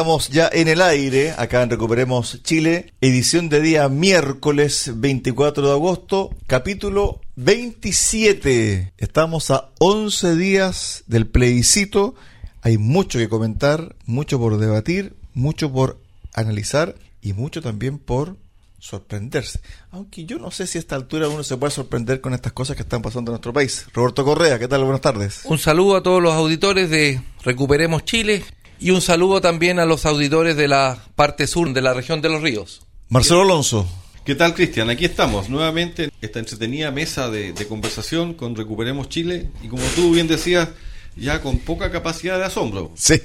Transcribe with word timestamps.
Estamos 0.00 0.30
ya 0.30 0.48
en 0.50 0.66
el 0.68 0.80
aire, 0.80 1.34
acá 1.36 1.62
en 1.62 1.68
Recuperemos 1.68 2.42
Chile, 2.42 2.94
edición 3.02 3.50
de 3.50 3.60
día 3.60 3.86
miércoles 3.90 4.92
24 4.94 5.66
de 5.66 5.72
agosto, 5.72 6.30
capítulo 6.46 7.20
27. 7.36 8.94
Estamos 8.96 9.50
a 9.50 9.68
11 9.78 10.36
días 10.36 11.04
del 11.06 11.26
plebiscito, 11.26 12.14
hay 12.62 12.78
mucho 12.78 13.18
que 13.18 13.28
comentar, 13.28 13.94
mucho 14.06 14.38
por 14.38 14.56
debatir, 14.56 15.16
mucho 15.34 15.70
por 15.70 16.00
analizar 16.32 16.94
y 17.20 17.34
mucho 17.34 17.60
también 17.60 17.98
por 17.98 18.38
sorprenderse. 18.78 19.60
Aunque 19.90 20.24
yo 20.24 20.38
no 20.38 20.50
sé 20.50 20.66
si 20.66 20.78
a 20.78 20.80
esta 20.80 20.96
altura 20.96 21.28
uno 21.28 21.44
se 21.44 21.58
puede 21.58 21.72
sorprender 21.72 22.22
con 22.22 22.32
estas 22.32 22.54
cosas 22.54 22.74
que 22.74 22.84
están 22.84 23.02
pasando 23.02 23.32
en 23.32 23.34
nuestro 23.34 23.52
país. 23.52 23.84
Roberto 23.92 24.24
Correa, 24.24 24.58
¿qué 24.58 24.66
tal? 24.66 24.82
Buenas 24.82 25.02
tardes. 25.02 25.42
Un 25.44 25.58
saludo 25.58 25.96
a 25.96 26.02
todos 26.02 26.22
los 26.22 26.32
auditores 26.32 26.88
de 26.88 27.20
Recuperemos 27.44 28.06
Chile 28.06 28.42
y 28.80 28.90
un 28.90 29.02
saludo 29.02 29.40
también 29.40 29.78
a 29.78 29.84
los 29.84 30.06
auditores 30.06 30.56
de 30.56 30.66
la 30.66 30.98
parte 31.14 31.46
sur 31.46 31.72
de 31.72 31.82
la 31.82 31.92
región 31.92 32.22
de 32.22 32.30
los 32.30 32.42
ríos. 32.42 32.82
Marcelo 33.08 33.42
Alonso. 33.42 33.86
¿Qué 34.24 34.34
tal, 34.34 34.54
Cristian? 34.54 34.90
Aquí 34.90 35.04
estamos 35.04 35.48
nuevamente 35.48 36.04
en 36.04 36.12
esta 36.20 36.38
entretenida 36.38 36.90
mesa 36.90 37.30
de, 37.30 37.52
de, 37.52 37.66
conversación 37.66 38.34
con 38.34 38.54
Recuperemos 38.56 39.08
Chile 39.08 39.50
y 39.62 39.68
como 39.68 39.82
tú 39.94 40.12
bien 40.12 40.28
decías, 40.28 40.68
ya 41.16 41.40
con 41.42 41.58
poca 41.58 41.90
capacidad 41.90 42.38
de 42.38 42.44
asombro. 42.44 42.90
Sí. 42.94 43.20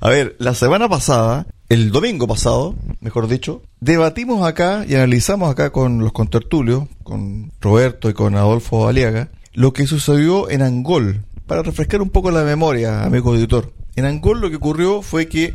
A 0.00 0.08
ver, 0.08 0.36
la 0.38 0.54
semana 0.54 0.88
pasada, 0.88 1.46
el 1.68 1.90
domingo 1.90 2.26
pasado, 2.26 2.76
mejor 3.00 3.28
dicho, 3.28 3.62
debatimos 3.80 4.46
acá 4.46 4.84
y 4.88 4.94
analizamos 4.94 5.50
acá 5.50 5.70
con 5.70 6.00
los 6.00 6.12
contertulios, 6.12 6.84
con 7.02 7.52
Roberto 7.60 8.10
y 8.10 8.14
con 8.14 8.36
Adolfo 8.36 8.86
Aliaga, 8.86 9.30
lo 9.52 9.72
que 9.72 9.86
sucedió 9.86 10.50
en 10.50 10.62
Angol, 10.62 11.24
para 11.46 11.62
refrescar 11.62 12.02
un 12.02 12.10
poco 12.10 12.30
la 12.30 12.44
memoria, 12.44 13.04
amigo 13.04 13.34
editor. 13.34 13.72
En 13.96 14.04
Angol 14.04 14.40
lo 14.40 14.50
que 14.50 14.56
ocurrió 14.56 15.02
fue 15.02 15.28
que 15.28 15.54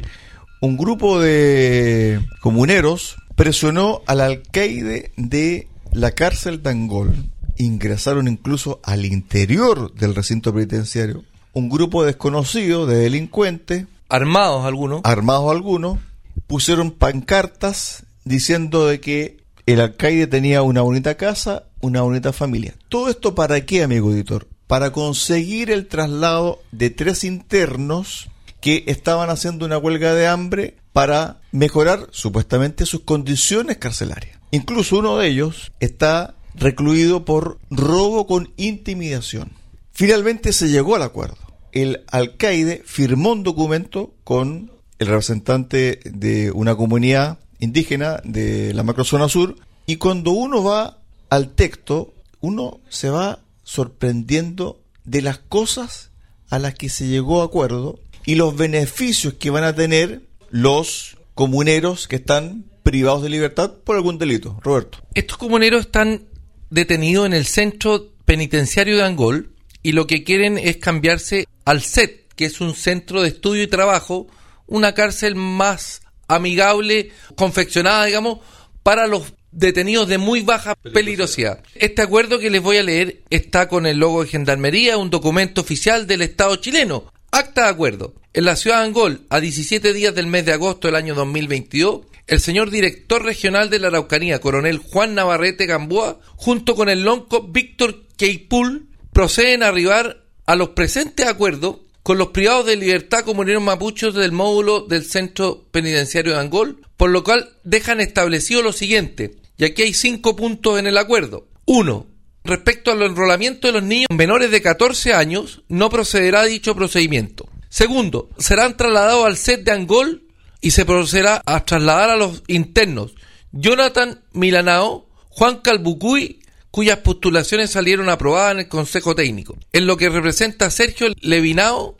un 0.62 0.78
grupo 0.78 1.20
de 1.20 2.20
comuneros 2.42 3.18
presionó 3.36 4.02
al 4.06 4.22
alcaide 4.22 5.12
de 5.18 5.68
la 5.92 6.12
cárcel 6.12 6.64
de 6.64 6.70
Angol. 6.70 7.14
Ingresaron 7.58 8.28
incluso 8.28 8.80
al 8.84 9.06
interior 9.06 9.94
del 9.94 10.16
recinto 10.16 10.54
penitenciario. 10.54 11.24
Un 11.54 11.70
grupo 11.70 12.04
desconocido 12.04 12.86
de 12.86 12.98
delincuentes. 12.98 13.86
Armados 14.08 14.66
algunos. 14.66 15.02
Armados 15.04 15.52
algunos. 15.52 16.00
Pusieron 16.48 16.92
pancartas 16.92 18.04
diciendo 18.24 18.88
de 18.88 19.00
que 19.00 19.38
el 19.66 19.82
alcaide 19.82 20.28
tenía 20.28 20.62
una 20.62 20.82
bonita 20.82 21.16
casa, 21.16 21.64
una 21.82 22.02
bonita 22.02 22.34
familia. 22.34 22.76
¿Todo 22.88 23.10
esto 23.10 23.36
para 23.36 23.66
qué, 23.66 23.84
amigo 23.84 24.12
editor? 24.12 24.48
Para 24.70 24.92
conseguir 24.92 25.72
el 25.72 25.88
traslado 25.88 26.62
de 26.72 26.92
tres 26.92 27.24
internos 27.24 28.30
que 28.62 28.84
estaban 28.86 29.32
haciendo 29.32 29.66
una 29.66 29.80
huelga 29.80 30.14
de 30.14 30.28
hambre 30.28 30.76
para 30.94 31.42
mejorar 31.52 32.08
supuestamente 32.12 32.86
sus 32.86 33.00
condiciones 33.00 33.78
carcelarias. 33.78 34.38
Incluso 34.52 35.00
uno 35.00 35.18
de 35.18 35.28
ellos 35.28 35.72
está 35.80 36.36
recluido 36.54 37.26
por 37.26 37.58
robo 37.72 38.28
con 38.28 38.54
intimidación. 38.58 39.54
Finalmente 39.92 40.54
se 40.54 40.70
llegó 40.70 40.96
al 40.96 41.02
acuerdo. 41.02 41.38
El 41.72 42.04
alcaide 42.12 42.84
firmó 42.86 43.32
un 43.32 43.42
documento 43.42 44.14
con 44.24 44.72
el 45.00 45.08
representante 45.08 46.00
de 46.04 46.52
una 46.52 46.76
comunidad 46.76 47.40
indígena 47.58 48.22
de 48.24 48.72
la 48.76 48.84
macrozona 48.84 49.30
sur 49.30 49.56
y 49.88 49.96
cuando 49.96 50.30
uno 50.30 50.64
va 50.64 51.00
al 51.32 51.56
texto, 51.56 52.14
uno 52.40 52.82
se 52.88 53.10
va 53.10 53.40
sorprendiendo 53.70 54.82
de 55.06 55.22
las 55.22 55.38
cosas 55.38 56.10
a 56.50 56.58
las 56.58 56.74
que 56.74 56.90
se 56.90 57.06
llegó 57.06 57.44
a 57.44 57.46
acuerdo 57.46 58.00
y 58.26 58.34
los 58.34 58.58
beneficios 58.58 59.36
que 59.36 59.52
van 59.52 59.64
a 59.64 59.76
tener 59.76 60.24
los 60.50 61.18
comuneros 61.36 62.08
que 62.08 62.16
están 62.16 62.66
privados 62.82 63.22
de 63.22 63.30
libertad 63.30 63.76
por 63.84 63.96
algún 63.96 64.18
delito. 64.18 64.60
Roberto. 64.64 64.98
Estos 65.14 65.38
comuneros 65.38 65.82
están 65.82 66.24
detenidos 66.72 67.28
en 67.28 67.34
el 67.34 67.46
centro 67.46 68.12
penitenciario 68.26 68.98
de 68.98 69.04
Angol 69.04 69.54
y 69.84 69.92
lo 69.92 70.08
que 70.08 70.24
quieren 70.24 70.58
es 70.58 70.78
cambiarse 70.78 71.46
al 71.64 71.84
CET, 71.84 72.34
que 72.36 72.46
es 72.46 72.62
un 72.62 72.74
centro 72.74 73.22
de 73.22 73.28
estudio 73.28 73.62
y 73.62 73.68
trabajo, 73.68 74.26
una 74.66 74.96
cárcel 74.96 75.36
más 75.36 76.02
amigable, 76.28 77.12
confeccionada, 77.36 78.06
digamos, 78.06 78.40
para 78.82 79.06
los 79.06 79.32
detenidos 79.52 80.08
de 80.08 80.18
muy 80.18 80.42
baja 80.42 80.76
peligrosidad. 80.76 81.64
Este 81.76 82.02
acuerdo 82.02 82.40
que 82.40 82.50
les 82.50 82.62
voy 82.62 82.78
a 82.78 82.84
leer 82.84 83.22
está 83.30 83.68
con 83.68 83.86
el 83.86 83.98
logo 83.98 84.24
de 84.24 84.30
Gendarmería, 84.30 84.98
un 84.98 85.10
documento 85.10 85.62
oficial 85.62 86.08
del 86.08 86.22
Estado 86.22 86.56
chileno. 86.58 87.12
Acta 87.32 87.64
de 87.64 87.70
acuerdo. 87.70 88.16
En 88.34 88.46
la 88.46 88.56
ciudad 88.56 88.80
de 88.80 88.86
Angol, 88.86 89.22
a 89.30 89.40
17 89.40 89.94
días 89.94 90.14
del 90.14 90.28
mes 90.28 90.46
de 90.46 90.54
agosto 90.54 90.88
del 90.88 90.96
año 90.96 91.16
2022, 91.16 92.02
el 92.28 92.40
señor 92.40 92.70
director 92.70 93.24
regional 93.24 93.70
de 93.70 93.80
la 93.80 93.88
Araucanía, 93.88 94.40
coronel 94.40 94.78
Juan 94.78 95.16
Navarrete 95.16 95.66
Gamboa, 95.66 96.20
junto 96.36 96.76
con 96.76 96.90
el 96.90 97.04
lonco 97.04 97.42
Víctor 97.42 98.06
Keipul, 98.18 98.88
proceden 99.12 99.64
a 99.64 99.70
arribar 99.70 100.24
a 100.46 100.56
los 100.56 100.70
presentes 100.70 101.26
acuerdos 101.26 101.78
con 102.04 102.18
los 102.18 102.30
privados 102.30 102.66
de 102.66 102.76
libertad 102.76 103.24
comuneros 103.24 103.62
mapuchos 103.62 104.14
del 104.16 104.32
módulo 104.32 104.82
del 104.82 105.06
centro 105.06 105.68
penitenciario 105.72 106.34
de 106.34 106.40
Angol, 106.40 106.82
por 106.98 107.10
lo 107.10 107.24
cual 107.24 107.50
dejan 107.64 108.00
establecido 108.00 108.62
lo 108.62 108.74
siguiente, 108.74 109.36
y 109.60 109.66
aquí 109.66 109.84
hay 109.84 109.94
cinco 109.94 110.38
puntos 110.38 110.80
en 110.80 110.88
el 110.88 110.98
acuerdo. 110.98 111.48
Uno, 111.66 112.08
respecto 112.46 112.92
al 112.92 113.02
enrolamiento 113.02 113.68
de 113.68 113.74
los 113.74 113.84
niños 113.84 114.08
menores 114.10 114.52
de 114.52 114.62
14 114.62 115.14
años, 115.14 115.64
no 115.68 115.90
procederá 115.90 116.46
dicho 116.46 116.74
procedimiento. 116.76 117.48
Segundo, 117.68 118.30
serán 118.38 118.78
trasladados 118.78 119.26
al 119.26 119.36
set 119.36 119.66
de 119.66 119.74
Angol 119.74 120.24
y 120.62 120.72
se 120.72 120.86
procederá 120.86 121.42
a 121.46 121.66
trasladar 121.66 122.10
a 122.10 122.16
los 122.16 122.42
internos 122.48 123.14
Jonathan 123.52 124.22
Milanao, 124.32 125.10
Juan 125.28 125.58
Calbucuy, 125.58 126.40
cuyas 126.72 127.00
postulaciones 127.00 127.72
salieron 127.72 128.08
aprobadas 128.08 128.54
en 128.54 128.60
el 128.60 128.68
Consejo 128.70 129.14
Técnico. 129.14 129.58
En 129.74 129.88
lo 129.88 129.98
que 129.98 130.10
representa 130.10 130.72
Sergio 130.72 131.08
Levinao, 131.20 131.98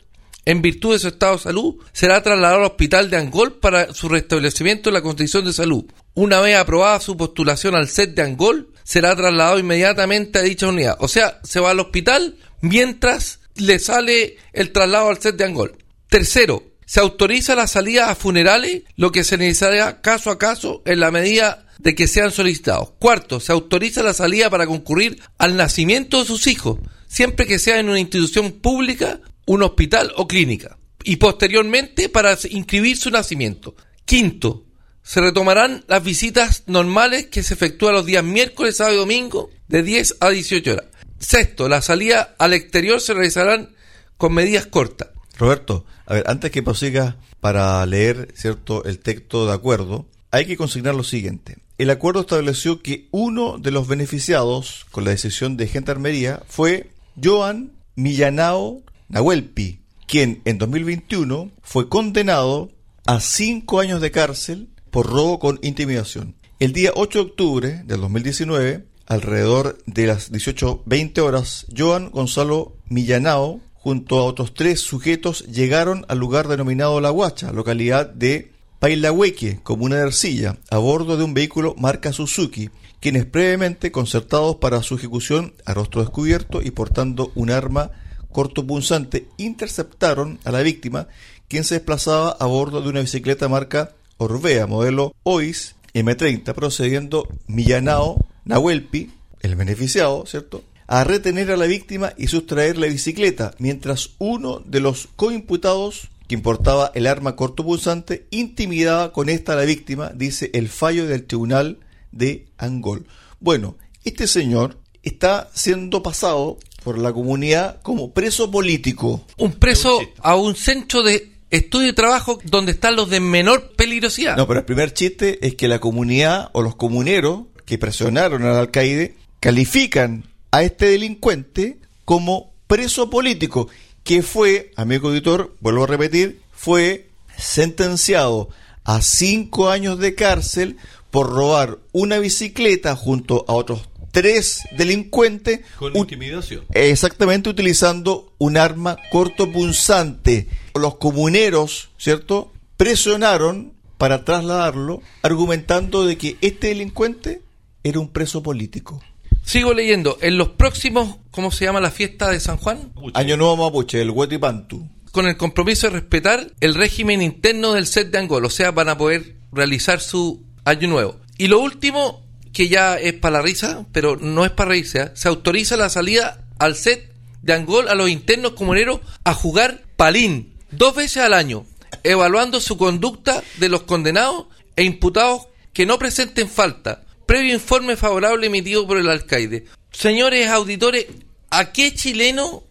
en 0.50 0.62
virtud 0.62 0.94
de 0.94 0.98
su 0.98 1.08
estado 1.08 1.36
de 1.36 1.42
salud, 1.42 1.76
será 1.92 2.22
trasladado 2.24 2.58
al 2.58 2.70
hospital 2.72 3.08
de 3.08 3.16
Angol 3.16 3.60
para 3.60 3.94
su 3.94 4.08
restablecimiento 4.08 4.90
en 4.90 4.94
la 4.94 5.02
condición 5.02 5.44
de 5.44 5.52
salud. 5.52 5.84
Una 6.14 6.40
vez 6.40 6.56
aprobada 6.56 6.98
su 6.98 7.16
postulación 7.16 7.76
al 7.76 7.86
set 7.86 8.14
de 8.14 8.22
Angol, 8.22 8.72
será 8.82 9.14
trasladado 9.14 9.60
inmediatamente 9.60 10.40
a 10.40 10.42
dicha 10.42 10.66
unidad. 10.66 10.96
O 10.98 11.06
sea, 11.06 11.38
se 11.44 11.60
va 11.60 11.70
al 11.70 11.78
hospital 11.78 12.36
mientras 12.62 13.38
le 13.54 13.78
sale 13.78 14.38
el 14.52 14.72
traslado 14.72 15.08
al 15.08 15.20
set 15.20 15.36
de 15.36 15.44
Angol. 15.44 15.76
Tercero, 16.08 16.64
se 16.84 16.98
autoriza 16.98 17.54
la 17.54 17.68
salida 17.68 18.10
a 18.10 18.16
funerales, 18.16 18.82
lo 18.96 19.12
que 19.12 19.22
se 19.22 19.38
necesitará 19.38 20.00
caso 20.00 20.30
a 20.30 20.38
caso 20.38 20.82
en 20.84 20.98
la 20.98 21.12
medida 21.12 21.68
de 21.78 21.94
que 21.94 22.08
sean 22.08 22.32
solicitados. 22.32 22.90
Cuarto, 22.98 23.38
se 23.38 23.52
autoriza 23.52 24.02
la 24.02 24.14
salida 24.14 24.50
para 24.50 24.66
concurrir 24.66 25.22
al 25.38 25.56
nacimiento 25.56 26.18
de 26.18 26.26
sus 26.26 26.48
hijos, 26.48 26.80
siempre 27.06 27.46
que 27.46 27.60
sea 27.60 27.78
en 27.78 27.88
una 27.88 28.00
institución 28.00 28.50
pública, 28.50 29.20
un 29.50 29.64
hospital 29.64 30.12
o 30.16 30.28
clínica. 30.28 30.78
Y 31.02 31.16
posteriormente 31.16 32.08
para 32.08 32.38
inscribir 32.50 32.96
su 32.96 33.10
nacimiento. 33.10 33.74
Quinto, 34.04 34.64
se 35.02 35.20
retomarán 35.20 35.84
las 35.88 36.04
visitas 36.04 36.62
normales 36.66 37.26
que 37.26 37.42
se 37.42 37.54
efectúan 37.54 37.94
los 37.94 38.06
días 38.06 38.22
miércoles, 38.22 38.76
sábado 38.76 38.94
y 38.94 38.98
domingo 39.00 39.50
de 39.66 39.82
10 39.82 40.18
a 40.20 40.28
18 40.28 40.72
horas. 40.72 40.84
Sexto, 41.18 41.68
la 41.68 41.82
salida 41.82 42.36
al 42.38 42.52
exterior 42.52 43.00
se 43.00 43.12
realizarán 43.12 43.70
con 44.16 44.34
medidas 44.34 44.66
cortas. 44.66 45.08
Roberto, 45.36 45.84
a 46.06 46.14
ver, 46.14 46.24
antes 46.28 46.52
que 46.52 46.62
prosiga 46.62 47.16
para 47.40 47.84
leer, 47.86 48.28
¿cierto?, 48.36 48.84
el 48.84 49.00
texto 49.00 49.46
de 49.46 49.52
acuerdo, 49.52 50.06
hay 50.30 50.46
que 50.46 50.56
consignar 50.56 50.94
lo 50.94 51.02
siguiente. 51.02 51.56
El 51.76 51.90
acuerdo 51.90 52.20
estableció 52.20 52.82
que 52.82 53.08
uno 53.10 53.58
de 53.58 53.72
los 53.72 53.88
beneficiados 53.88 54.86
con 54.92 55.04
la 55.04 55.10
decisión 55.10 55.56
de 55.56 55.66
Gendarmería 55.66 56.40
fue 56.46 56.92
Joan 57.20 57.72
Millanao 57.96 58.84
Nahuelpi, 59.10 59.80
quien 60.06 60.40
en 60.44 60.58
2021 60.58 61.50
fue 61.62 61.88
condenado 61.88 62.70
a 63.06 63.18
cinco 63.18 63.80
años 63.80 64.00
de 64.00 64.12
cárcel 64.12 64.68
por 64.92 65.06
robo 65.10 65.40
con 65.40 65.58
intimidación. 65.62 66.36
El 66.60 66.72
día 66.72 66.92
8 66.94 67.18
de 67.18 67.24
octubre 67.24 67.82
del 67.86 68.00
2019, 68.02 68.86
alrededor 69.06 69.78
de 69.86 70.06
las 70.06 70.30
18.20 70.30 71.18
horas, 71.22 71.66
Joan 71.76 72.10
Gonzalo 72.10 72.76
Millanao, 72.88 73.60
junto 73.74 74.20
a 74.20 74.24
otros 74.24 74.54
tres 74.54 74.80
sujetos, 74.80 75.44
llegaron 75.46 76.06
al 76.08 76.18
lugar 76.18 76.46
denominado 76.46 77.00
La 77.00 77.10
Guacha, 77.10 77.50
localidad 77.50 78.06
de 78.10 78.52
Pailahueque, 78.78 79.58
comuna 79.64 79.96
de 79.96 80.02
Ercilla, 80.02 80.58
a 80.70 80.78
bordo 80.78 81.16
de 81.16 81.24
un 81.24 81.34
vehículo 81.34 81.74
marca 81.76 82.12
Suzuki, 82.12 82.70
quienes 83.00 83.26
previamente 83.26 83.90
concertados 83.90 84.56
para 84.56 84.84
su 84.84 84.94
ejecución 84.94 85.54
a 85.64 85.74
rostro 85.74 86.00
descubierto 86.00 86.62
y 86.62 86.70
portando 86.70 87.32
un 87.34 87.50
arma 87.50 87.90
cortopunzante 88.32 89.28
interceptaron 89.36 90.38
a 90.44 90.50
la 90.50 90.60
víctima, 90.60 91.08
quien 91.48 91.64
se 91.64 91.74
desplazaba 91.76 92.30
a 92.38 92.46
bordo 92.46 92.80
de 92.80 92.88
una 92.88 93.00
bicicleta 93.00 93.48
marca 93.48 93.94
Orbea, 94.18 94.66
modelo 94.66 95.14
OIS 95.22 95.76
M30, 95.94 96.54
procediendo 96.54 97.26
Millanao 97.46 98.24
Nahuelpi, 98.44 99.10
el 99.40 99.56
beneficiado, 99.56 100.26
¿cierto?, 100.26 100.62
a 100.86 101.04
retener 101.04 101.52
a 101.52 101.56
la 101.56 101.66
víctima 101.66 102.12
y 102.18 102.26
sustraer 102.26 102.76
la 102.76 102.88
bicicleta, 102.88 103.54
mientras 103.58 104.10
uno 104.18 104.58
de 104.58 104.80
los 104.80 105.08
coimputados 105.14 106.10
que 106.26 106.34
importaba 106.34 106.90
el 106.94 107.06
arma 107.06 107.36
cortopunzante 107.36 108.26
intimidaba 108.30 109.12
con 109.12 109.28
esta 109.28 109.52
a 109.52 109.56
la 109.56 109.64
víctima, 109.64 110.10
dice 110.14 110.50
el 110.52 110.68
fallo 110.68 111.06
del 111.06 111.26
tribunal 111.26 111.78
de 112.12 112.46
Angol. 112.58 113.06
Bueno, 113.38 113.76
este 114.04 114.26
señor 114.26 114.78
está 115.02 115.48
siendo 115.54 116.02
pasado 116.02 116.58
por 116.82 116.98
la 116.98 117.12
comunidad 117.12 117.80
como 117.82 118.12
preso 118.12 118.50
político. 118.50 119.24
Un 119.36 119.52
preso 119.52 120.00
a 120.20 120.36
un 120.36 120.56
centro 120.56 121.02
de 121.02 121.32
estudio 121.50 121.88
y 121.88 121.92
trabajo 121.92 122.38
donde 122.44 122.72
están 122.72 122.96
los 122.96 123.10
de 123.10 123.20
menor 123.20 123.72
peligrosidad. 123.76 124.36
No, 124.36 124.46
pero 124.46 124.60
el 124.60 124.66
primer 124.66 124.92
chiste 124.92 125.44
es 125.46 125.54
que 125.56 125.68
la 125.68 125.80
comunidad 125.80 126.50
o 126.52 126.62
los 126.62 126.76
comuneros 126.76 127.42
que 127.64 127.78
presionaron 127.78 128.44
al 128.44 128.56
alcaide 128.56 129.16
califican 129.40 130.24
a 130.50 130.62
este 130.62 130.86
delincuente 130.86 131.78
como 132.04 132.52
preso 132.66 133.10
político, 133.10 133.68
que 134.04 134.22
fue, 134.22 134.72
amigo 134.76 135.08
auditor, 135.08 135.54
vuelvo 135.60 135.84
a 135.84 135.88
repetir, 135.88 136.40
fue 136.52 137.08
sentenciado 137.36 138.48
a 138.84 139.02
cinco 139.02 139.68
años 139.68 139.98
de 139.98 140.14
cárcel 140.14 140.76
por 141.10 141.30
robar 141.30 141.78
una 141.92 142.18
bicicleta 142.18 142.94
junto 142.96 143.44
a 143.48 143.52
otros 143.52 143.89
tres 144.10 144.62
delincuentes. 144.76 145.60
Con 145.78 145.96
intimidación. 145.96 146.64
Exactamente, 146.72 147.50
utilizando 147.50 148.32
un 148.38 148.56
arma 148.56 148.96
cortopunzante. 149.10 150.48
Los 150.74 150.96
comuneros, 150.96 151.90
¿cierto? 151.98 152.52
Presionaron 152.76 153.72
para 153.98 154.24
trasladarlo, 154.24 155.02
argumentando 155.22 156.06
de 156.06 156.16
que 156.16 156.36
este 156.40 156.68
delincuente 156.68 157.42
era 157.82 158.00
un 158.00 158.08
preso 158.08 158.42
político. 158.42 159.02
Sigo 159.44 159.74
leyendo. 159.74 160.18
En 160.20 160.38
los 160.38 160.50
próximos, 160.50 161.16
¿cómo 161.30 161.50
se 161.50 161.64
llama 161.64 161.80
la 161.80 161.90
fiesta 161.90 162.30
de 162.30 162.40
San 162.40 162.56
Juan? 162.56 162.92
Año 163.14 163.36
Nuevo 163.36 163.56
Mapuche, 163.56 164.00
el 164.00 164.10
Huetipantu. 164.10 164.86
Con 165.12 165.26
el 165.26 165.36
compromiso 165.36 165.88
de 165.88 165.94
respetar 165.94 166.52
el 166.60 166.74
régimen 166.74 167.20
interno 167.20 167.72
del 167.72 167.86
set 167.86 168.10
de 168.10 168.18
Angola. 168.18 168.46
O 168.46 168.50
sea, 168.50 168.70
van 168.70 168.88
a 168.88 168.96
poder 168.96 169.36
realizar 169.50 170.00
su 170.00 170.44
año 170.64 170.88
nuevo. 170.88 171.16
Y 171.36 171.48
lo 171.48 171.60
último, 171.60 172.22
que 172.52 172.68
ya 172.68 172.98
es 172.98 173.14
para 173.14 173.38
la 173.38 173.42
risa, 173.42 173.86
pero 173.92 174.16
no 174.16 174.44
es 174.44 174.50
para 174.50 174.70
reírse, 174.70 175.00
¿eh? 175.02 175.10
se 175.14 175.28
autoriza 175.28 175.76
la 175.76 175.88
salida 175.88 176.44
al 176.58 176.76
set 176.76 177.12
de 177.42 177.52
Angol 177.52 177.88
a 177.88 177.94
los 177.94 178.10
internos 178.10 178.52
comuneros 178.52 179.00
a 179.24 179.34
jugar 179.34 179.84
palín 179.96 180.54
dos 180.70 180.94
veces 180.94 181.22
al 181.22 181.34
año, 181.34 181.64
evaluando 182.02 182.60
su 182.60 182.76
conducta 182.76 183.42
de 183.58 183.68
los 183.68 183.82
condenados 183.82 184.46
e 184.76 184.84
imputados 184.84 185.48
que 185.72 185.86
no 185.86 185.98
presenten 185.98 186.48
falta, 186.48 187.04
previo 187.26 187.54
informe 187.54 187.96
favorable 187.96 188.46
emitido 188.46 188.86
por 188.86 188.98
el 188.98 189.08
alcaide. 189.08 189.66
Señores 189.92 190.48
auditores, 190.48 191.06
¿a 191.50 191.72
qué 191.72 191.94
chileno 191.94 192.64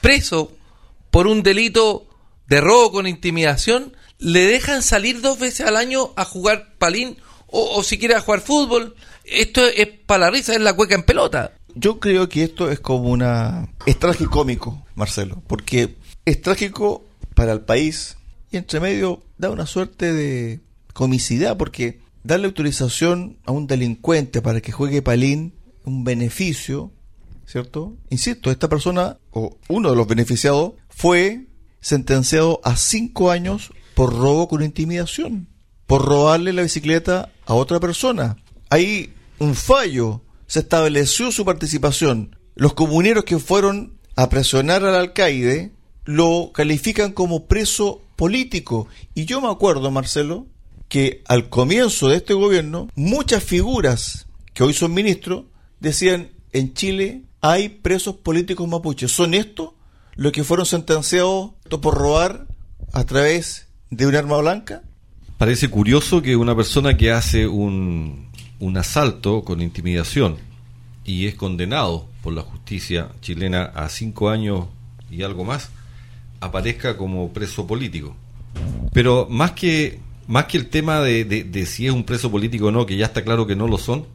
preso 0.00 0.52
por 1.10 1.26
un 1.26 1.42
delito 1.42 2.06
de 2.46 2.60
robo 2.60 2.92
con 2.92 3.06
intimidación 3.06 3.96
le 4.18 4.46
dejan 4.46 4.82
salir 4.82 5.20
dos 5.20 5.38
veces 5.38 5.66
al 5.66 5.76
año 5.76 6.12
a 6.16 6.24
jugar 6.24 6.74
palín 6.78 7.16
o, 7.46 7.82
si 7.82 7.98
quiere 7.98 8.14
a 8.14 8.20
jugar 8.20 8.40
fútbol? 8.40 8.94
Esto 9.24 9.64
es 9.66 9.88
para 10.06 10.26
la 10.26 10.30
risa, 10.30 10.54
es 10.54 10.60
la 10.60 10.74
cueca 10.74 10.94
en 10.94 11.04
pelota. 11.04 11.52
Yo 11.74 11.98
creo 11.98 12.28
que 12.28 12.44
esto 12.44 12.70
es 12.70 12.80
como 12.80 13.10
una... 13.10 13.68
Es 13.86 13.98
tragicómico, 13.98 14.84
Marcelo, 14.94 15.42
porque 15.46 15.96
es 16.24 16.40
trágico 16.40 17.04
para 17.34 17.52
el 17.52 17.60
país 17.60 18.16
y 18.50 18.56
entre 18.56 18.80
medio 18.80 19.22
da 19.38 19.50
una 19.50 19.66
suerte 19.66 20.12
de 20.12 20.60
comicidad, 20.92 21.56
porque 21.56 22.00
darle 22.22 22.46
autorización 22.46 23.38
a 23.44 23.52
un 23.52 23.66
delincuente 23.66 24.42
para 24.42 24.60
que 24.60 24.72
juegue 24.72 25.02
palín, 25.02 25.54
un 25.84 26.04
beneficio, 26.04 26.92
¿cierto? 27.46 27.96
Insisto, 28.10 28.50
esta 28.50 28.68
persona, 28.68 29.18
o 29.32 29.58
uno 29.68 29.90
de 29.90 29.96
los 29.96 30.06
beneficiados, 30.06 30.74
fue 30.88 31.46
sentenciado 31.80 32.60
a 32.64 32.76
cinco 32.76 33.30
años 33.30 33.72
por 33.94 34.12
robo 34.12 34.48
con 34.48 34.62
intimidación, 34.62 35.48
por 35.86 36.04
robarle 36.04 36.52
la 36.52 36.62
bicicleta 36.62 37.30
a 37.46 37.54
otra 37.54 37.80
persona. 37.80 38.36
Hay 38.70 39.12
un 39.38 39.54
fallo, 39.54 40.22
se 40.46 40.60
estableció 40.60 41.30
su 41.30 41.44
participación. 41.44 42.36
Los 42.54 42.74
comuneros 42.74 43.24
que 43.24 43.38
fueron 43.38 43.98
a 44.16 44.28
presionar 44.28 44.84
al 44.84 44.94
alcaide 44.94 45.72
lo 46.04 46.52
califican 46.52 47.12
como 47.12 47.46
preso 47.46 48.02
político. 48.16 48.88
Y 49.14 49.24
yo 49.24 49.40
me 49.40 49.50
acuerdo, 49.50 49.90
Marcelo, 49.90 50.46
que 50.88 51.22
al 51.26 51.48
comienzo 51.48 52.08
de 52.08 52.16
este 52.16 52.34
gobierno, 52.34 52.88
muchas 52.94 53.42
figuras 53.42 54.26
que 54.52 54.62
hoy 54.62 54.72
son 54.72 54.94
ministros 54.94 55.44
decían, 55.80 56.30
en 56.52 56.74
Chile 56.74 57.22
hay 57.40 57.68
presos 57.68 58.16
políticos 58.16 58.68
mapuches. 58.68 59.12
¿Son 59.12 59.34
estos 59.34 59.70
los 60.14 60.32
que 60.32 60.44
fueron 60.44 60.66
sentenciados 60.66 61.50
por 61.68 61.94
robar 61.94 62.46
a 62.92 63.04
través 63.04 63.66
de 63.90 64.06
un 64.06 64.14
arma 64.14 64.38
blanca? 64.38 64.82
Parece 65.38 65.68
curioso 65.68 66.22
que 66.22 66.36
una 66.36 66.54
persona 66.54 66.96
que 66.96 67.10
hace 67.10 67.46
un, 67.46 68.28
un 68.60 68.76
asalto 68.76 69.42
con 69.42 69.60
intimidación 69.60 70.36
y 71.04 71.26
es 71.26 71.34
condenado 71.34 72.06
por 72.22 72.32
la 72.32 72.42
justicia 72.42 73.10
chilena 73.20 73.64
a 73.64 73.88
cinco 73.88 74.30
años 74.30 74.66
y 75.10 75.22
algo 75.22 75.44
más, 75.44 75.70
aparezca 76.40 76.96
como 76.96 77.32
preso 77.32 77.66
político. 77.66 78.16
Pero 78.92 79.26
más 79.28 79.52
que, 79.52 79.98
más 80.26 80.46
que 80.46 80.56
el 80.56 80.68
tema 80.68 81.00
de, 81.00 81.24
de, 81.24 81.44
de 81.44 81.66
si 81.66 81.86
es 81.86 81.92
un 81.92 82.04
preso 82.04 82.30
político 82.30 82.66
o 82.66 82.70
no, 82.70 82.86
que 82.86 82.96
ya 82.96 83.06
está 83.06 83.24
claro 83.24 83.46
que 83.46 83.56
no 83.56 83.68
lo 83.68 83.76
son, 83.76 84.06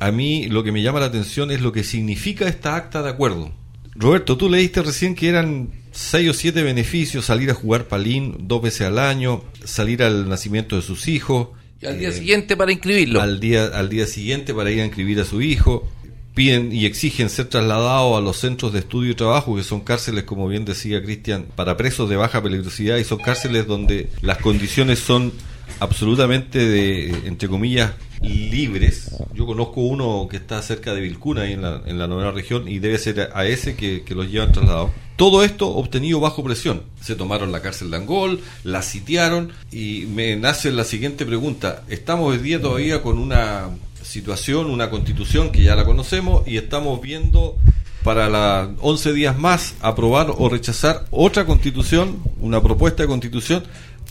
a 0.00 0.10
mí 0.12 0.46
lo 0.46 0.62
que 0.62 0.70
me 0.70 0.82
llama 0.82 1.00
la 1.00 1.06
atención 1.06 1.50
es 1.50 1.60
lo 1.60 1.72
que 1.72 1.82
significa 1.82 2.46
esta 2.46 2.76
acta 2.76 3.02
de 3.02 3.10
acuerdo. 3.10 3.50
Roberto, 3.94 4.36
tú 4.36 4.48
leíste 4.48 4.82
recién 4.82 5.14
que 5.14 5.28
eran 5.28 5.70
seis 5.98 6.30
o 6.30 6.32
siete 6.32 6.62
beneficios, 6.62 7.24
salir 7.24 7.50
a 7.50 7.54
jugar 7.54 7.88
palín 7.88 8.36
dos 8.42 8.62
veces 8.62 8.82
al 8.82 9.00
año, 9.00 9.42
salir 9.64 10.04
al 10.04 10.28
nacimiento 10.28 10.76
de 10.76 10.82
sus 10.82 11.08
hijos. 11.08 11.48
Y 11.82 11.86
al 11.86 11.98
día 11.98 12.10
eh, 12.10 12.12
siguiente 12.12 12.56
para 12.56 12.70
inscribirlo. 12.70 13.20
Al 13.20 13.40
día, 13.40 13.66
al 13.66 13.88
día 13.88 14.06
siguiente 14.06 14.54
para 14.54 14.70
ir 14.70 14.80
a 14.80 14.84
inscribir 14.84 15.18
a 15.20 15.24
su 15.24 15.42
hijo. 15.42 15.88
Piden 16.36 16.72
y 16.72 16.86
exigen 16.86 17.28
ser 17.28 17.46
trasladados 17.46 18.16
a 18.16 18.20
los 18.20 18.36
centros 18.36 18.72
de 18.72 18.78
estudio 18.78 19.10
y 19.10 19.16
trabajo, 19.16 19.56
que 19.56 19.64
son 19.64 19.80
cárceles, 19.80 20.22
como 20.22 20.46
bien 20.46 20.64
decía 20.64 21.02
Cristian, 21.02 21.46
para 21.56 21.76
presos 21.76 22.08
de 22.08 22.14
baja 22.14 22.40
peligrosidad 22.40 22.96
y 22.98 23.02
son 23.02 23.18
cárceles 23.18 23.66
donde 23.66 24.08
las 24.22 24.38
condiciones 24.38 25.00
son 25.00 25.32
absolutamente 25.80 26.58
de, 26.58 27.10
entre 27.26 27.48
comillas, 27.48 27.92
libres. 28.20 29.14
Yo 29.34 29.46
conozco 29.46 29.80
uno 29.80 30.26
que 30.30 30.36
está 30.36 30.60
cerca 30.62 30.94
de 30.94 31.00
Vilcuna, 31.00 31.42
ahí 31.42 31.52
en 31.52 31.62
la, 31.62 31.82
en 31.86 31.98
la 31.98 32.06
novena 32.06 32.30
región, 32.30 32.68
y 32.68 32.78
debe 32.78 32.98
ser 32.98 33.30
a 33.34 33.46
ese 33.46 33.76
que, 33.76 34.02
que 34.02 34.14
los 34.14 34.30
llevan 34.30 34.52
trasladados. 34.52 34.90
Todo 35.16 35.42
esto 35.42 35.68
obtenido 35.68 36.20
bajo 36.20 36.44
presión. 36.44 36.82
Se 37.00 37.16
tomaron 37.16 37.52
la 37.52 37.62
cárcel 37.62 37.90
de 37.90 37.96
Angol, 37.96 38.40
la 38.64 38.82
sitiaron, 38.82 39.52
y 39.72 40.06
me 40.12 40.36
nace 40.36 40.70
la 40.72 40.84
siguiente 40.84 41.26
pregunta. 41.26 41.82
Estamos 41.88 42.32
hoy 42.32 42.38
día 42.38 42.60
todavía 42.60 43.02
con 43.02 43.18
una 43.18 43.70
situación, 44.02 44.66
una 44.66 44.90
constitución 44.90 45.50
que 45.50 45.62
ya 45.62 45.76
la 45.76 45.84
conocemos, 45.84 46.46
y 46.46 46.56
estamos 46.56 47.00
viendo 47.00 47.56
para 48.04 48.28
las 48.28 48.68
11 48.80 49.12
días 49.12 49.38
más 49.38 49.74
aprobar 49.80 50.32
o 50.36 50.48
rechazar 50.48 51.04
otra 51.10 51.44
constitución, 51.46 52.22
una 52.40 52.62
propuesta 52.62 53.02
de 53.02 53.08
constitución 53.08 53.64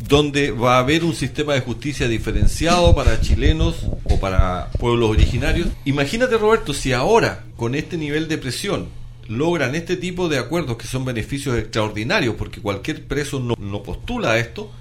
donde 0.07 0.51
va 0.51 0.75
a 0.75 0.79
haber 0.79 1.03
un 1.03 1.15
sistema 1.15 1.53
de 1.53 1.61
justicia 1.61 2.07
diferenciado 2.07 2.93
para 2.93 3.19
chilenos 3.19 3.87
o 4.03 4.19
para 4.19 4.69
pueblos 4.79 5.09
originarios. 5.09 5.69
Imagínate, 5.85 6.37
Roberto, 6.37 6.73
si 6.73 6.93
ahora, 6.93 7.43
con 7.55 7.75
este 7.75 7.97
nivel 7.97 8.27
de 8.27 8.37
presión, 8.37 8.87
logran 9.27 9.75
este 9.75 9.97
tipo 9.97 10.29
de 10.29 10.37
acuerdos 10.37 10.77
que 10.77 10.87
son 10.87 11.03
beneficios 11.03 11.57
extraordinarios, 11.57 12.35
porque 12.35 12.61
cualquier 12.61 13.05
preso 13.07 13.39
no, 13.39 13.83
postula 13.83 14.31
a 14.31 14.37
esto, 14.37 14.71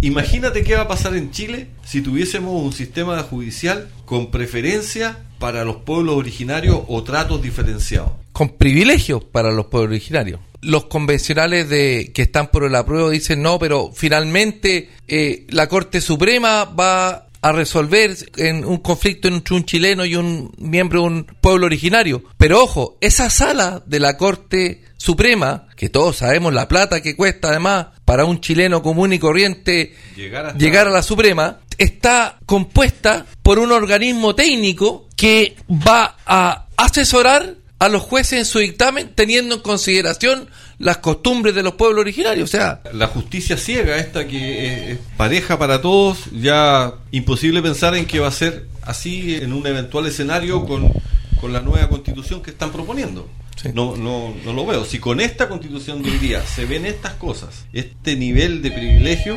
imagínate 0.00 0.62
qué 0.62 0.76
va 0.76 0.82
a 0.82 0.88
pasar 0.88 1.16
en 1.16 1.30
Chile 1.30 1.68
si 1.84 2.00
tuviésemos 2.00 2.62
un 2.62 2.72
sistema 2.72 3.20
judicial 3.22 3.88
con 4.04 4.30
preferencia 4.30 5.18
para 5.38 5.64
los 5.64 5.76
pueblos 5.76 6.16
originarios 6.16 6.80
o 6.88 7.02
tratos 7.02 7.42
diferenciados. 7.42 8.12
Con 8.32 8.50
privilegios 8.50 9.24
para 9.24 9.50
los 9.50 9.66
pueblos 9.66 9.90
originarios 9.90 10.40
los 10.60 10.86
convencionales 10.86 11.68
de 11.68 12.10
que 12.14 12.22
están 12.22 12.48
por 12.48 12.64
el 12.64 12.74
apruebo 12.74 13.10
dicen 13.10 13.42
no, 13.42 13.58
pero 13.58 13.90
finalmente 13.94 14.90
eh, 15.06 15.46
la 15.48 15.68
Corte 15.68 16.00
Suprema 16.00 16.64
va 16.64 17.26
a 17.40 17.52
resolver 17.52 18.16
en 18.36 18.64
un 18.64 18.78
conflicto 18.78 19.28
entre 19.28 19.54
un 19.54 19.64
chileno 19.64 20.04
y 20.04 20.16
un 20.16 20.52
miembro 20.58 21.02
de 21.02 21.06
un 21.06 21.24
pueblo 21.40 21.66
originario. 21.66 22.24
Pero 22.36 22.62
ojo, 22.62 22.98
esa 23.00 23.30
sala 23.30 23.82
de 23.86 24.00
la 24.00 24.16
Corte 24.16 24.82
Suprema 24.96 25.68
que 25.76 25.88
todos 25.88 26.16
sabemos 26.16 26.52
la 26.52 26.66
plata 26.66 27.00
que 27.00 27.14
cuesta 27.14 27.48
además 27.48 27.86
para 28.04 28.24
un 28.24 28.40
chileno 28.40 28.82
común 28.82 29.12
y 29.12 29.18
corriente 29.20 29.94
Llegar 30.16 30.56
llegar 30.58 30.88
a 30.88 30.90
la 30.90 31.02
Suprema, 31.02 31.60
está 31.78 32.38
compuesta 32.46 33.24
por 33.42 33.60
un 33.60 33.70
organismo 33.70 34.34
técnico 34.34 35.08
que 35.16 35.54
va 35.70 36.16
a 36.26 36.66
asesorar 36.76 37.54
a 37.78 37.88
los 37.88 38.02
jueces 38.02 38.38
en 38.38 38.44
su 38.44 38.58
dictamen 38.58 39.12
teniendo 39.14 39.56
en 39.56 39.60
consideración 39.60 40.48
las 40.78 40.98
costumbres 40.98 41.54
de 41.54 41.62
los 41.62 41.74
pueblos 41.74 42.00
originarios. 42.00 42.48
O 42.48 42.52
sea, 42.52 42.82
La 42.92 43.06
justicia 43.06 43.56
ciega, 43.56 43.98
esta 43.98 44.26
que 44.26 44.66
es, 44.66 44.88
es 44.90 44.98
pareja 45.16 45.58
para 45.58 45.80
todos, 45.80 46.18
ya 46.32 46.94
imposible 47.10 47.62
pensar 47.62 47.94
en 47.94 48.06
que 48.06 48.20
va 48.20 48.28
a 48.28 48.32
ser 48.32 48.66
así 48.82 49.36
en 49.36 49.52
un 49.52 49.66
eventual 49.66 50.06
escenario 50.06 50.64
con, 50.64 50.92
con 51.40 51.52
la 51.52 51.60
nueva 51.60 51.88
constitución 51.88 52.42
que 52.42 52.50
están 52.50 52.72
proponiendo. 52.72 53.28
Sí. 53.60 53.70
No, 53.74 53.96
no, 53.96 54.32
no 54.44 54.52
lo 54.52 54.64
veo. 54.64 54.84
Si 54.84 55.00
con 55.00 55.20
esta 55.20 55.48
constitución 55.48 56.00
de 56.00 56.10
hoy 56.10 56.18
día 56.18 56.46
se 56.46 56.64
ven 56.64 56.86
estas 56.86 57.14
cosas, 57.14 57.64
este 57.72 58.14
nivel 58.14 58.62
de 58.62 58.70
privilegio, 58.70 59.36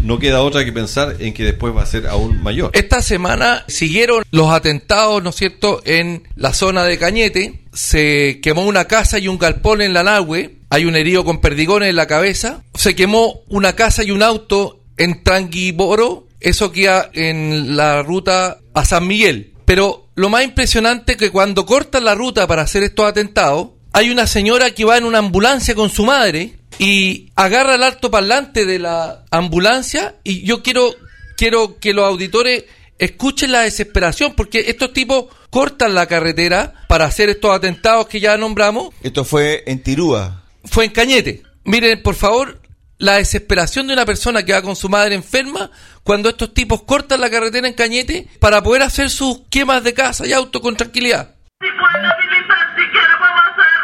no 0.00 0.18
queda 0.18 0.42
otra 0.42 0.64
que 0.64 0.72
pensar 0.72 1.16
en 1.20 1.32
que 1.32 1.44
después 1.44 1.74
va 1.74 1.82
a 1.82 1.86
ser 1.86 2.08
aún 2.08 2.42
mayor. 2.42 2.72
Esta 2.74 3.02
semana 3.02 3.64
siguieron 3.68 4.24
los 4.32 4.50
atentados, 4.50 5.22
¿no 5.22 5.30
es 5.30 5.36
cierto?, 5.36 5.80
en 5.84 6.28
la 6.34 6.54
zona 6.54 6.82
de 6.82 6.98
Cañete. 6.98 7.61
Se 7.72 8.40
quemó 8.42 8.66
una 8.66 8.86
casa 8.86 9.18
y 9.18 9.28
un 9.28 9.38
galpón 9.38 9.80
en 9.80 9.94
la 9.94 10.02
Nahue. 10.02 10.58
Hay 10.70 10.84
un 10.84 10.96
herido 10.96 11.24
con 11.24 11.40
perdigones 11.40 11.90
en 11.90 11.96
la 11.96 12.06
cabeza. 12.06 12.62
Se 12.74 12.94
quemó 12.94 13.40
una 13.48 13.74
casa 13.74 14.04
y 14.04 14.10
un 14.10 14.22
auto 14.22 14.80
en 14.96 15.22
Tranguiboro. 15.24 16.26
Eso 16.40 16.72
queda 16.72 17.10
en 17.12 17.76
la 17.76 18.02
ruta 18.02 18.58
a 18.74 18.84
San 18.84 19.06
Miguel. 19.06 19.52
Pero 19.64 20.08
lo 20.14 20.28
más 20.28 20.44
impresionante 20.44 21.12
es 21.12 21.18
que 21.18 21.30
cuando 21.30 21.64
cortan 21.64 22.04
la 22.04 22.14
ruta 22.14 22.46
para 22.46 22.62
hacer 22.62 22.82
estos 22.82 23.06
atentados, 23.06 23.68
hay 23.92 24.10
una 24.10 24.26
señora 24.26 24.70
que 24.72 24.84
va 24.84 24.98
en 24.98 25.04
una 25.04 25.18
ambulancia 25.18 25.74
con 25.74 25.90
su 25.90 26.04
madre 26.04 26.56
y 26.78 27.30
agarra 27.36 27.74
el 27.74 27.82
alto 27.82 28.10
parlante 28.10 28.64
de 28.64 28.78
la 28.78 29.24
ambulancia 29.30 30.16
y 30.24 30.42
yo 30.42 30.62
quiero 30.62 30.94
quiero 31.36 31.78
que 31.78 31.92
los 31.92 32.04
auditores 32.04 32.64
escuchen 32.98 33.52
la 33.52 33.60
desesperación 33.60 34.34
porque 34.34 34.64
estos 34.68 34.92
tipos 34.92 35.26
cortan 35.52 35.94
la 35.94 36.06
carretera 36.06 36.72
para 36.88 37.04
hacer 37.04 37.28
estos 37.28 37.54
atentados 37.54 38.06
que 38.08 38.20
ya 38.20 38.38
nombramos 38.38 38.88
Esto 39.02 39.22
fue 39.24 39.62
en 39.66 39.82
Tirúa. 39.82 40.42
fue 40.64 40.86
en 40.86 40.90
Cañete. 40.92 41.42
Miren, 41.64 42.02
por 42.02 42.14
favor, 42.14 42.58
la 42.96 43.16
desesperación 43.16 43.86
de 43.86 43.92
una 43.92 44.06
persona 44.06 44.42
que 44.44 44.54
va 44.54 44.62
con 44.62 44.76
su 44.76 44.88
madre 44.88 45.14
enferma 45.14 45.70
cuando 46.02 46.30
estos 46.30 46.54
tipos 46.54 46.82
cortan 46.84 47.20
la 47.20 47.28
carretera 47.28 47.68
en 47.68 47.74
Cañete 47.74 48.28
para 48.40 48.62
poder 48.62 48.82
hacer 48.82 49.10
sus 49.10 49.42
quemas 49.50 49.84
de 49.84 49.92
casa 49.92 50.26
y 50.26 50.32
auto 50.32 50.60
con 50.62 50.74
tranquilidad. 50.74 51.34
Si 51.60 51.68
pueden 51.78 52.06
habilitar 52.06 52.64
siquiera 52.74 53.14
para 53.20 53.34
pasar. 53.36 53.80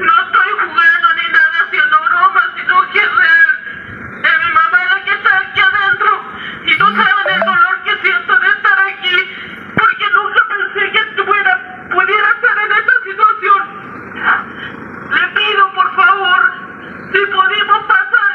No 0.00 0.14
estoy 0.26 0.50
jugando 0.64 1.08
ni 1.20 1.26
nada 1.36 1.56
haciendo 1.66 1.96
bromas, 2.08 2.48
sino 2.56 2.74
que 2.92 2.98
es 2.98 3.12
real. 3.20 3.50
Es 4.24 4.36
mi 4.46 4.50
mamá 4.58 4.78
la 4.90 4.98
que 5.04 5.12
está 5.18 5.32
aquí 5.44 5.60
adentro. 5.60 6.10
Y 6.66 6.72
no 6.80 6.86
saben 6.98 7.26
el 7.36 7.40
dolor 7.52 7.74
que 7.84 7.94
siento 8.02 8.32
de 8.42 8.48
estar 8.56 8.78
aquí. 8.90 9.16
Porque 9.78 10.06
nunca 10.16 10.40
pensé 10.54 10.82
que 10.94 11.00
estuviera, 11.10 11.52
pudiera 11.94 12.28
estar 12.34 12.56
en 12.64 12.70
esta 12.80 12.94
situación. 13.06 13.62
Le 15.14 15.24
pido, 15.38 15.62
por 15.78 15.88
favor, 15.94 16.40
si 17.12 17.20
podemos 17.30 17.80
pasar. 17.86 18.34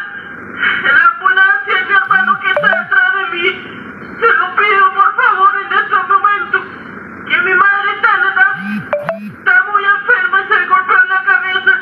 La 0.61 1.03
ambulancia 1.11 1.73
y 1.81 1.85
mi 1.89 1.93
hermano 1.99 2.31
que 2.39 2.49
está 2.55 2.69
detrás 2.81 3.09
de 3.19 3.25
mí. 3.35 3.47
Se 4.21 4.29
lo 4.39 4.47
pido, 4.55 4.83
por 4.95 5.11
favor, 5.19 5.51
en 5.65 5.69
estos 5.81 6.03
momentos. 6.07 6.61
Que 7.27 7.37
mi 7.41 7.53
madre 7.55 7.89
está, 7.97 8.11
está, 8.29 8.47
está 9.41 9.55
muy 9.71 9.83
enferma 9.83 10.35
y 10.41 10.47
se 10.53 10.59
le 10.61 10.67
golpeó 10.67 10.97
en 11.01 11.09
la 11.09 11.21
cabeza. 11.31 11.73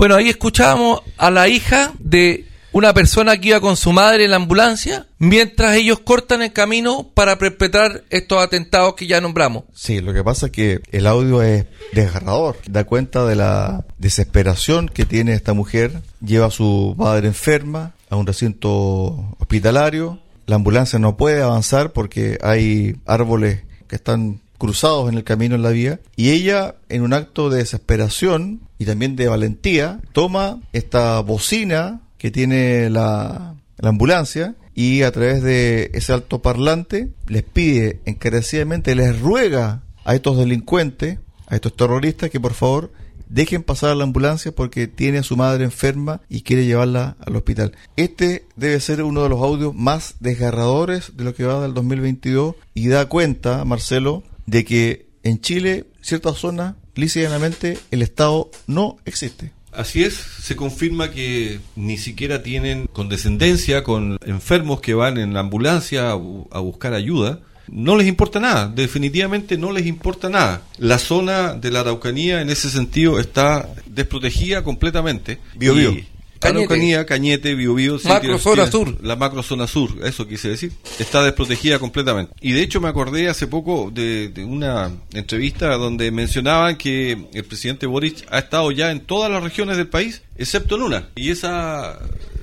Bueno, 0.00 0.14
ahí 0.14 0.30
escuchábamos 0.30 1.02
a 1.18 1.30
la 1.30 1.48
hija 1.48 1.92
de 1.98 2.46
una 2.72 2.94
persona 2.94 3.36
que 3.36 3.48
iba 3.48 3.60
con 3.60 3.76
su 3.76 3.92
madre 3.92 4.24
en 4.24 4.30
la 4.30 4.36
ambulancia 4.36 5.06
mientras 5.18 5.76
ellos 5.76 5.98
cortan 5.98 6.40
el 6.40 6.54
camino 6.54 7.10
para 7.12 7.36
perpetrar 7.36 8.04
estos 8.08 8.42
atentados 8.42 8.94
que 8.94 9.06
ya 9.06 9.20
nombramos. 9.20 9.64
Sí, 9.74 10.00
lo 10.00 10.14
que 10.14 10.24
pasa 10.24 10.46
es 10.46 10.52
que 10.52 10.80
el 10.90 11.06
audio 11.06 11.42
es 11.42 11.66
desgarrador. 11.92 12.56
Da 12.66 12.84
cuenta 12.84 13.26
de 13.26 13.36
la 13.36 13.84
desesperación 13.98 14.88
que 14.88 15.04
tiene 15.04 15.34
esta 15.34 15.52
mujer. 15.52 16.00
Lleva 16.24 16.46
a 16.46 16.50
su 16.50 16.94
madre 16.96 17.28
enferma 17.28 17.92
a 18.08 18.16
un 18.16 18.26
recinto 18.26 19.36
hospitalario. 19.38 20.18
La 20.46 20.56
ambulancia 20.56 20.98
no 20.98 21.18
puede 21.18 21.42
avanzar 21.42 21.92
porque 21.92 22.38
hay 22.40 22.96
árboles 23.04 23.64
que 23.86 23.96
están 23.96 24.40
cruzados 24.56 25.10
en 25.10 25.18
el 25.18 25.24
camino 25.24 25.56
en 25.56 25.62
la 25.62 25.70
vía. 25.70 26.00
Y 26.16 26.30
ella, 26.30 26.76
en 26.88 27.02
un 27.02 27.12
acto 27.12 27.50
de 27.50 27.58
desesperación 27.58 28.62
y 28.80 28.86
también 28.86 29.14
de 29.14 29.28
valentía, 29.28 30.00
toma 30.12 30.58
esta 30.72 31.20
bocina 31.20 32.00
que 32.16 32.30
tiene 32.30 32.88
la, 32.88 33.54
la 33.76 33.88
ambulancia 33.90 34.54
y 34.74 35.02
a 35.02 35.12
través 35.12 35.42
de 35.42 35.90
ese 35.92 36.14
altoparlante 36.14 37.10
les 37.26 37.42
pide 37.42 38.00
encarecidamente, 38.06 38.94
les 38.94 39.20
ruega 39.20 39.82
a 40.06 40.14
estos 40.14 40.38
delincuentes, 40.38 41.18
a 41.46 41.56
estos 41.56 41.76
terroristas 41.76 42.30
que 42.30 42.40
por 42.40 42.54
favor 42.54 42.90
dejen 43.28 43.62
pasar 43.62 43.90
a 43.90 43.94
la 43.94 44.04
ambulancia 44.04 44.50
porque 44.50 44.88
tiene 44.88 45.18
a 45.18 45.24
su 45.24 45.36
madre 45.36 45.64
enferma 45.64 46.22
y 46.30 46.40
quiere 46.40 46.64
llevarla 46.64 47.18
al 47.20 47.36
hospital. 47.36 47.76
Este 47.96 48.46
debe 48.56 48.80
ser 48.80 49.02
uno 49.02 49.22
de 49.22 49.28
los 49.28 49.42
audios 49.42 49.74
más 49.74 50.14
desgarradores 50.20 51.18
de 51.18 51.24
lo 51.24 51.34
que 51.34 51.44
va 51.44 51.60
del 51.60 51.74
2022 51.74 52.54
y 52.72 52.88
da 52.88 53.04
cuenta, 53.10 53.62
Marcelo, 53.66 54.22
de 54.46 54.64
que 54.64 55.10
en 55.22 55.42
Chile, 55.42 55.84
ciertas 56.00 56.38
zonas, 56.38 56.76
y 57.04 57.78
el 57.90 58.02
Estado 58.02 58.50
no 58.66 58.98
existe. 59.04 59.52
Así 59.72 60.02
es, 60.02 60.14
se 60.14 60.56
confirma 60.56 61.10
que 61.12 61.60
ni 61.76 61.96
siquiera 61.96 62.42
tienen 62.42 62.86
condescendencia 62.92 63.84
con 63.84 64.18
enfermos 64.26 64.80
que 64.80 64.94
van 64.94 65.16
en 65.18 65.32
la 65.32 65.40
ambulancia 65.40 66.10
a, 66.10 66.16
bu- 66.16 66.48
a 66.50 66.58
buscar 66.58 66.92
ayuda. 66.92 67.40
No 67.68 67.96
les 67.96 68.08
importa 68.08 68.40
nada, 68.40 68.66
definitivamente 68.66 69.56
no 69.56 69.70
les 69.70 69.86
importa 69.86 70.28
nada. 70.28 70.62
La 70.78 70.98
zona 70.98 71.54
de 71.54 71.70
la 71.70 71.80
Araucanía 71.80 72.40
en 72.40 72.50
ese 72.50 72.68
sentido 72.68 73.20
está 73.20 73.68
desprotegida 73.86 74.64
completamente. 74.64 75.38
Bio, 75.54 75.74
bio. 75.74 75.96
Araucanía, 76.40 77.06
Cañete, 77.06 77.54
Biobío, 77.54 77.98
Macrozona 78.04 78.70
sur. 78.70 78.96
La 79.02 79.16
macrozona 79.16 79.66
sur, 79.66 79.90
eso 80.04 80.26
quise 80.26 80.48
decir, 80.48 80.72
está 80.98 81.22
desprotegida 81.22 81.78
completamente. 81.78 82.32
Y 82.40 82.52
de 82.52 82.62
hecho 82.62 82.80
me 82.80 82.88
acordé 82.88 83.28
hace 83.28 83.46
poco 83.46 83.90
de, 83.92 84.28
de 84.28 84.44
una 84.44 84.90
entrevista 85.12 85.68
donde 85.76 86.10
mencionaban 86.10 86.76
que 86.76 87.26
el 87.34 87.44
presidente 87.44 87.86
Boric 87.86 88.26
ha 88.30 88.38
estado 88.38 88.70
ya 88.70 88.90
en 88.90 89.00
todas 89.00 89.30
las 89.30 89.42
regiones 89.42 89.76
del 89.76 89.88
país, 89.88 90.22
excepto 90.36 90.76
en 90.76 90.82
una. 90.82 91.08
Y 91.14 91.30
esa 91.30 91.98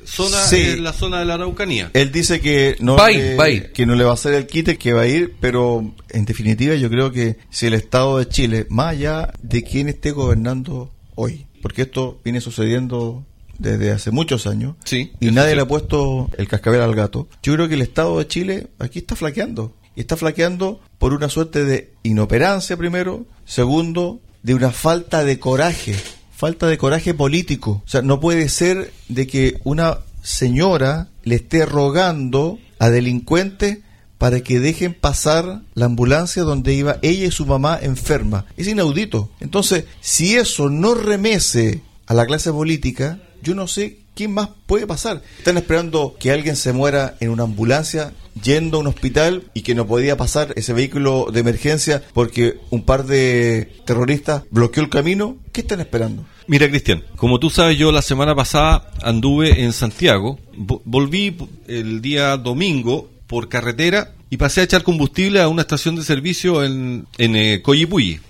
zona 0.06 0.38
Sí. 0.38 0.58
es 0.62 0.80
la 0.80 0.94
zona 0.94 1.20
de 1.20 1.26
la 1.26 1.34
Araucanía. 1.34 1.92
Él 1.94 2.12
dice 2.12 2.40
que 2.40 2.78
no, 2.80 2.96
Va 2.96 3.08
a 3.08 3.12
ir, 3.12 3.20
le, 3.20 3.36
va 3.36 3.44
a 3.46 3.50
ir. 3.50 3.72
que 3.74 3.86
no 3.86 3.96
le 3.96 4.04
va 4.04 4.12
a 4.12 4.14
hacer 4.14 4.34
el 4.36 4.48
quite, 4.48 4.78
que 4.78 4.94
va 4.94 5.02
a 5.02 5.08
ir, 5.08 5.34
pero 5.42 5.94
en 6.10 6.26
definitiva 6.26 6.76
yo 6.76 6.90
creo 6.90 7.12
que 7.12 7.38
si 7.50 7.66
el 7.66 7.74
Estado 7.74 8.18
de 8.20 8.30
Chile, 8.30 8.68
más 8.70 8.90
allá 8.94 9.34
de 9.42 9.64
quién 9.64 9.90
esté 9.90 10.12
gobernando 10.12 10.94
hoy, 11.16 11.46
porque 11.62 11.82
esto 11.82 12.22
viene 12.24 12.40
sucediendo 12.40 13.26
desde 13.60 13.92
hace 13.92 14.12
muchos 14.12 14.48
años 14.48 14.76
Sí, 14.84 15.12
y 15.20 15.32
nadie 15.32 15.52
sí. 15.52 15.56
le 15.56 15.62
ha 15.62 15.68
puesto 15.68 16.30
el 16.38 16.48
cascabel 16.48 16.82
al 16.82 16.96
gato, 16.96 17.28
yo 17.44 17.54
creo 17.54 17.68
que 17.68 17.76
el 17.76 17.82
Estado 17.82 18.18
de 18.20 18.28
Chile 18.28 18.68
aquí 18.80 19.00
está 19.00 19.16
flaqueando. 19.16 19.74
Y 19.96 20.02
está 20.02 20.16
flaqueando 20.16 20.80
por 21.00 21.14
una 21.14 21.28
suerte 21.28 21.66
de 21.66 21.92
inoperancia 22.04 22.78
primero, 22.78 23.26
segundo, 23.46 24.20
de 24.44 24.54
una 24.54 24.72
falta 24.72 25.24
de 25.24 25.40
coraje, 25.40 25.96
falta 26.36 26.68
de 26.68 26.78
coraje 26.78 27.16
político. 27.16 27.82
O 27.84 27.90
sea, 27.90 28.04
no 28.04 28.20
puede 28.20 28.48
ser 28.50 28.94
de 29.10 29.26
que 29.26 29.60
una 29.64 29.98
señora 30.22 31.08
le 31.24 31.36
esté 31.36 31.66
rogando 31.66 32.60
a 32.78 32.90
delincuentes 32.92 33.80
para 34.20 34.42
que 34.42 34.60
dejen 34.60 34.94
pasar 34.94 35.62
la 35.74 35.86
ambulancia 35.86 36.44
donde 36.44 36.74
iba 36.74 36.98
ella 37.02 37.26
y 37.26 37.32
su 37.32 37.46
mamá 37.46 37.80
enferma. 37.82 38.46
Es 38.56 38.68
inaudito. 38.68 39.30
Entonces, 39.40 39.86
si 40.02 40.36
eso 40.36 40.70
no 40.70 40.94
remece 40.94 41.82
a 42.06 42.14
la 42.14 42.26
clase 42.26 42.52
política, 42.52 43.20
yo 43.48 43.56
no 43.56 43.68
sé 43.68 44.00
quién 44.14 44.34
más 44.34 44.50
puede 44.66 44.86
pasar. 44.88 45.22
Están 45.38 45.58
esperando 45.58 46.16
que 46.20 46.32
alguien 46.32 46.56
se 46.56 46.74
muera 46.74 47.16
en 47.20 47.30
una 47.30 47.44
ambulancia 47.44 48.14
yendo 48.44 48.78
a 48.78 48.82
un 48.82 48.88
hospital 48.88 49.44
y 49.54 49.62
que 49.62 49.74
no 49.76 49.88
podía 49.88 50.18
pasar 50.18 50.54
ese 50.58 50.74
vehículo 50.74 51.28
de 51.32 51.40
emergencia 51.40 52.04
porque 52.14 52.58
un 52.70 52.84
par 52.84 53.06
de 53.06 53.72
terroristas 53.86 54.44
bloqueó 54.52 54.84
el 54.84 54.90
camino. 54.90 55.38
¿Qué 55.52 55.62
están 55.62 55.80
esperando? 55.80 56.26
Mira, 56.48 56.68
Cristian, 56.70 57.04
como 57.16 57.40
tú 57.40 57.50
sabes, 57.50 57.78
yo 57.78 57.92
la 57.92 58.02
semana 58.02 58.36
pasada 58.36 58.92
anduve 59.02 59.64
en 59.64 59.72
Santiago, 59.74 60.40
vo- 60.56 60.82
volví 60.86 61.36
el 61.68 62.02
día 62.02 62.38
domingo 62.38 63.10
por 63.28 63.50
carretera 63.50 64.14
y 64.30 64.38
pasé 64.38 64.62
a 64.62 64.64
echar 64.66 64.84
combustible 64.84 65.42
a 65.42 65.48
una 65.48 65.62
estación 65.62 65.96
de 65.96 66.04
servicio 66.04 66.64
en, 66.64 67.06
en 67.18 67.36
eh, 67.36 67.62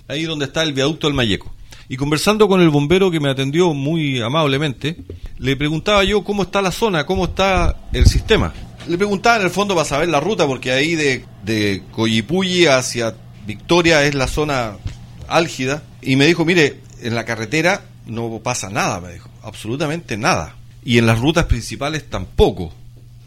ahí 0.08 0.24
donde 0.24 0.44
está 0.46 0.62
el 0.62 0.72
viaducto 0.72 1.06
del 1.06 1.14
Mayeco. 1.14 1.52
Y 1.88 1.96
conversando 1.96 2.48
con 2.48 2.60
el 2.60 2.68
bombero 2.68 3.10
que 3.10 3.20
me 3.20 3.30
atendió 3.30 3.72
muy 3.72 4.20
amablemente, 4.20 4.96
le 5.38 5.56
preguntaba 5.56 6.04
yo 6.04 6.22
cómo 6.22 6.42
está 6.42 6.60
la 6.60 6.70
zona, 6.70 7.06
cómo 7.06 7.24
está 7.24 7.76
el 7.92 8.06
sistema. 8.06 8.52
Le 8.86 8.98
preguntaba 8.98 9.36
en 9.36 9.42
el 9.42 9.50
fondo 9.50 9.74
para 9.74 9.88
saber 9.88 10.08
la 10.08 10.20
ruta, 10.20 10.46
porque 10.46 10.72
ahí 10.72 10.94
de, 10.96 11.24
de 11.44 11.82
Coyipulli 11.92 12.66
hacia 12.66 13.14
Victoria 13.46 14.04
es 14.04 14.14
la 14.14 14.26
zona 14.26 14.76
álgida. 15.28 15.82
Y 16.02 16.16
me 16.16 16.26
dijo, 16.26 16.44
mire, 16.44 16.80
en 17.00 17.14
la 17.14 17.24
carretera 17.24 17.82
no 18.06 18.38
pasa 18.42 18.68
nada, 18.68 19.00
me 19.00 19.12
dijo, 19.12 19.30
absolutamente 19.42 20.16
nada. 20.16 20.56
Y 20.84 20.98
en 20.98 21.06
las 21.06 21.20
rutas 21.20 21.46
principales 21.46 22.08
tampoco, 22.08 22.72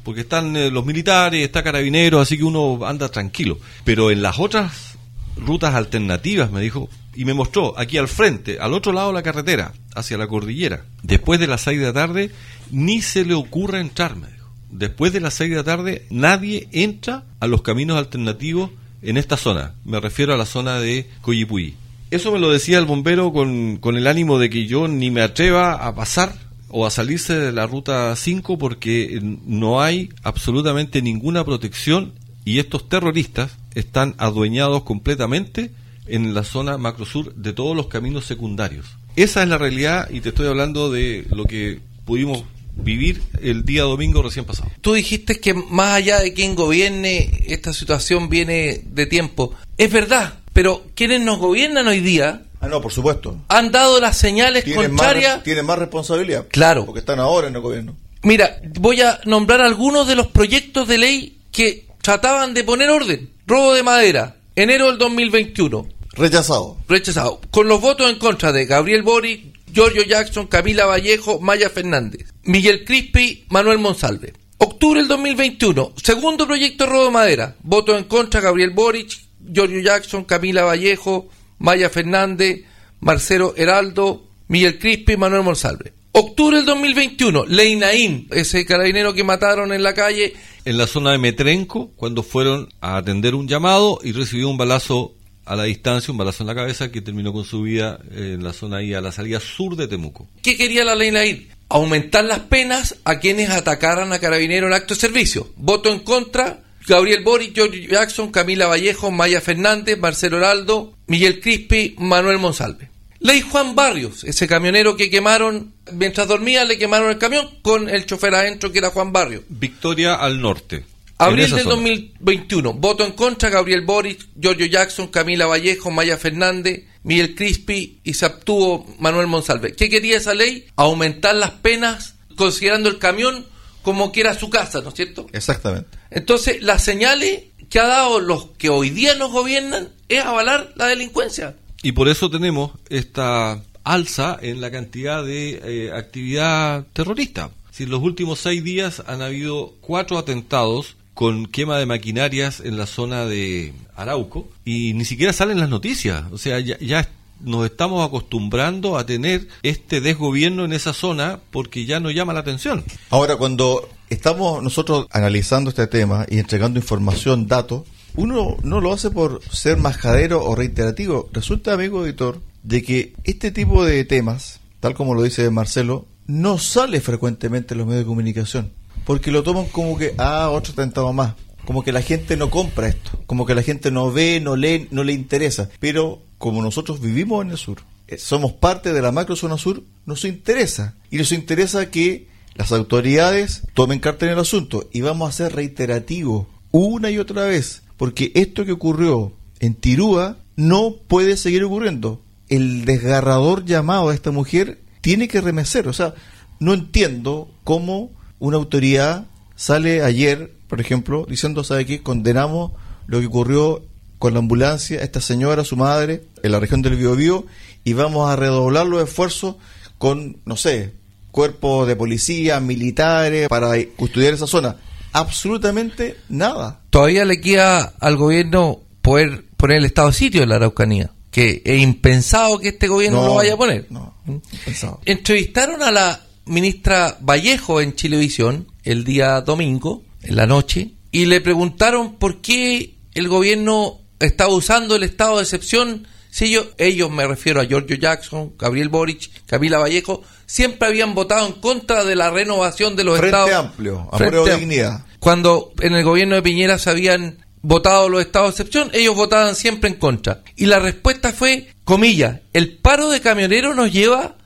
porque 0.03 0.22
están 0.22 0.56
eh, 0.56 0.72
los 0.72 0.86
militares, 0.86 1.44
está 1.44 1.63
carabineros, 1.63 2.22
así 2.22 2.38
que 2.38 2.44
uno 2.44 2.86
anda 2.86 3.10
tranquilo. 3.10 3.60
Pero 3.84 4.12
en 4.12 4.22
las 4.22 4.39
otras 4.39 4.98
rutas 5.36 5.75
alternativas, 5.75 6.51
me 6.51 6.62
dijo, 6.62 6.89
y 7.15 7.25
me 7.25 7.34
mostró 7.34 7.77
aquí 7.77 7.98
al 7.98 8.08
frente, 8.08 8.60
al 8.60 8.74
otro 8.74 8.91
lado 8.94 9.08
de 9.08 9.13
la 9.13 9.24
carretera, 9.24 9.74
hacia 9.96 10.18
la 10.18 10.27
cordillera, 10.27 10.86
después 11.03 11.39
de 11.39 11.48
las 11.48 11.62
6 11.62 11.80
de 11.80 11.86
la 11.86 11.94
tarde, 11.94 12.32
ni 12.72 13.01
se 13.01 13.25
le 13.25 13.34
ocurra 13.34 13.80
entrar, 13.80 14.15
me 14.15 14.27
dijo. 14.27 14.50
Después 14.70 15.12
de 15.12 15.20
las 15.20 15.34
6 15.34 15.50
de 15.50 15.56
la 15.58 15.63
tarde, 15.63 16.06
nadie 16.10 16.70
entra 16.72 17.25
a 17.39 17.48
los 17.48 17.62
caminos 17.62 17.98
alternativos 17.98 18.72
en 19.01 19.18
esta 19.18 19.36
zona. 19.36 19.74
Me 19.84 20.00
refiero 20.00 20.34
a 20.34 20.38
la 20.38 20.46
zona 20.46 20.80
de 20.80 21.10
Coyipulli. 21.22 21.75
Eso 22.10 22.32
me 22.32 22.39
lo 22.39 22.51
decía 22.51 22.77
el 22.77 22.86
bombero 22.86 23.34
con, 23.34 23.77
con 23.77 23.98
el 23.98 24.08
ánimo 24.08 24.39
de 24.39 24.50
que 24.50 24.68
yo 24.68 24.88
ni 24.88 25.12
me 25.12 25.22
atreva 25.22 25.74
a 25.74 25.96
pasar 25.96 26.34
o 26.70 26.86
a 26.86 26.89
salirse 26.89 27.38
de 27.38 27.51
la 27.51 27.68
ruta 27.68 28.15
5 28.15 28.58
porque 28.58 29.20
no 29.46 29.82
hay 29.82 30.10
absolutamente 30.24 31.01
ninguna 31.01 31.44
protección 31.44 32.13
y 32.46 32.60
estos 32.60 32.89
terroristas 32.89 33.58
están 33.75 34.15
adueñados 34.18 34.84
completamente 34.84 35.72
en 36.12 36.34
la 36.34 36.44
zona 36.44 36.77
macrosur 36.77 37.34
de 37.36 37.53
todos 37.53 37.75
los 37.75 37.88
caminos 37.88 38.25
secundarios. 38.25 38.86
Esa 39.15 39.44
es 39.44 39.50
la 39.50 39.58
realidad 39.58 40.10
y 40.10 40.22
te 40.22 40.30
estoy 40.30 40.48
hablando 40.48 40.91
de 40.91 41.25
lo 41.32 41.46
que 41.46 41.80
pudimos 42.06 42.44
vivir 42.75 43.22
el 43.41 43.65
día 43.65 43.84
domingo 43.84 44.22
recién 44.22 44.46
pasado. 44.46 44.70
Tú 44.82 44.94
dijiste 44.94 45.39
que 45.39 45.53
más 45.53 45.96
allá 45.96 46.20
de 46.20 46.34
quien 46.34 46.56
gobierne, 46.56 47.44
esta 47.48 47.74
situación 47.74 48.30
viene 48.30 48.82
de 48.86 49.06
tiempo. 49.06 49.53
Es 49.77 49.91
verdad, 49.91 50.36
pero 50.53 50.86
quienes 50.96 51.22
nos 51.22 51.38
gobiernan 51.39 51.88
hoy 51.88 52.00
día 52.00 52.44
Ah, 52.62 52.68
no, 52.68 52.80
por 52.80 52.91
supuesto. 52.91 53.38
han 53.50 53.72
dado 53.72 54.00
las 54.00 54.18
señales 54.18 54.63
Tienen 54.63 54.89
contrarias. 54.89 55.38
más, 55.38 55.44
tienen 55.44 55.65
más 55.65 55.80
responsabilidad. 55.80 56.46
Claro. 56.50 56.86
Porque 56.86 57.00
están 57.00 57.20
ahora 57.20 57.48
en 57.48 57.56
el 57.56 57.62
gobierno. 57.62 57.96
Mira, 58.24 58.62
voy 58.80 59.01
a 59.01 59.20
nombrar 59.25 59.62
algunos 59.62 60.08
de 60.08 60.15
los 60.15 60.27
proyectos 60.27 60.88
de 60.88 60.98
ley 61.00 61.38
que 61.51 61.88
trataban 62.03 62.53
de 62.53 62.63
poner 62.63 62.89
orden. 62.91 63.32
Robo 63.48 63.74
de 63.74 63.82
madera, 63.82 64.36
enero 64.56 64.88
del 64.88 65.00
2021, 65.00 65.88
Rechazado. 66.13 66.77
rechazado. 66.88 67.39
Con 67.51 67.68
los 67.68 67.80
votos 67.80 68.10
en 68.10 68.20
contra 68.20 68.51
de 68.51 68.65
Gabriel 68.65 69.01
Boric, 69.01 69.46
Giorgio 69.72 70.03
Jackson, 70.03 70.48
Camila 70.48 70.86
Vallejo, 70.86 71.39
Maya 71.39 71.70
Fernández, 71.70 72.34
Miguel 72.44 72.84
Crispi, 72.84 73.46
Manuel 73.50 73.80
Monsalve. 73.80 74.34
Octubre 74.58 75.00
del 75.00 75.08
2021, 75.08 75.94
segundo 76.03 76.46
proyecto 76.46 76.86
de 76.86 77.10
madera. 77.10 77.56
Votos 77.63 77.98
en 77.98 78.03
contra 78.03 78.41
Gabriel 78.41 78.72
Boric, 78.72 79.18
Giorgio 79.51 79.80
Jackson, 79.80 80.25
Camila 80.25 80.63
Vallejo, 80.63 81.30
Maya 81.60 81.89
Fernández, 81.89 82.65
Marcelo 83.00 83.53
Heraldo, 83.56 84.27
Miguel 84.50 84.77
Crispi, 84.77 85.18
Manuel 85.18 85.44
Monsalve. 85.44 85.94
Octubre 86.12 86.58
del 86.58 86.65
2021, 86.65 87.46
Leinaín, 87.46 88.27
ese 88.32 88.65
carabinero 88.65 89.13
que 89.13 89.24
mataron 89.24 89.72
en 89.72 89.82
la 89.82 89.94
calle, 89.94 90.34
En 90.65 90.77
la 90.77 90.86
zona 90.86 91.12
de 91.13 91.18
Metrenco, 91.18 91.91
cuando 91.96 92.22
fueron 92.22 92.70
a 92.82 92.98
atender 92.98 93.34
un 93.34 93.48
llamado 93.48 94.00
y 94.03 94.12
recibió 94.12 94.50
un 94.50 94.58
balazo 94.58 95.15
a 95.51 95.55
la 95.58 95.63
distancia, 95.65 96.13
un 96.13 96.17
balazo 96.17 96.43
en 96.43 96.48
la 96.48 96.55
cabeza 96.55 96.93
que 96.93 97.01
terminó 97.01 97.34
con 97.34 97.43
su 97.43 97.63
vida 97.63 98.00
en 98.15 98.41
la 98.41 98.53
zona 98.53 98.77
ahí 98.77 98.93
a 98.93 99.01
la 99.01 99.12
salida 99.12 99.41
sur 99.41 99.75
de 99.75 99.86
Temuco. 99.86 100.29
¿Qué 100.41 100.55
quería 100.55 100.86
la 100.86 100.96
ley 100.96 101.12
Nair? 101.12 101.50
Aumentar 101.67 102.24
las 102.24 102.39
penas 102.39 102.96
a 103.03 103.20
quienes 103.20 103.50
atacaran 103.50 104.13
a 104.13 104.20
carabineros 104.20 104.70
en 104.70 104.74
acto 104.74 104.93
de 104.93 105.01
servicio. 105.01 105.51
Voto 105.58 105.91
en 105.91 106.00
contra, 106.00 106.63
Gabriel 106.88 107.22
Boric, 107.25 107.53
George 107.53 107.86
Jackson, 107.86 108.31
Camila 108.31 108.67
Vallejo, 108.67 109.12
Maya 109.12 109.41
Fernández, 109.41 110.00
Marcelo 110.00 110.38
Heraldo, 110.38 110.93
Miguel 111.08 111.41
Crispi, 111.41 111.96
Manuel 111.98 112.39
Monsalve. 112.39 112.89
Ley 113.20 113.41
Juan 113.41 113.75
Barrios, 113.75 114.24
ese 114.24 114.48
camionero 114.48 114.96
que 114.96 115.10
quemaron, 115.10 115.74
mientras 115.91 116.29
dormía 116.29 116.63
le 116.63 116.77
quemaron 116.77 117.10
el 117.10 117.17
camión 117.17 117.50
con 117.62 117.89
el 117.89 118.05
chofer 118.05 118.36
adentro 118.36 118.72
que 118.72 118.79
era 118.79 118.91
Juan 118.91 119.12
Barrios. 119.12 119.43
Victoria 119.50 120.15
al 120.15 120.39
norte. 120.39 120.86
Abril 121.25 121.50
del 121.50 121.63
zona. 121.63 121.75
2021. 121.75 122.74
Voto 122.74 123.06
en 123.06 123.13
contra, 123.13 123.50
Gabriel 123.50 123.82
Boric, 123.82 124.28
Giorgio 124.36 124.65
Jackson, 124.65 125.08
Camila 125.08 125.45
Vallejo, 125.45 125.91
Maya 125.91 126.17
Fernández, 126.17 126.86
Miguel 127.04 127.36
Crispi 127.36 128.00
y 128.04 128.13
se 128.13 128.26
abstuvo 128.26 128.86
Manuel 129.00 129.28
Monsalve. 129.28 129.74
¿Qué 129.74 129.89
quería 129.89 130.17
esa 130.17 130.34
ley? 130.34 130.67
Aumentar 130.76 131.36
las 131.36 131.52
penas 131.52 132.15
considerando 132.36 132.89
el 132.89 132.98
camión 132.98 133.45
como 133.82 134.12
que 134.12 134.22
era 134.22 134.34
su 134.34 134.50
casa, 134.50 134.82
¿no 134.82 134.89
es 134.89 134.95
cierto? 134.95 135.28
Exactamente. 135.32 135.98
Entonces, 136.10 136.62
las 136.62 136.84
señales 136.84 137.43
que 137.69 137.80
ha 137.80 137.88
dado 137.88 138.19
los 138.19 138.48
que 138.58 138.69
hoy 138.69 138.89
día 138.89 139.15
nos 139.15 139.32
gobiernan 139.32 139.89
es 140.10 140.24
avalar 140.24 140.74
la 140.76 140.88
delincuencia. 140.88 141.56
Y 141.82 141.93
por 141.93 142.10
eso 142.10 142.30
tenemos 142.30 142.72
esta 142.89 143.63
alza 143.84 144.38
en 144.41 144.62
la 144.62 144.69
cantidad 144.69 145.24
de 145.24 145.62
eh, 145.63 145.91
actividad 145.91 146.86
terrorista. 146.93 147.52
Si 147.72 147.84
en 147.84 147.89
los 147.89 148.04
últimos 148.04 148.39
seis 148.39 148.63
días 148.63 149.02
han 149.08 149.22
habido 149.22 149.74
cuatro 149.82 150.17
atentados 150.17 150.98
con 151.21 151.45
quema 151.45 151.77
de 151.77 151.86
maquinarias 151.86 152.62
en 152.62 152.79
la 152.79 152.88
zona 152.88 153.27
de 153.27 153.75
Arauco 153.95 154.49
y 154.65 154.95
ni 154.95 155.05
siquiera 155.05 155.31
salen 155.34 155.60
las 155.60 155.69
noticias. 155.69 156.23
O 156.31 156.39
sea, 156.39 156.60
ya, 156.60 157.07
nos 157.41 157.63
estamos 157.67 158.03
acostumbrando 158.03 158.97
a 158.97 159.05
tener 159.05 159.47
este 159.62 160.01
desgobierno 160.01 160.65
en 160.65 160.73
esa 160.73 160.93
zona 160.93 161.39
porque 161.51 161.86
ya 161.86 161.99
no 161.99 162.10
llama 162.10 162.34
la 162.34 162.39
atención. 162.39 162.84
Ahora, 163.12 163.36
cuando 163.36 163.88
estamos 164.10 164.63
nosotros 164.63 165.05
analizando 165.12 165.69
este 165.69 165.86
tema 165.86 166.25
y 166.27 166.39
entregando 166.39 166.79
información, 166.79 167.45
datos, 167.45 167.84
uno 168.15 168.57
no 168.63 168.81
lo 168.81 168.91
hace 168.91 169.12
por 169.12 169.43
ser 169.51 169.77
majadero 169.77 170.43
o 170.43 170.55
reiterativo. 170.55 171.29
Resulta, 171.34 171.73
amigo 171.73 172.03
editor, 172.03 172.41
de 172.63 172.81
que 172.81 173.13
este 173.25 173.51
tipo 173.51 173.86
de 173.86 174.05
temas, 174.05 174.60
tal 174.79 174.95
como 174.95 175.13
lo 175.13 175.21
dice 175.21 175.47
Marcelo, 175.51 176.07
no 176.25 176.57
sale 176.57 176.99
frecuentemente 176.99 177.75
en 177.75 177.77
los 177.77 177.86
medios 177.86 178.05
de 178.05 178.07
comunicación. 178.07 178.71
Porque 179.06 179.32
lo 179.32 179.44
toman 179.44 179.66
como 179.66 179.98
que, 179.98 180.14
ah, 180.18 180.50
otro 180.52 180.74
atentado 180.74 181.12
más. 181.14 181.36
Como 181.66 181.84
que 181.84 181.92
la 181.92 182.02
gente 182.02 182.38
no 182.38 182.50
compra 182.50 182.88
esto. 182.88 183.12
Como 183.26 183.46
que 183.46 183.56
la 183.56 183.64
gente 183.64 183.92
no 183.92 184.12
ve, 184.12 184.40
no 184.42 184.56
lee, 184.56 184.88
no 184.92 185.04
le 185.04 185.14
interesa. 185.14 185.70
Pero 185.80 186.22
como 186.38 186.62
nosotros 186.62 187.02
vivimos 187.02 187.44
en 187.44 187.52
el 187.52 187.58
sur, 187.58 187.84
eh, 188.08 188.18
somos 188.18 188.52
parte 188.54 188.94
de 188.94 189.02
la 189.02 189.12
macro 189.12 189.36
zona 189.36 189.58
sur, 189.58 189.84
nos 190.06 190.26
interesa. 190.26 190.96
Y 191.10 191.18
nos 191.18 191.32
interesa 191.32 191.90
que 191.90 192.28
las 192.56 192.72
autoridades 192.72 193.64
tomen 193.74 194.00
carta 194.00 194.26
en 194.26 194.34
el 194.34 194.40
asunto. 194.40 194.90
Y 194.92 195.02
vamos 195.02 195.30
a 195.30 195.32
ser 195.32 195.56
reiterativos 195.56 196.48
una 196.72 197.10
y 197.12 197.20
otra 197.20 197.46
vez. 197.46 197.84
Porque 197.98 198.32
esto 198.36 198.66
que 198.66 198.72
ocurrió 198.72 199.34
en 199.60 199.76
Tirúa 199.76 200.38
no 200.56 200.96
puede 201.08 201.38
seguir 201.38 201.64
ocurriendo. 201.64 202.22
El 202.50 202.86
desgarrador 202.86 203.66
llamado 203.66 204.10
a 204.10 204.14
esta 204.14 204.32
mujer 204.32 204.80
tiene 205.02 205.28
que 205.28 205.42
remecer. 205.42 205.88
O 205.88 205.94
sea, 205.94 206.16
no 206.60 206.74
entiendo 206.74 207.50
cómo 207.64 208.12
una 208.41 208.58
autoridad 208.58 209.25
sale 209.56 210.01
ayer, 210.01 210.51
por 210.67 210.82
ejemplo, 210.82 211.27
diciendo, 211.30 211.63
¿sabe 211.63 211.86
qué? 211.86 212.01
Condenamos 212.01 212.71
lo 213.06 213.19
que 213.19 213.27
ocurrió 213.27 213.84
con 214.17 214.34
la 214.34 214.39
ambulancia, 214.39 214.99
esta 214.99 215.21
señora, 215.21 215.63
su 215.63 215.77
madre, 215.77 216.23
en 216.41 216.51
la 216.51 216.60
región 216.60 216.82
del 216.82 216.95
Biobío, 216.95 217.45
y 217.84 217.93
vamos 217.93 218.30
a 218.30 218.36
redoblar 218.36 218.88
los 218.88 219.04
esfuerzos 219.04 219.58
con, 219.99 220.38
no 220.45 220.58
sé, 220.58 220.93
cuerpos 221.30 221.88
de 221.88 221.95
policía, 221.95 222.60
militares, 222.60 223.47
para 223.47 223.73
custodiar 223.95 224.34
esa 224.34 224.47
zona. 224.47 224.75
Absolutamente 225.13 226.17
nada. 226.27 226.82
Todavía 226.89 227.25
le 227.25 227.41
queda 227.41 227.93
al 227.99 228.17
gobierno 228.17 228.80
poder 229.04 229.45
poner 229.56 229.77
el 229.77 229.86
estado 229.86 230.08
de 230.08 230.13
sitio 230.15 230.41
en 230.41 230.49
la 230.49 230.56
Araucanía, 230.56 231.12
que 231.30 231.62
es 231.63 231.80
impensado 231.80 232.58
que 232.58 232.69
este 232.69 232.88
gobierno 232.88 233.23
lo 233.23 233.36
vaya 233.36 233.54
a 233.54 233.58
poner. 233.58 233.86
No, 233.91 234.15
impensado. 234.25 234.99
Entrevistaron 235.06 235.84
a 235.84 235.91
la 235.91 236.21
ministra 236.45 237.17
Vallejo 237.21 237.82
en 237.82 237.95
Chilevisión 237.95 238.67
el 238.84 239.04
día 239.04 239.41
domingo, 239.41 240.04
en 240.23 240.36
la 240.36 240.45
noche, 240.47 240.91
y 241.12 241.25
le 241.25 241.41
preguntaron 241.41 242.15
por 242.15 242.41
qué 242.41 242.95
el 243.13 243.27
gobierno 243.27 243.99
estaba 244.19 244.54
usando 244.54 244.95
el 244.95 245.04
estado 245.04 245.38
de 245.38 245.43
excepción. 245.43 246.08
Si 246.30 246.45
ellos, 246.45 246.67
ellos 246.77 247.12
me 247.12 247.27
refiero 247.27 247.60
a 247.60 247.65
Giorgio 247.65 247.97
Jackson, 247.97 248.54
Gabriel 248.58 248.89
Boric, 248.89 249.30
Camila 249.45 249.80
Vallejo, 249.80 250.23
siempre 250.45 250.88
habían 250.88 251.13
votado 251.13 251.47
en 251.47 251.54
contra 251.54 252.06
de 252.06 252.15
la 252.15 252.30
renovación 252.30 252.95
de 252.95 253.04
los 253.04 253.17
Frente 253.19 253.38
estados. 253.38 253.65
Amplio, 253.65 254.08
Frente 254.13 254.27
prueba 254.30 254.45
de 254.45 254.54
Am- 254.54 254.60
dignidad. 254.60 255.06
Cuando 255.19 255.73
en 255.82 255.93
el 255.93 256.04
gobierno 256.04 256.36
de 256.36 256.41
Piñera 256.41 256.77
se 256.80 256.89
habían 256.89 257.45
votado 257.62 258.10
los 258.10 258.21
estados 258.21 258.49
de 258.56 258.63
excepción, 258.63 258.89
ellos 258.93 259.15
votaban 259.15 259.56
siempre 259.56 259.89
en 259.89 259.97
contra. 259.97 260.41
Y 260.56 260.65
la 260.65 260.80
respuesta 260.80 261.34
fue, 261.34 261.67
comillas, 261.84 262.39
el 262.54 262.77
paro 262.77 263.10
de 263.10 263.19
camioneros 263.21 263.75
nos 263.75 263.91
lleva 263.91 264.38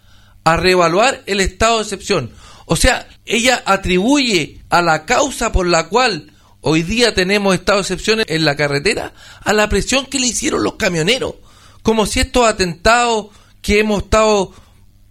a 0.46 0.56
reevaluar 0.56 1.24
el 1.26 1.42
estado 1.42 1.78
de 1.78 1.84
excepción. 1.84 2.32
O 2.66 2.76
sea, 2.76 3.08
ella 3.26 3.62
atribuye 3.66 4.62
a 4.70 4.82
la 4.82 5.06
causa 5.06 5.52
por 5.52 5.68
la 5.68 5.90
cual 5.90 6.32
hoy 6.62 6.84
día 6.84 7.14
tenemos 7.14 7.54
estado 7.54 7.80
de 7.80 7.82
excepción 7.82 8.22
en 8.26 8.46
la 8.46 8.56
carretera 8.56 9.14
a 9.44 9.54
la 9.54 9.68
presión 9.68 10.06
que 10.06 10.20
le 10.20 10.28
hicieron 10.28 10.64
los 10.64 10.76
camioneros. 10.76 11.36
Como 11.82 12.06
si 12.06 12.20
estos 12.22 12.48
atentados 12.48 13.28
que 13.62 13.80
hemos 13.80 14.04
estado 14.04 14.54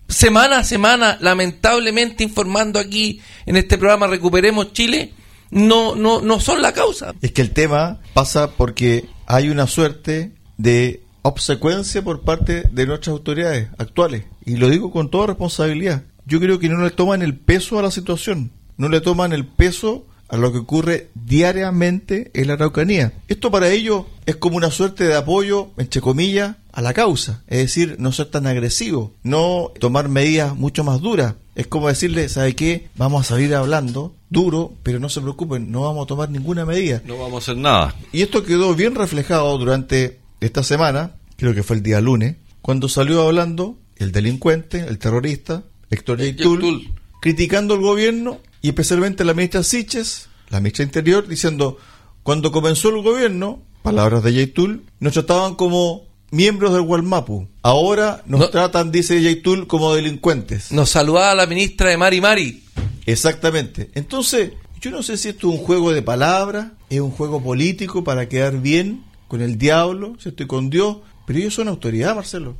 semana 0.09 0.59
a 0.59 0.64
semana 0.64 1.18
lamentablemente 1.20 2.23
informando 2.23 2.79
aquí 2.79 3.20
en 3.47 3.57
este 3.57 3.79
programa 3.79 4.07
Recuperemos 4.07 4.73
Chile 4.73 5.14
no, 5.51 5.97
no, 5.97 6.20
no 6.20 6.40
son 6.40 6.62
la 6.62 6.73
causa. 6.73 7.14
Es 7.23 7.33
que 7.33 7.42
el 7.42 7.51
tema 7.51 8.01
pasa 8.12 8.53
porque 8.53 9.09
hay 9.27 9.49
una 9.49 9.66
suerte 9.66 10.33
de 10.59 11.03
obsecuencia 11.23 12.03
por 12.03 12.23
parte 12.23 12.64
de 12.70 12.87
nuestras 12.87 13.12
autoridades 13.12 13.68
actuales 13.79 14.25
y 14.47 14.57
lo 14.57 14.69
digo 14.69 14.91
con 14.91 15.11
toda 15.11 15.29
responsabilidad, 15.29 16.05
yo 16.27 16.41
creo 16.41 16.59
que 16.59 16.69
no 16.69 16.83
le 16.83 16.91
toman 16.91 17.23
el 17.23 17.37
peso 17.37 17.79
a 17.79 17.83
la 17.83 17.91
situación, 17.91 18.51
no 18.77 18.89
le 18.89 19.01
toman 19.01 19.33
el 19.33 19.47
peso 19.47 20.07
a 20.29 20.37
lo 20.37 20.53
que 20.53 20.59
ocurre 20.59 21.11
diariamente 21.15 22.31
en 22.35 22.49
la 22.49 22.55
Araucanía. 22.55 23.13
Esto 23.29 23.51
para 23.51 23.69
ellos 23.69 24.07
es 24.27 24.37
como 24.37 24.57
una 24.57 24.71
suerte 24.71 25.05
de 25.05 25.15
apoyo, 25.15 25.71
entre 25.77 26.01
comillas, 26.01 26.57
a 26.73 26.83
la 26.83 26.93
causa. 26.93 27.43
Es 27.47 27.59
decir, 27.59 27.97
no 27.99 28.11
ser 28.11 28.27
tan 28.27 28.47
agresivo, 28.47 29.13
no 29.23 29.71
tomar 29.79 30.09
medidas 30.09 30.57
mucho 30.57 30.83
más 30.83 31.01
duras. 31.01 31.35
Es 31.55 31.69
como 31.69 31.89
decirle, 31.89 32.29
¿sabe 32.29 32.57
qué? 32.57 32.89
Vamos 32.97 33.21
a 33.21 33.35
salir 33.35 33.55
hablando 33.55 34.15
duro, 34.29 34.73
pero 34.83 34.99
no 34.99 35.09
se 35.09 35.21
preocupen, 35.21 35.71
no 35.71 35.83
vamos 35.83 36.05
a 36.05 36.09
tomar 36.09 36.31
ninguna 36.31 36.65
medida. 36.65 37.01
No 37.05 37.17
vamos 37.17 37.35
a 37.35 37.39
hacer 37.39 37.57
nada. 37.57 37.95
Y 38.13 38.23
esto 38.23 38.43
quedó 38.43 38.75
bien 38.75 38.97
reflejado 38.97 39.57
durante 39.57 40.19
esta 40.41 40.65
semana, 40.65 41.13
creo 41.37 41.55
que 41.55 41.63
fue 41.63 41.77
el 41.77 41.83
día 41.83 42.01
lunes, 42.01 42.37
cuando 42.61 42.89
salió 42.89 43.23
hablando 43.23 43.79
el 43.97 44.13
delincuente, 44.13 44.81
el 44.81 44.99
terrorista, 44.99 45.63
Héctor 45.91 46.19
Yaitul, 46.21 46.93
criticando 47.21 47.75
al 47.75 47.81
gobierno 47.81 48.41
y 48.63 48.69
especialmente 48.69 49.25
la 49.25 49.35
ministra 49.35 49.63
Siches, 49.63 50.29
la 50.51 50.61
ministra 50.61 50.85
Interior, 50.85 51.27
diciendo, 51.29 51.79
cuando 52.23 52.51
comenzó 52.53 52.89
el 52.91 53.03
gobierno, 53.03 53.63
palabras 53.83 54.23
de 54.23 54.33
Yaitul, 54.35 54.83
nos 55.01 55.13
trataban 55.13 55.55
como 55.55 56.05
miembros 56.31 56.73
del 56.73 56.83
Gualmapu. 56.83 57.47
Ahora 57.63 58.23
nos 58.27 58.41
No. 58.41 58.49
tratan, 58.51 58.91
dice 58.91 59.21
Yaitul, 59.23 59.67
como 59.67 59.95
delincuentes. 59.95 60.73
Nos 60.73 60.91
saludaba 60.91 61.35
la 61.35 61.47
ministra 61.47 61.91
de 61.91 61.97
Mari 61.97 62.21
Mari. 62.21 62.63
Exactamente. 63.07 63.91
Entonces, 63.95 64.53
yo 64.81 64.91
no 64.91 65.03
sé 65.03 65.17
si 65.17 65.29
esto 65.29 65.49
es 65.53 65.59
un 65.59 65.65
juego 65.65 65.93
de 65.93 66.03
palabras, 66.03 66.73
es 66.91 67.01
un 67.01 67.11
juego 67.11 67.43
político 67.43 68.03
para 68.05 68.29
quedar 68.29 68.61
bien 68.61 69.05
con 69.29 69.41
el 69.43 69.59
diablo, 69.59 70.17
si 70.19 70.31
estoy 70.31 70.47
con 70.47 70.71
Dios, 70.71 70.99
pero 71.27 71.39
ellos 71.39 71.55
son 71.55 71.69
autoridad, 71.69 72.15
Marcelo. 72.15 72.57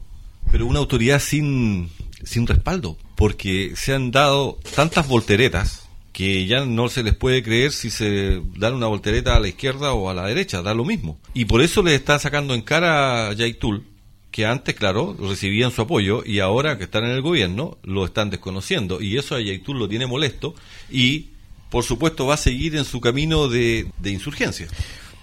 Pero 0.55 0.67
una 0.67 0.79
autoridad 0.79 1.19
sin, 1.19 1.91
sin 2.23 2.47
respaldo, 2.47 2.97
porque 3.17 3.73
se 3.75 3.93
han 3.93 4.13
dado 4.13 4.61
tantas 4.77 5.09
volteretas 5.09 5.89
que 6.13 6.47
ya 6.47 6.65
no 6.65 6.89
se 6.89 7.03
les 7.03 7.17
puede 7.17 7.43
creer 7.43 7.73
si 7.73 7.91
se 7.91 8.41
dan 8.57 8.75
una 8.75 8.87
voltereta 8.87 9.35
a 9.35 9.41
la 9.41 9.49
izquierda 9.49 9.95
o 9.95 10.09
a 10.09 10.15
la 10.15 10.29
derecha, 10.29 10.63
da 10.63 10.73
lo 10.73 10.85
mismo. 10.85 11.19
Y 11.35 11.47
por 11.47 11.61
eso 11.61 11.83
les 11.83 11.95
están 11.95 12.21
sacando 12.21 12.55
en 12.55 12.63
cara 12.63 13.31
a 13.31 13.33
Yaitul, 13.33 13.83
que 14.31 14.47
antes, 14.47 14.77
claro, 14.77 15.17
recibían 15.19 15.73
su 15.73 15.83
apoyo 15.83 16.23
y 16.25 16.39
ahora 16.39 16.79
que 16.79 16.85
están 16.85 17.03
en 17.03 17.11
el 17.11 17.21
gobierno 17.23 17.79
lo 17.83 18.05
están 18.05 18.31
desconociendo. 18.31 19.01
Y 19.01 19.19
eso 19.19 19.35
a 19.35 19.41
Yaitul 19.41 19.77
lo 19.77 19.89
tiene 19.89 20.07
molesto 20.07 20.55
y, 20.89 21.31
por 21.69 21.83
supuesto, 21.83 22.27
va 22.27 22.35
a 22.35 22.37
seguir 22.37 22.77
en 22.77 22.85
su 22.85 23.01
camino 23.01 23.49
de, 23.49 23.91
de 23.99 24.11
insurgencia. 24.13 24.69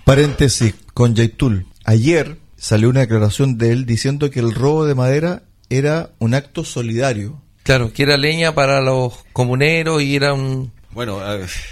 Paréntesis 0.03 0.75
con 0.93 1.15
Yaitul. 1.15 1.67
Ayer 1.85 2.37
salió 2.62 2.89
una 2.89 3.00
declaración 3.02 3.58
de 3.58 3.71
él 3.71 3.86
diciendo 3.88 4.30
que 4.30 4.39
el 4.39 4.54
robo 4.54 4.86
de 4.86 4.93
madera 4.93 5.41
era 5.69 6.12
un 6.19 6.36
acto 6.36 6.63
solidario. 6.63 7.41
Claro, 7.63 7.91
que 7.91 8.04
era 8.04 8.17
leña 8.17 8.54
para 8.54 8.82
los 8.82 9.13
comuneros 9.34 10.02
y 10.04 10.15
era 10.15 10.34
un... 10.34 10.71
Bueno, 10.91 11.19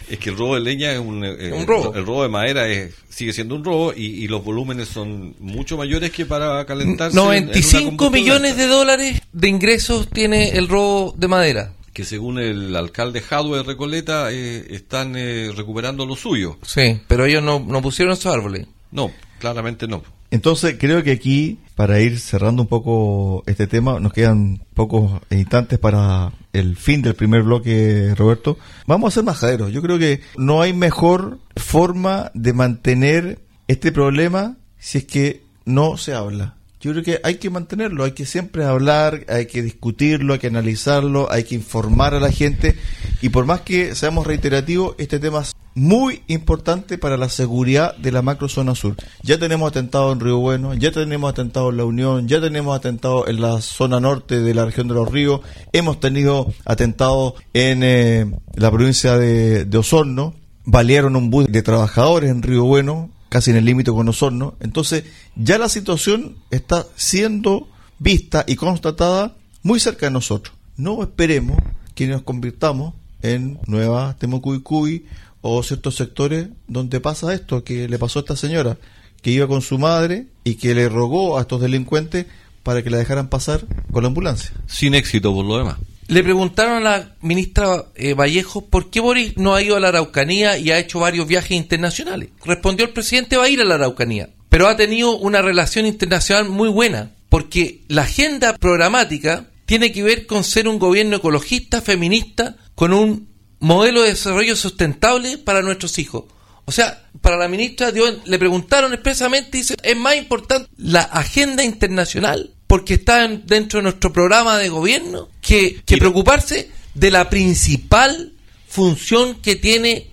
es 0.10 0.18
que 0.18 0.30
el 0.30 0.38
robo 0.38 0.56
de 0.56 0.62
leña 0.62 0.94
es 0.94 1.00
un, 1.00 1.24
eh, 1.26 1.52
Un 1.54 1.68
robo. 1.68 1.94
El 1.94 2.06
robo 2.06 2.24
de 2.24 2.30
madera 2.30 2.68
es, 2.70 2.94
sigue 3.10 3.34
siendo 3.34 3.54
un 3.56 3.64
robo 3.66 3.94
y, 3.94 4.06
y 4.06 4.28
los 4.30 4.44
volúmenes 4.44 4.88
son 4.88 5.36
mucho 5.40 5.76
mayores 5.78 6.12
que 6.12 6.26
para 6.26 6.66
calentarse. 6.66 7.18
en- 7.20 7.24
en 7.26 7.30
una 7.30 7.36
95 7.52 7.98
combustión 7.98 8.12
millones 8.42 8.56
de 8.58 8.68
dólares 8.68 9.22
de 9.34 9.48
ingresos 9.50 10.08
tiene 10.10 10.52
el 10.58 10.68
robo 10.70 11.14
de 11.18 11.28
madera. 11.28 11.74
Que 11.92 12.06
según 12.06 12.40
el 12.40 12.74
alcalde 12.78 13.20
Jadwe 13.20 13.58
de 13.58 13.64
Recoleta 13.64 14.32
eh, 14.32 14.68
están 14.70 15.16
eh, 15.18 15.52
recuperando 15.54 16.06
lo 16.06 16.16
suyo. 16.16 16.58
Sí, 16.66 17.02
pero 17.10 17.26
ellos 17.26 17.44
no, 17.44 17.60
no 17.60 17.82
pusieron 17.82 18.14
esos 18.14 18.34
árboles. 18.34 18.68
No, 18.92 19.12
claramente 19.40 19.86
no. 19.86 20.02
Entonces 20.32 20.76
creo 20.80 21.04
que 21.04 21.12
aquí, 21.12 21.60
para 21.76 22.00
ir 22.02 22.20
cerrando 22.20 22.62
un 22.62 22.68
poco 22.68 23.44
este 23.48 23.68
tema, 23.68 24.00
nos 24.00 24.14
quedan 24.14 24.62
pocos 24.74 25.22
instantes 25.32 25.80
para 25.80 26.32
el 26.54 26.76
fin 26.78 27.02
del 27.02 27.16
primer 27.16 27.44
bloque, 27.44 28.14
Roberto. 28.16 28.58
Vamos 28.86 29.14
a 29.14 29.16
ser 29.16 29.24
majaderos. 29.24 29.72
Yo 29.72 29.82
creo 29.82 29.98
que 29.98 30.22
no 30.38 30.62
hay 30.62 30.74
mejor 30.74 31.40
forma 31.56 32.32
de 32.34 32.54
mantener 32.54 33.40
este 33.68 33.92
problema 33.92 34.58
si 34.78 35.00
es 35.00 35.06
que 35.06 35.44
no 35.66 35.98
se 35.98 36.14
habla. 36.14 36.59
Yo 36.82 36.92
creo 36.92 37.04
que 37.04 37.20
hay 37.24 37.36
que 37.36 37.50
mantenerlo, 37.50 38.06
hay 38.06 38.14
que 38.14 38.26
siempre 38.26 38.64
hablar, 38.64 39.26
hay 39.28 39.48
que 39.48 39.62
discutirlo, 39.62 40.34
hay 40.34 40.40
que 40.40 40.48
analizarlo, 40.48 41.30
hay 41.30 41.44
que 41.44 41.56
informar 41.56 42.14
a 42.14 42.22
la 42.22 42.32
gente. 42.32 42.78
Y 43.22 43.30
por 43.30 43.46
más 43.46 43.62
que 43.62 43.96
seamos 43.96 44.26
reiterativos, 44.26 44.96
este 44.98 45.20
tema 45.20 45.42
es 45.42 45.54
muy 45.76 46.24
importante 46.28 46.98
para 46.98 47.18
la 47.18 47.28
seguridad 47.28 47.98
de 47.98 48.14
la 48.14 48.22
macrozona 48.22 48.76
sur. 48.76 48.96
Ya 49.24 49.38
tenemos 49.38 49.70
atentados 49.70 50.14
en 50.14 50.22
Río 50.22 50.38
Bueno, 50.38 50.74
ya 50.74 50.92
tenemos 50.92 51.30
atentados 51.30 51.72
en 51.72 51.78
La 51.78 51.86
Unión, 51.86 52.28
ya 52.30 52.40
tenemos 52.40 52.74
atentados 52.74 53.28
en 53.28 53.42
la 53.42 53.60
zona 53.60 54.00
norte 54.00 54.40
de 54.40 54.54
la 54.54 54.64
región 54.64 54.88
de 54.88 54.94
los 54.94 55.12
ríos, 55.12 55.42
hemos 55.74 56.00
tenido 56.00 56.54
atentados 56.64 57.34
en 57.54 57.84
eh, 57.84 58.26
la 58.56 58.72
provincia 58.72 59.18
de, 59.18 59.66
de 59.66 59.78
Osorno, 59.78 60.34
balearon 60.64 61.18
un 61.18 61.30
bus 61.30 61.48
de 61.48 61.62
trabajadores 61.62 62.30
en 62.30 62.42
Río 62.42 62.64
Bueno, 62.64 63.10
casi 63.30 63.52
en 63.52 63.58
el 63.58 63.66
límite 63.66 63.92
con 63.92 64.10
Osorno. 64.10 64.56
Entonces, 64.60 65.06
ya 65.36 65.58
la 65.58 65.70
situación 65.70 66.36
está 66.52 66.86
siendo 66.96 67.70
vista 68.00 68.44
y 68.48 68.56
constatada 68.56 69.36
muy 69.64 69.80
cerca 69.80 70.08
de 70.08 70.12
nosotros. 70.12 70.56
No 70.78 71.02
esperemos 71.04 71.58
que 71.96 72.08
nos 72.08 72.24
convirtamos 72.24 72.94
en 73.22 73.60
Nueva 73.68 74.16
Temucuicuy 74.18 75.06
o 75.42 75.64
ciertos 75.64 75.96
sectores 75.96 76.48
donde 76.68 77.00
pasa 77.00 77.34
esto 77.34 77.64
que 77.64 77.88
le 77.88 78.00
pasó 78.00 78.20
a 78.20 78.22
esta 78.22 78.36
señora, 78.36 78.78
que 79.22 79.32
iba 79.32 79.48
con 79.48 79.62
su 79.62 79.78
madre 79.78 80.28
y 80.44 80.56
que 80.56 80.74
le 80.74 80.90
rogó 80.90 81.38
a 81.38 81.42
estos 81.42 81.62
delincuentes 81.62 82.26
para 82.64 82.84
que 82.84 82.90
la 82.90 82.98
dejaran 82.98 83.30
pasar 83.30 83.66
con 83.92 84.04
la 84.04 84.08
ambulancia. 84.08 84.52
Sin 84.68 84.96
éxito 84.96 85.34
por 85.34 85.46
lo 85.46 85.58
demás. 85.58 85.78
Le 86.10 86.24
preguntaron 86.24 86.78
a 86.78 86.80
la 86.80 87.16
ministra 87.22 87.86
eh, 87.94 88.16
Vallejo 88.16 88.66
por 88.66 88.90
qué 88.90 89.00
Boris 89.00 89.38
no 89.38 89.54
ha 89.54 89.62
ido 89.62 89.76
a 89.76 89.80
la 89.80 89.90
Araucanía 89.90 90.58
y 90.58 90.72
ha 90.72 90.80
hecho 90.80 91.00
varios 91.00 91.28
viajes 91.28 91.52
internacionales. 91.52 92.30
Respondió 92.44 92.88
el 92.88 92.94
presidente 92.94 93.38
va 93.38 93.44
a 93.44 93.50
ir 93.50 93.62
a 93.62 93.64
la 93.64 93.76
Araucanía, 93.76 94.32
pero 94.50 94.68
ha 94.68 94.76
tenido 94.76 95.16
una 95.18 95.44
relación 95.44 95.86
internacional 95.86 96.50
muy 96.50 96.68
buena, 96.68 97.12
porque 97.30 97.84
la 97.90 98.02
agenda 98.02 98.58
programática 98.58 99.46
tiene 99.68 99.92
que 99.92 100.02
ver 100.02 100.26
con 100.26 100.44
ser 100.44 100.68
un 100.68 100.80
gobierno 100.80 101.18
ecologista, 101.18 101.80
feminista, 101.80 102.56
con 102.74 102.92
un 102.92 103.30
modelo 103.60 104.02
de 104.02 104.10
desarrollo 104.10 104.56
sustentable 104.56 105.38
para 105.38 105.62
nuestros 105.62 106.00
hijos. 106.00 106.24
O 106.66 106.72
sea, 106.72 107.04
para 107.22 107.38
la 107.38 107.48
ministra 107.48 107.92
le 107.92 108.40
preguntaron 108.40 108.94
expresamente 108.94 109.60
dice, 109.60 109.76
es 109.84 109.96
más 109.96 110.16
importante 110.16 110.68
la 110.76 111.02
agenda 111.02 111.64
internacional 111.64 112.56
porque 112.70 112.94
está 112.94 113.26
en- 113.26 113.48
dentro 113.48 113.80
de 113.80 113.84
nuestro 113.84 114.14
programa 114.14 114.60
de 114.60 114.70
gobierno 114.70 115.28
que, 115.42 115.82
que 115.88 115.98
preocuparse 115.98 116.70
de 116.94 117.10
la 117.10 117.28
principal 117.32 118.34
función 118.68 119.36
que 119.42 119.56
tiene 119.56 120.08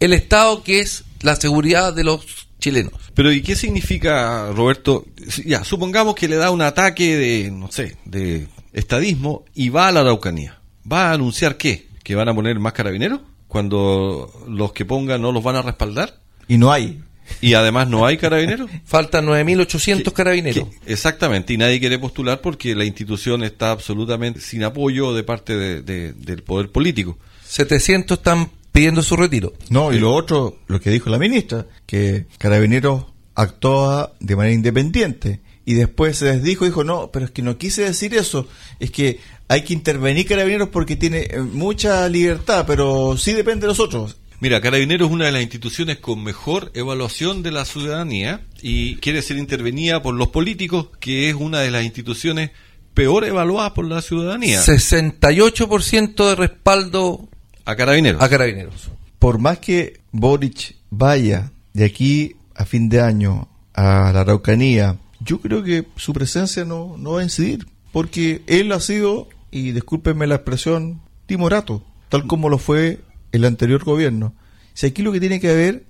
el 0.00 0.14
Estado, 0.14 0.62
que 0.62 0.80
es 0.80 1.04
la 1.20 1.36
seguridad 1.36 1.92
de 1.92 2.04
los 2.04 2.24
chilenos. 2.58 2.94
Pero 3.12 3.30
¿y 3.30 3.42
qué 3.42 3.54
significa, 3.54 4.50
Roberto? 4.52 5.04
Ya, 5.44 5.64
supongamos 5.64 6.14
que 6.14 6.28
le 6.28 6.36
da 6.36 6.50
un 6.50 6.62
ataque 6.62 7.16
de, 7.18 7.50
no 7.50 7.70
sé, 7.70 7.98
de 8.06 8.48
estadismo 8.72 9.44
y 9.54 9.68
va 9.68 9.88
a 9.88 9.92
la 9.92 10.00
Araucanía. 10.00 10.58
¿Va 10.90 11.10
a 11.10 11.12
anunciar 11.12 11.58
qué? 11.58 11.88
¿Que 12.02 12.14
van 12.14 12.30
a 12.30 12.34
poner 12.34 12.58
más 12.58 12.72
carabineros? 12.72 13.20
Cuando 13.48 14.32
los 14.48 14.72
que 14.72 14.86
pongan 14.86 15.20
no 15.20 15.30
los 15.32 15.42
van 15.42 15.56
a 15.56 15.62
respaldar. 15.62 16.20
Y 16.48 16.56
no 16.56 16.72
hay. 16.72 17.02
Y 17.40 17.54
además 17.54 17.88
no 17.88 18.04
hay 18.06 18.16
carabineros. 18.16 18.70
Faltan 18.84 19.26
9.800 19.26 20.12
carabineros. 20.12 20.68
Que- 20.68 20.92
exactamente, 20.92 21.52
y 21.52 21.56
nadie 21.56 21.80
quiere 21.80 21.98
postular 21.98 22.40
porque 22.40 22.74
la 22.74 22.84
institución 22.84 23.44
está 23.44 23.70
absolutamente 23.70 24.40
sin 24.40 24.64
apoyo 24.64 25.14
de 25.14 25.22
parte 25.22 25.56
de- 25.56 25.82
de- 25.82 26.12
del 26.12 26.42
poder 26.42 26.70
político. 26.70 27.18
700 27.44 28.18
están 28.18 28.50
pidiendo 28.72 29.02
su 29.02 29.16
retiro. 29.16 29.52
No, 29.70 29.92
y 29.92 29.98
lo 29.98 30.12
otro, 30.12 30.58
lo 30.66 30.80
que 30.80 30.90
dijo 30.90 31.10
la 31.10 31.18
ministra, 31.18 31.66
que 31.86 32.26
Carabineros 32.38 33.04
actúa 33.34 34.12
de 34.20 34.36
manera 34.36 34.54
independiente. 34.54 35.40
Y 35.64 35.74
después 35.74 36.16
se 36.16 36.24
desdijo 36.24 36.64
y 36.64 36.68
dijo, 36.68 36.82
no, 36.82 37.10
pero 37.12 37.26
es 37.26 37.30
que 37.30 37.42
no 37.42 37.58
quise 37.58 37.82
decir 37.82 38.14
eso. 38.14 38.48
Es 38.80 38.90
que 38.90 39.20
hay 39.48 39.62
que 39.62 39.74
intervenir 39.74 40.26
Carabineros 40.26 40.70
porque 40.70 40.96
tiene 40.96 41.28
eh, 41.30 41.40
mucha 41.40 42.08
libertad, 42.08 42.64
pero 42.66 43.16
sí 43.18 43.32
depende 43.34 43.62
de 43.66 43.68
nosotros. 43.68 44.16
Mira, 44.40 44.60
Carabineros 44.60 45.08
es 45.08 45.14
una 45.14 45.24
de 45.24 45.32
las 45.32 45.42
instituciones 45.42 45.98
con 45.98 46.22
mejor 46.22 46.70
evaluación 46.74 47.42
de 47.42 47.50
la 47.50 47.64
ciudadanía 47.64 48.40
y 48.62 48.94
quiere 48.96 49.20
ser 49.20 49.36
intervenida 49.36 50.00
por 50.00 50.14
los 50.14 50.28
políticos, 50.28 50.90
que 51.00 51.28
es 51.28 51.34
una 51.34 51.58
de 51.58 51.72
las 51.72 51.82
instituciones 51.84 52.52
peor 52.94 53.24
evaluadas 53.24 53.72
por 53.72 53.84
la 53.84 54.00
ciudadanía. 54.00 54.60
68% 54.60 56.28
de 56.28 56.34
respaldo 56.36 57.28
A 57.64 57.74
Carabineros. 57.74 58.22
a 58.22 58.28
carabineros. 58.28 58.90
Por 59.18 59.40
más 59.40 59.58
que 59.58 60.00
Boric 60.12 60.76
vaya 60.90 61.50
de 61.72 61.84
aquí 61.84 62.36
a 62.54 62.64
fin 62.64 62.88
de 62.88 63.00
año 63.00 63.48
a 63.74 64.12
la 64.12 64.20
Araucanía, 64.20 64.98
yo 65.18 65.40
creo 65.40 65.64
que 65.64 65.84
su 65.96 66.12
presencia 66.12 66.64
no, 66.64 66.96
no 66.96 67.14
va 67.14 67.20
a 67.20 67.24
incidir, 67.24 67.66
porque 67.90 68.42
él 68.46 68.70
ha 68.70 68.78
sido, 68.78 69.28
y 69.50 69.72
discúlpenme 69.72 70.28
la 70.28 70.36
expresión, 70.36 71.00
timorato, 71.26 71.82
tal 72.08 72.28
como 72.28 72.48
lo 72.48 72.58
fue 72.58 73.00
el 73.32 73.44
anterior 73.44 73.84
gobierno. 73.84 74.34
Si 74.74 74.86
aquí 74.86 75.02
lo 75.02 75.12
que 75.12 75.20
tiene 75.20 75.40
que 75.40 75.50
haber, 75.50 75.84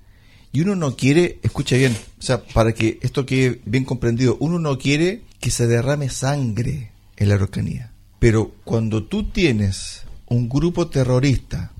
y 0.51 0.61
uno 0.61 0.75
no 0.75 0.95
quiere, 0.95 1.39
escucha 1.43 1.75
bien, 1.77 1.95
o 2.19 2.21
sea, 2.21 2.43
para 2.43 2.73
que 2.73 2.99
esto 3.01 3.25
quede 3.25 3.61
bien 3.65 3.85
comprendido, 3.85 4.37
uno 4.39 4.59
no 4.59 4.77
quiere 4.77 5.21
que 5.39 5.51
se 5.51 5.67
derrame 5.67 6.09
sangre 6.09 6.91
en 7.17 7.29
la 7.29 7.35
Araucanía. 7.35 7.91
Pero 8.19 8.51
cuando 8.63 9.03
tú 9.03 9.23
tienes 9.23 10.03
un 10.27 10.49
grupo 10.49 10.87
terrorista 10.87 11.71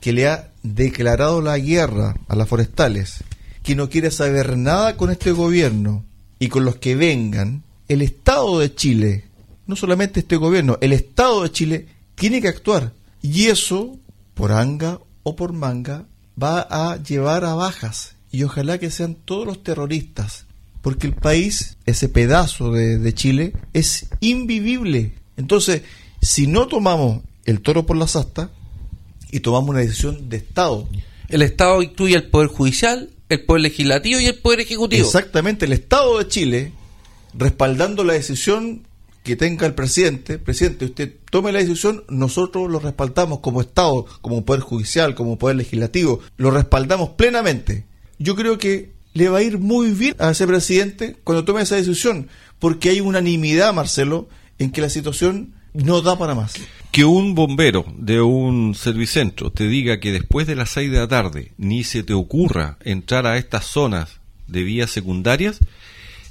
que 0.00 0.12
le 0.12 0.28
ha 0.28 0.50
declarado 0.62 1.40
la 1.40 1.58
guerra 1.58 2.16
a 2.28 2.36
las 2.36 2.48
forestales, 2.48 3.24
que 3.62 3.74
no 3.74 3.88
quiere 3.88 4.10
saber 4.10 4.56
nada 4.56 4.96
con 4.96 5.10
este 5.10 5.32
gobierno 5.32 6.04
y 6.38 6.48
con 6.48 6.64
los 6.64 6.76
que 6.76 6.94
vengan, 6.94 7.64
el 7.88 8.02
Estado 8.02 8.58
de 8.60 8.74
Chile, 8.74 9.24
no 9.66 9.74
solamente 9.74 10.20
este 10.20 10.36
gobierno, 10.36 10.78
el 10.80 10.92
Estado 10.92 11.42
de 11.42 11.50
Chile 11.50 11.86
tiene 12.14 12.40
que 12.40 12.48
actuar. 12.48 12.92
Y 13.22 13.46
eso, 13.46 13.98
por 14.36 14.52
anga 14.52 15.00
o 15.22 15.34
por 15.34 15.54
manga, 15.54 16.04
va 16.40 16.60
a 16.60 17.02
llevar 17.02 17.44
a 17.46 17.54
bajas. 17.54 18.16
Y 18.30 18.42
ojalá 18.42 18.78
que 18.78 18.90
sean 18.90 19.14
todos 19.14 19.46
los 19.46 19.64
terroristas. 19.64 20.44
Porque 20.82 21.06
el 21.06 21.14
país, 21.14 21.78
ese 21.86 22.10
pedazo 22.10 22.70
de, 22.70 22.98
de 22.98 23.14
Chile, 23.14 23.54
es 23.72 24.08
invivible. 24.20 25.14
Entonces, 25.38 25.82
si 26.20 26.46
no 26.46 26.68
tomamos 26.68 27.22
el 27.46 27.62
toro 27.62 27.86
por 27.86 27.96
las 27.96 28.14
astas 28.14 28.50
y 29.32 29.40
tomamos 29.40 29.70
una 29.70 29.80
decisión 29.80 30.28
de 30.28 30.36
Estado, 30.36 30.86
El 31.28 31.42
Estado 31.42 31.82
incluye 31.82 32.14
el 32.14 32.28
Poder 32.28 32.48
Judicial, 32.48 33.10
el 33.30 33.44
Poder 33.44 33.62
Legislativo 33.62 34.20
y 34.20 34.26
el 34.26 34.38
Poder 34.38 34.60
Ejecutivo. 34.60 35.04
Exactamente, 35.04 35.64
el 35.64 35.72
Estado 35.72 36.18
de 36.18 36.28
Chile, 36.28 36.72
respaldando 37.32 38.04
la 38.04 38.12
decisión 38.12 38.85
que 39.26 39.34
tenga 39.34 39.66
el 39.66 39.74
presidente, 39.74 40.38
presidente, 40.38 40.84
usted 40.84 41.16
tome 41.32 41.50
la 41.50 41.58
decisión, 41.58 42.04
nosotros 42.08 42.70
lo 42.70 42.78
respaldamos 42.78 43.40
como 43.40 43.60
Estado, 43.60 44.06
como 44.20 44.44
Poder 44.44 44.62
Judicial, 44.62 45.16
como 45.16 45.36
Poder 45.36 45.56
Legislativo, 45.56 46.20
lo 46.36 46.52
respaldamos 46.52 47.10
plenamente. 47.10 47.86
Yo 48.20 48.36
creo 48.36 48.56
que 48.56 48.92
le 49.14 49.28
va 49.28 49.38
a 49.38 49.42
ir 49.42 49.58
muy 49.58 49.90
bien 49.90 50.14
a 50.20 50.30
ese 50.30 50.46
presidente 50.46 51.16
cuando 51.24 51.44
tome 51.44 51.62
esa 51.62 51.74
decisión, 51.74 52.28
porque 52.60 52.90
hay 52.90 53.00
unanimidad, 53.00 53.74
Marcelo, 53.74 54.28
en 54.60 54.70
que 54.70 54.80
la 54.80 54.90
situación 54.90 55.54
no 55.74 56.02
da 56.02 56.16
para 56.16 56.36
más. 56.36 56.54
Que 56.92 57.04
un 57.04 57.34
bombero 57.34 57.84
de 57.98 58.20
un 58.20 58.76
servicentro 58.76 59.50
te 59.50 59.66
diga 59.66 59.98
que 59.98 60.12
después 60.12 60.46
de 60.46 60.54
las 60.54 60.70
6 60.70 60.92
de 60.92 60.98
la 60.98 61.08
tarde 61.08 61.50
ni 61.58 61.82
se 61.82 62.04
te 62.04 62.14
ocurra 62.14 62.78
entrar 62.84 63.26
a 63.26 63.38
estas 63.38 63.66
zonas 63.66 64.20
de 64.46 64.62
vías 64.62 64.92
secundarias, 64.92 65.58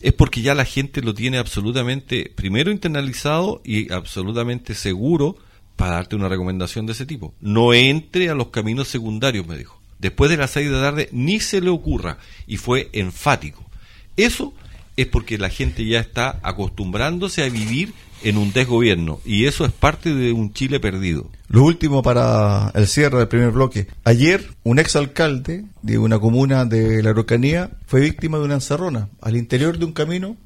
es 0.06 0.14
porque 0.14 0.44
ya 0.44 0.54
la 0.54 0.66
gente 0.66 1.02
lo 1.02 1.16
tiene 1.16 1.40
absolutamente, 1.40 2.32
primero 2.36 2.70
internalizado 2.70 3.64
y 3.66 3.92
absolutamente 3.92 4.76
seguro 4.76 5.36
para 5.76 5.96
darte 5.96 6.16
una 6.16 6.30
recomendación 6.30 6.86
de 6.86 6.92
ese 6.92 7.08
tipo. 7.08 7.34
No 7.42 7.74
entre 7.74 8.30
a 8.30 8.36
los 8.36 8.50
caminos 8.50 8.88
secundarios, 8.88 9.48
me 9.48 9.58
dijo. 9.58 9.82
Después 9.98 10.30
de 10.30 10.38
las 10.38 10.52
6 10.52 10.68
de 10.68 10.76
la 10.76 10.82
tarde 10.84 11.10
ni 11.12 11.40
se 11.40 11.60
le 11.60 11.72
ocurra. 11.72 12.20
Y 12.46 12.58
fue 12.58 12.92
enfático. 12.94 13.66
Eso 14.16 14.54
es 14.96 15.08
porque 15.08 15.40
la 15.40 15.50
gente 15.50 15.84
ya 15.84 16.02
está 16.02 16.40
acostumbrándose 16.44 17.42
a 17.42 17.50
vivir 17.50 17.92
en 18.24 18.38
un 18.38 18.52
desgobierno. 18.54 19.20
Y 19.26 19.46
eso 19.46 19.66
es 19.66 19.72
parte 19.72 20.14
de 20.14 20.32
un 20.32 20.54
Chile 20.54 20.80
perdido. 20.80 21.30
Lo 21.48 21.64
último 21.64 22.02
para 22.02 22.72
el 22.74 22.88
cierre 22.88 23.20
del 23.20 23.28
primer 23.28 23.52
bloque. 23.52 23.88
Ayer, 24.04 24.50
un 24.64 24.80
exalcalde 24.80 25.66
de 25.82 25.98
una 25.98 26.18
comuna 26.20 26.66
de 26.66 27.04
la 27.04 27.12
Araucanía 27.12 27.70
fue 27.88 28.02
víctima 28.02 28.38
de 28.40 28.46
una 28.46 28.56
encerrona 28.56 29.10
al 29.22 29.36
interior 29.38 29.78
de 29.78 29.86
un 29.86 29.94
camino 29.94 30.38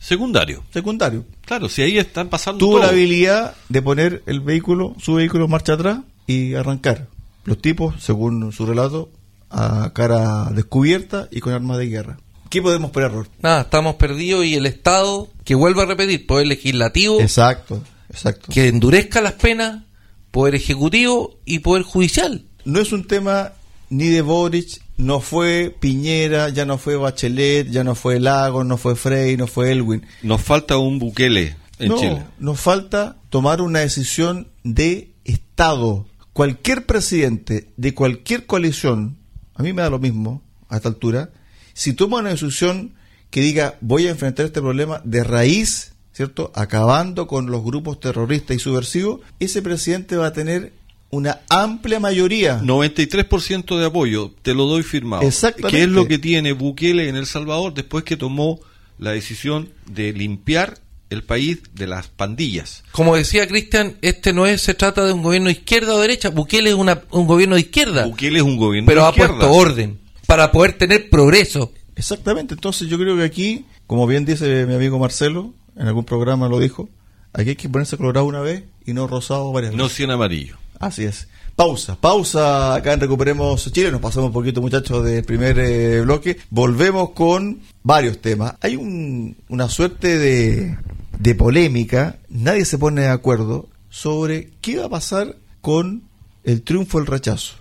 Secundario. 0.00 0.62
secundario. 0.72 1.24
Claro, 1.44 1.68
si 1.68 1.82
ahí 1.82 1.98
están 1.98 2.28
pasando 2.28 2.58
Tuvo 2.60 2.74
todo. 2.74 2.82
la 2.82 2.88
habilidad 2.90 3.56
de 3.68 3.82
poner 3.82 4.22
el 4.26 4.40
vehículo, 4.40 4.94
su 4.98 5.14
vehículo 5.14 5.46
en 5.46 5.50
marcha 5.50 5.72
atrás 5.74 5.98
y 6.26 6.54
arrancar. 6.54 7.08
Los 7.44 7.60
tipos, 7.60 7.96
según 8.02 8.52
su 8.52 8.64
relato, 8.64 9.10
a 9.50 9.90
cara 9.94 10.50
descubierta 10.52 11.28
y 11.32 11.40
con 11.40 11.52
armas 11.52 11.78
de 11.78 11.86
guerra. 11.88 12.18
¿Qué 12.50 12.62
podemos 12.62 12.88
esperar, 12.88 13.12
Ror? 13.12 13.28
Nada, 13.42 13.62
estamos 13.62 13.96
perdidos 13.96 14.44
y 14.44 14.54
el 14.54 14.66
Estado, 14.66 15.28
que 15.44 15.54
vuelva 15.54 15.82
a 15.82 15.86
repetir, 15.86 16.26
Poder 16.26 16.46
Legislativo, 16.46 17.20
Exacto, 17.20 17.82
exacto. 18.10 18.50
que 18.52 18.68
endurezca 18.68 19.20
las 19.20 19.34
penas, 19.34 19.82
Poder 20.30 20.54
Ejecutivo 20.54 21.38
y 21.44 21.58
Poder 21.60 21.82
Judicial. 21.82 22.44
No 22.64 22.80
es 22.80 22.92
un 22.92 23.06
tema 23.06 23.52
ni 23.90 24.06
de 24.08 24.22
Boric, 24.22 24.80
no 24.96 25.20
fue 25.20 25.74
Piñera, 25.78 26.48
ya 26.48 26.64
no 26.64 26.78
fue 26.78 26.96
Bachelet, 26.96 27.70
ya 27.70 27.84
no 27.84 27.94
fue 27.94 28.18
Lago, 28.18 28.64
no 28.64 28.76
fue 28.76 28.96
Frey, 28.96 29.36
no 29.36 29.46
fue 29.46 29.72
Elwin. 29.72 30.04
Nos 30.22 30.42
falta 30.42 30.76
un 30.78 30.98
Bukele 30.98 31.56
en 31.78 31.88
no, 31.88 31.98
Chile. 31.98 32.24
nos 32.38 32.58
falta 32.60 33.16
tomar 33.30 33.60
una 33.60 33.80
decisión 33.80 34.48
de 34.64 35.12
Estado. 35.24 36.06
Cualquier 36.32 36.86
presidente 36.86 37.68
de 37.76 37.94
cualquier 37.94 38.46
coalición, 38.46 39.18
a 39.54 39.62
mí 39.62 39.72
me 39.72 39.82
da 39.82 39.90
lo 39.90 39.98
mismo 39.98 40.42
a 40.68 40.76
esta 40.76 40.88
altura, 40.88 41.30
si 41.78 41.92
toma 41.92 42.18
una 42.18 42.30
decisión 42.30 42.94
que 43.30 43.40
diga 43.40 43.76
voy 43.80 44.06
a 44.06 44.10
enfrentar 44.10 44.46
este 44.46 44.60
problema 44.60 45.00
de 45.04 45.22
raíz, 45.22 45.92
¿cierto? 46.12 46.50
Acabando 46.54 47.26
con 47.26 47.50
los 47.50 47.62
grupos 47.62 48.00
terroristas 48.00 48.56
y 48.56 48.58
subversivos, 48.60 49.20
ese 49.38 49.62
presidente 49.62 50.16
va 50.16 50.26
a 50.26 50.32
tener 50.32 50.72
una 51.10 51.40
amplia 51.48 52.00
mayoría. 52.00 52.60
93% 52.62 53.78
de 53.78 53.86
apoyo, 53.86 54.32
te 54.42 54.54
lo 54.54 54.64
doy 54.66 54.82
firmado. 54.82 55.22
Exactamente. 55.22 55.76
Que 55.76 55.82
es 55.84 55.88
lo 55.88 56.06
que 56.08 56.18
tiene 56.18 56.52
Bukele 56.52 57.08
en 57.08 57.16
El 57.16 57.26
Salvador 57.26 57.72
después 57.74 58.02
que 58.04 58.16
tomó 58.16 58.60
la 58.98 59.12
decisión 59.12 59.68
de 59.86 60.12
limpiar 60.12 60.78
el 61.10 61.22
país 61.22 61.60
de 61.74 61.86
las 61.86 62.08
pandillas. 62.08 62.82
Como 62.92 63.16
decía 63.16 63.46
Cristian, 63.46 63.96
este 64.02 64.32
no 64.34 64.44
es, 64.46 64.60
se 64.60 64.74
trata 64.74 65.06
de 65.06 65.12
un 65.12 65.22
gobierno 65.22 65.46
de 65.46 65.52
izquierda 65.52 65.94
o 65.94 66.00
derecha, 66.00 66.28
Bukele 66.30 66.70
es 66.70 66.76
una- 66.76 67.00
un 67.10 67.26
gobierno 67.26 67.54
de 67.54 67.62
izquierda, 67.62 68.04
Bukele 68.06 68.38
es 68.40 68.44
un 68.44 68.56
gobierno 68.58 68.86
pero 68.88 69.00
de 69.02 69.06
ha 69.06 69.10
izquierda. 69.10 69.34
puesto 69.38 69.52
orden 69.52 69.98
para 70.28 70.52
poder 70.52 70.74
tener 70.76 71.08
progreso. 71.08 71.72
Exactamente, 71.96 72.52
entonces 72.52 72.86
yo 72.88 72.98
creo 72.98 73.16
que 73.16 73.22
aquí, 73.24 73.64
como 73.86 74.06
bien 74.06 74.26
dice 74.26 74.66
mi 74.66 74.74
amigo 74.74 74.98
Marcelo, 74.98 75.54
en 75.74 75.88
algún 75.88 76.04
programa 76.04 76.48
lo 76.48 76.60
dijo, 76.60 76.88
aquí 77.32 77.48
hay 77.50 77.56
que 77.56 77.68
ponerse 77.70 77.96
colorado 77.96 78.26
una 78.26 78.40
vez 78.40 78.64
y 78.84 78.92
no 78.92 79.06
rosado 79.06 79.50
varias 79.52 79.72
No 79.74 79.84
veces. 79.84 79.96
100 79.96 80.10
amarillo. 80.10 80.56
Así 80.78 81.04
es. 81.04 81.28
Pausa, 81.56 81.96
pausa 82.00 82.74
acá 82.74 82.92
en 82.92 83.00
Recuperemos 83.00 83.72
Chile, 83.72 83.90
nos 83.90 84.02
pasamos 84.02 84.26
un 84.28 84.32
poquito 84.34 84.60
muchachos 84.60 85.02
del 85.02 85.24
primer 85.24 85.58
eh, 85.58 86.02
bloque, 86.02 86.36
volvemos 86.50 87.10
con 87.10 87.60
varios 87.82 88.20
temas. 88.20 88.54
Hay 88.60 88.76
un- 88.76 89.34
una 89.48 89.68
suerte 89.70 90.18
de, 90.18 90.76
de 91.18 91.34
polémica, 91.34 92.18
nadie 92.28 92.64
se 92.66 92.76
pone 92.78 93.00
de 93.00 93.08
acuerdo 93.08 93.66
sobre 93.88 94.50
qué 94.60 94.76
va 94.76 94.84
a 94.84 94.90
pasar 94.90 95.36
con 95.62 96.02
el 96.44 96.62
triunfo 96.62 96.98
del 96.98 97.06
rechazo. 97.08 97.54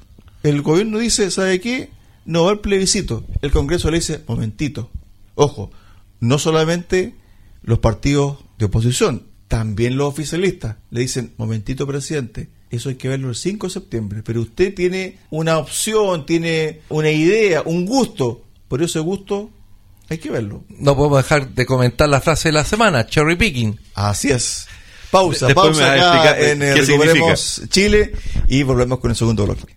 El 0.44 0.62
gobierno 0.62 1.00
dice, 1.00 1.32
¿sabe 1.32 1.60
qué? 1.60 1.90
No 2.28 2.44
va 2.44 2.52
al 2.52 2.60
plebiscito. 2.60 3.26
El 3.42 3.52
Congreso 3.52 3.90
le 3.90 3.98
dice, 3.98 4.22
momentito. 4.28 4.92
Ojo, 5.34 5.72
no 6.20 6.38
solamente 6.38 7.16
los 7.64 7.80
partidos 7.80 8.38
de 8.60 8.66
oposición, 8.66 9.24
también 9.48 9.98
los 9.98 10.10
oficialistas 10.10 10.76
le 10.92 11.02
dicen, 11.02 11.34
momentito 11.38 11.88
presidente, 11.88 12.50
eso 12.70 12.90
hay 12.90 12.96
que 12.96 13.08
verlo 13.08 13.30
el 13.30 13.36
5 13.36 13.68
de 13.68 13.74
septiembre, 13.74 14.24
pero 14.24 14.42
usted 14.42 14.76
tiene 14.76 15.20
una 15.30 15.58
opción, 15.58 16.26
tiene 16.26 16.82
una 16.90 17.12
idea, 17.12 17.62
un 17.64 17.86
gusto, 17.86 18.44
por 18.68 18.84
ese 18.84 19.00
gusto 19.00 19.50
hay 20.10 20.18
que 20.18 20.30
verlo. 20.30 20.66
No 20.68 20.98
podemos 20.98 21.20
dejar 21.20 21.54
de 21.54 21.66
comentar 21.66 22.10
la 22.10 22.20
frase 22.20 22.50
de 22.50 22.54
la 22.54 22.66
semana, 22.66 23.08
cherry 23.08 23.38
picking. 23.38 23.80
Así 23.94 24.30
es. 24.30 24.68
Pausa, 25.12 25.48
Después 25.48 25.78
pausa 25.78 25.82
me 25.82 25.88
va 25.88 25.94
a 25.94 25.96
acá 25.96 26.32
explicar 26.32 26.66
en 26.66 26.86
Recuperemos 26.86 27.62
Chile 27.70 28.12
y 28.48 28.64
volvemos 28.64 29.00
con 29.00 29.12
el 29.12 29.16
segundo 29.16 29.46
bloque. 29.46 29.77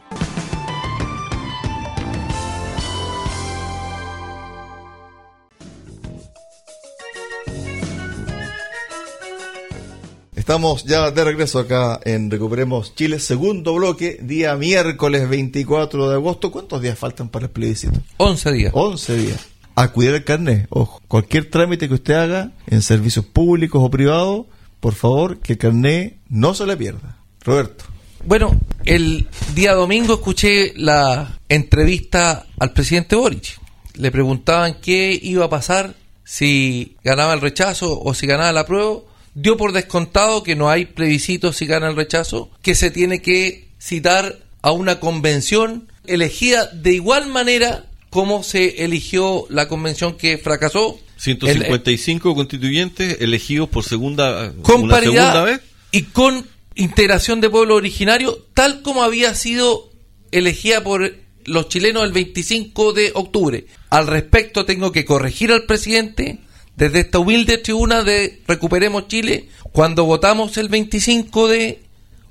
Estamos 10.51 10.83
ya 10.83 11.11
de 11.11 11.23
regreso 11.23 11.59
acá 11.59 12.01
en 12.03 12.29
Recuperemos 12.29 12.93
Chile, 12.93 13.19
segundo 13.19 13.73
bloque, 13.73 14.17
día 14.21 14.53
miércoles 14.57 15.29
24 15.29 16.09
de 16.09 16.15
agosto. 16.15 16.51
¿Cuántos 16.51 16.81
días 16.81 16.99
faltan 16.99 17.29
para 17.29 17.45
el 17.45 17.51
plebiscito? 17.51 17.97
11 18.17 18.51
días. 18.51 18.71
11 18.75 19.15
días. 19.15 19.47
A 19.75 19.93
cuidar 19.93 20.15
el 20.15 20.25
carnet, 20.25 20.67
ojo. 20.69 21.01
Cualquier 21.07 21.49
trámite 21.49 21.87
que 21.87 21.93
usted 21.93 22.15
haga 22.15 22.51
en 22.67 22.81
servicios 22.81 23.23
públicos 23.23 23.81
o 23.81 23.89
privados, 23.89 24.47
por 24.81 24.93
favor, 24.93 25.39
que 25.39 25.53
el 25.53 25.57
carnet 25.57 26.17
no 26.27 26.53
se 26.53 26.65
le 26.65 26.75
pierda. 26.75 27.17
Roberto. 27.45 27.85
Bueno, 28.25 28.59
el 28.83 29.29
día 29.55 29.73
domingo 29.73 30.15
escuché 30.15 30.73
la 30.75 31.39
entrevista 31.47 32.45
al 32.59 32.73
presidente 32.73 33.15
Boric. 33.15 33.57
Le 33.93 34.11
preguntaban 34.11 34.79
qué 34.81 35.17
iba 35.23 35.45
a 35.45 35.49
pasar 35.49 35.95
si 36.25 36.97
ganaba 37.05 37.33
el 37.35 37.39
rechazo 37.39 38.01
o 38.01 38.13
si 38.13 38.27
ganaba 38.27 38.49
el 38.49 38.57
apruebo, 38.57 39.10
dio 39.33 39.57
por 39.57 39.73
descontado 39.73 40.43
que 40.43 40.55
no 40.55 40.69
hay 40.69 40.85
plebiscito 40.85 41.53
si 41.53 41.65
gana 41.65 41.89
el 41.89 41.95
rechazo, 41.95 42.49
que 42.61 42.75
se 42.75 42.91
tiene 42.91 43.21
que 43.21 43.67
citar 43.79 44.39
a 44.61 44.71
una 44.71 44.99
convención 44.99 45.87
elegida 46.05 46.67
de 46.67 46.93
igual 46.93 47.27
manera 47.27 47.85
como 48.09 48.43
se 48.43 48.83
eligió 48.83 49.45
la 49.49 49.67
convención 49.67 50.17
que 50.17 50.37
fracasó. 50.37 50.99
155 51.17 52.35
constituyentes 52.35 53.17
elegidos 53.21 53.69
por 53.69 53.83
segunda, 53.85 54.53
con 54.61 54.83
una 54.83 54.95
paridad 54.95 55.33
segunda 55.33 55.43
vez. 55.43 55.61
y 55.91 56.03
con 56.03 56.45
integración 56.75 57.41
de 57.41 57.49
pueblo 57.49 57.75
originario, 57.75 58.45
tal 58.53 58.81
como 58.81 59.03
había 59.03 59.33
sido 59.35 59.91
elegida 60.31 60.83
por 60.83 61.15
los 61.45 61.69
chilenos 61.69 62.03
el 62.03 62.11
25 62.11 62.93
de 62.93 63.11
octubre. 63.13 63.65
Al 63.89 64.07
respecto 64.07 64.65
tengo 64.65 64.91
que 64.91 65.05
corregir 65.05 65.51
al 65.51 65.63
presidente 65.63 66.39
desde 66.75 67.01
esta 67.01 67.19
humilde 67.19 67.57
tribuna 67.57 68.03
de 68.03 68.41
Recuperemos 68.47 69.07
Chile. 69.07 69.49
Cuando 69.71 70.05
votamos 70.05 70.57
el 70.57 70.69
25 70.69 71.47
de 71.47 71.81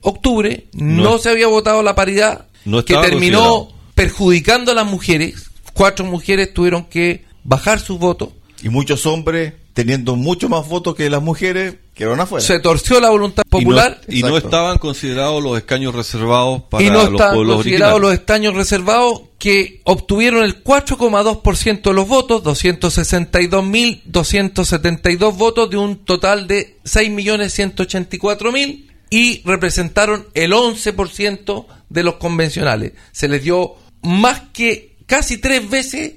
octubre 0.02 0.66
no, 0.72 1.02
No. 1.04 1.18
se 1.18 1.30
había 1.30 1.46
votado 1.46 1.82
la 1.82 1.94
paridad 1.94 2.46
No 2.64 2.84
que 2.84 2.94
terminó 2.96 3.68
perjudicando 3.94 4.72
a 4.72 4.74
las 4.74 4.86
mujeres. 4.86 5.50
Cuatro 5.74 6.04
mujeres 6.04 6.52
tuvieron 6.52 6.84
que 6.84 7.24
bajar 7.44 7.80
sus 7.80 7.98
votos. 7.98 8.30
Y 8.62 8.68
muchos 8.68 9.06
hombres 9.06 9.54
teniendo 9.72 10.16
mucho 10.16 10.48
más 10.48 10.66
votos 10.68 10.94
que 10.94 11.10
las 11.10 11.20
mujeres 11.22 11.74
quedaron 11.94 12.20
afuera. 12.20 12.44
Se 12.44 12.58
torció 12.60 13.00
la 13.00 13.10
voluntad 13.10 13.42
popular 13.48 14.00
Y 14.08 14.12
no, 14.12 14.18
y 14.18 14.22
no 14.22 14.28
Exacto. 14.28 14.48
estaban 14.48 14.78
considerados 14.78 15.42
los 15.42 15.58
escaños 15.58 15.94
resados 15.94 16.62
para 16.64 16.82
y 16.82 16.90
no 16.90 17.10
los 17.10 17.20
pueblos 17.20 17.56
considerados 17.56 18.00
los 18.00 18.12
estaños 18.12 18.54
reservados 18.54 19.22
que 19.38 19.80
obtuvieron 19.84 20.44
el 20.44 20.62
4,2% 20.62 21.82
de 21.82 21.92
los 21.92 22.08
votos, 22.08 22.42
262.272 22.44 25.36
votos 25.36 25.70
de 25.70 25.76
un 25.76 25.96
total 26.04 26.46
de 26.46 26.76
6.184.000 26.84 28.86
y 29.10 29.42
representaron 29.44 30.26
el 30.34 30.52
11% 30.52 31.66
de 31.88 32.02
los 32.02 32.14
convencionales. 32.16 32.92
Se 33.12 33.28
les 33.28 33.42
dio 33.42 33.76
más 34.02 34.42
que 34.52 34.96
casi 35.06 35.38
tres 35.38 35.68
veces 35.68 36.12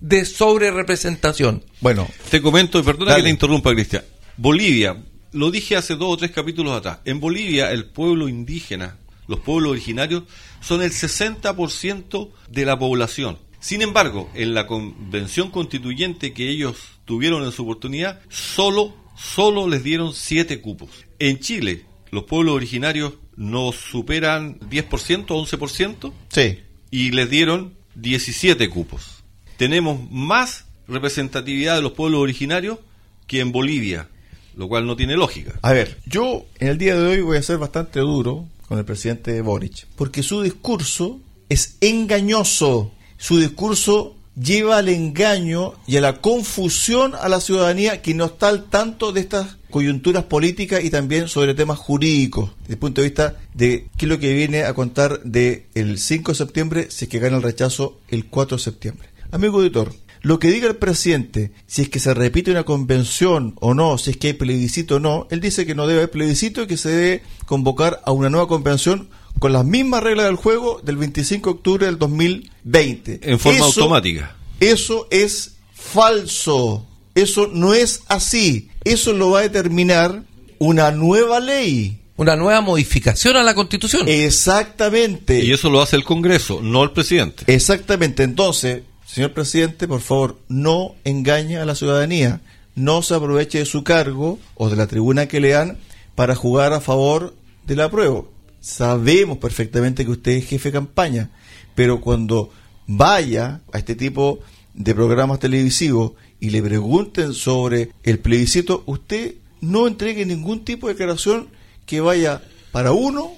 de 0.00 0.24
sobre 0.24 0.70
representación. 0.70 1.64
Bueno, 1.80 2.08
Te 2.30 2.40
comento, 2.42 2.78
y 2.78 2.82
perdona 2.82 3.12
Dale. 3.12 3.22
que 3.22 3.26
te 3.28 3.30
interrumpa, 3.30 3.72
Cristian. 3.74 4.04
Bolivia, 4.36 4.96
lo 5.32 5.50
dije 5.50 5.76
hace 5.76 5.96
dos 5.96 6.12
o 6.12 6.16
tres 6.16 6.30
capítulos 6.30 6.76
atrás. 6.76 6.98
En 7.04 7.20
Bolivia, 7.20 7.72
el 7.72 7.86
pueblo 7.86 8.28
indígena, 8.28 8.96
los 9.26 9.40
pueblos 9.40 9.72
originarios, 9.72 10.24
son 10.60 10.82
el 10.82 10.90
60% 10.90 12.30
de 12.50 12.64
la 12.64 12.78
población. 12.78 13.38
Sin 13.60 13.82
embargo, 13.82 14.30
en 14.34 14.54
la 14.54 14.66
convención 14.66 15.50
constituyente 15.50 16.32
que 16.32 16.48
ellos 16.48 16.76
tuvieron 17.04 17.44
en 17.44 17.52
su 17.52 17.62
oportunidad, 17.64 18.20
solo, 18.28 18.94
solo 19.16 19.66
les 19.68 19.82
dieron 19.82 20.14
siete 20.14 20.60
cupos. 20.60 20.90
En 21.18 21.40
Chile, 21.40 21.84
los 22.10 22.24
pueblos 22.24 22.54
originarios 22.54 23.14
no 23.36 23.72
superan 23.72 24.58
10%, 24.60 25.26
11%, 25.26 26.12
sí. 26.28 26.58
y 26.90 27.10
les 27.10 27.28
dieron 27.30 27.74
17 27.96 28.68
cupos. 28.70 29.17
Tenemos 29.58 30.08
más 30.12 30.66
representatividad 30.86 31.74
de 31.74 31.82
los 31.82 31.92
pueblos 31.92 32.20
originarios 32.20 32.78
que 33.26 33.40
en 33.40 33.50
Bolivia, 33.50 34.08
lo 34.56 34.68
cual 34.68 34.86
no 34.86 34.94
tiene 34.94 35.16
lógica. 35.16 35.58
A 35.62 35.72
ver, 35.72 35.98
yo 36.06 36.46
en 36.60 36.68
el 36.68 36.78
día 36.78 36.94
de 36.94 37.04
hoy 37.04 37.20
voy 37.22 37.38
a 37.38 37.42
ser 37.42 37.58
bastante 37.58 37.98
duro 37.98 38.46
con 38.68 38.78
el 38.78 38.84
presidente 38.84 39.42
Boric, 39.42 39.88
porque 39.96 40.22
su 40.22 40.42
discurso 40.42 41.18
es 41.48 41.76
engañoso. 41.80 42.92
Su 43.16 43.40
discurso 43.40 44.14
lleva 44.40 44.78
al 44.78 44.88
engaño 44.90 45.74
y 45.88 45.96
a 45.96 46.02
la 46.02 46.20
confusión 46.20 47.16
a 47.20 47.28
la 47.28 47.40
ciudadanía 47.40 48.00
que 48.00 48.14
no 48.14 48.26
está 48.26 48.48
al 48.50 48.66
tanto 48.66 49.10
de 49.10 49.22
estas 49.22 49.56
coyunturas 49.70 50.22
políticas 50.22 50.84
y 50.84 50.90
también 50.90 51.26
sobre 51.26 51.54
temas 51.54 51.78
jurídicos, 51.78 52.52
desde 52.60 52.74
el 52.74 52.78
punto 52.78 53.00
de 53.00 53.08
vista 53.08 53.36
de 53.54 53.88
qué 53.96 54.06
es 54.06 54.08
lo 54.08 54.20
que 54.20 54.32
viene 54.34 54.62
a 54.62 54.72
contar 54.74 55.20
del 55.24 55.64
el 55.74 55.98
5 55.98 56.30
de 56.30 56.38
septiembre 56.38 56.86
si 56.90 57.06
es 57.06 57.08
que 57.10 57.18
gana 57.18 57.38
el 57.38 57.42
rechazo 57.42 57.98
el 58.08 58.26
4 58.26 58.56
de 58.56 58.62
septiembre. 58.62 59.07
Amigo 59.30 59.60
editor, 59.62 59.92
lo 60.22 60.38
que 60.38 60.50
diga 60.50 60.68
el 60.68 60.76
presidente, 60.76 61.52
si 61.66 61.82
es 61.82 61.88
que 61.90 62.00
se 62.00 62.14
repite 62.14 62.50
una 62.50 62.64
convención 62.64 63.54
o 63.60 63.74
no, 63.74 63.98
si 63.98 64.10
es 64.10 64.16
que 64.16 64.28
hay 64.28 64.32
plebiscito 64.32 64.96
o 64.96 65.00
no, 65.00 65.26
él 65.30 65.40
dice 65.40 65.66
que 65.66 65.74
no 65.74 65.86
debe 65.86 66.00
haber 66.00 66.10
plebiscito 66.10 66.62
y 66.62 66.66
que 66.66 66.76
se 66.76 66.88
debe 66.88 67.22
convocar 67.46 68.00
a 68.04 68.12
una 68.12 68.30
nueva 68.30 68.48
convención 68.48 69.10
con 69.38 69.52
las 69.52 69.64
mismas 69.64 70.02
reglas 70.02 70.26
del 70.26 70.36
juego 70.36 70.80
del 70.82 70.96
25 70.96 71.50
de 71.50 71.54
octubre 71.56 71.86
del 71.86 71.98
2020. 71.98 73.20
En 73.22 73.38
forma 73.38 73.58
Eso- 73.58 73.66
automática. 73.82 74.34
Eso 74.60 75.06
es 75.10 75.56
falso. 75.72 76.84
Eso 77.14 77.48
no 77.52 77.74
es 77.74 78.00
así. 78.08 78.70
Eso 78.84 79.12
lo 79.12 79.30
va 79.30 79.40
a 79.40 79.42
determinar 79.42 80.24
una 80.58 80.90
nueva 80.90 81.38
ley. 81.38 82.00
Una 82.16 82.34
nueva 82.34 82.60
modificación 82.62 83.36
a 83.36 83.44
la 83.44 83.54
constitución. 83.54 84.08
Exactamente. 84.08 85.44
Y 85.44 85.52
eso 85.52 85.70
lo 85.70 85.80
hace 85.80 85.94
el 85.94 86.02
Congreso, 86.02 86.60
no 86.60 86.82
el 86.82 86.90
presidente. 86.90 87.44
Exactamente. 87.46 88.24
Entonces, 88.24 88.82
señor 89.08 89.32
presidente, 89.32 89.88
por 89.88 90.00
favor, 90.00 90.38
no 90.48 90.94
engañe 91.04 91.58
a 91.58 91.64
la 91.64 91.74
ciudadanía. 91.74 92.40
No 92.74 93.02
se 93.02 93.14
aproveche 93.14 93.58
de 93.58 93.64
su 93.64 93.82
cargo 93.82 94.38
o 94.54 94.68
de 94.68 94.76
la 94.76 94.86
tribuna 94.86 95.26
que 95.26 95.40
le 95.40 95.50
dan 95.50 95.78
para 96.14 96.34
jugar 96.34 96.72
a 96.72 96.80
favor 96.80 97.34
del 97.66 97.80
apruebo. 97.80 98.30
Sabemos 98.60 99.38
perfectamente 99.38 100.04
que 100.04 100.10
usted 100.10 100.32
es 100.32 100.46
jefe 100.46 100.68
de 100.68 100.74
campaña, 100.74 101.30
pero 101.74 102.00
cuando 102.00 102.52
vaya 102.86 103.62
a 103.72 103.78
este 103.78 103.94
tipo 103.94 104.40
de 104.74 104.94
programas 104.94 105.38
televisivos 105.38 106.12
y 106.38 106.50
le 106.50 106.62
pregunten 106.62 107.32
sobre 107.32 107.92
el 108.04 108.18
plebiscito, 108.18 108.84
usted 108.86 109.34
no 109.60 109.86
entregue 109.86 110.24
ningún 110.26 110.64
tipo 110.64 110.86
de 110.86 110.94
declaración 110.94 111.48
que 111.86 112.00
vaya 112.00 112.42
para 112.72 112.92
uno 112.92 113.32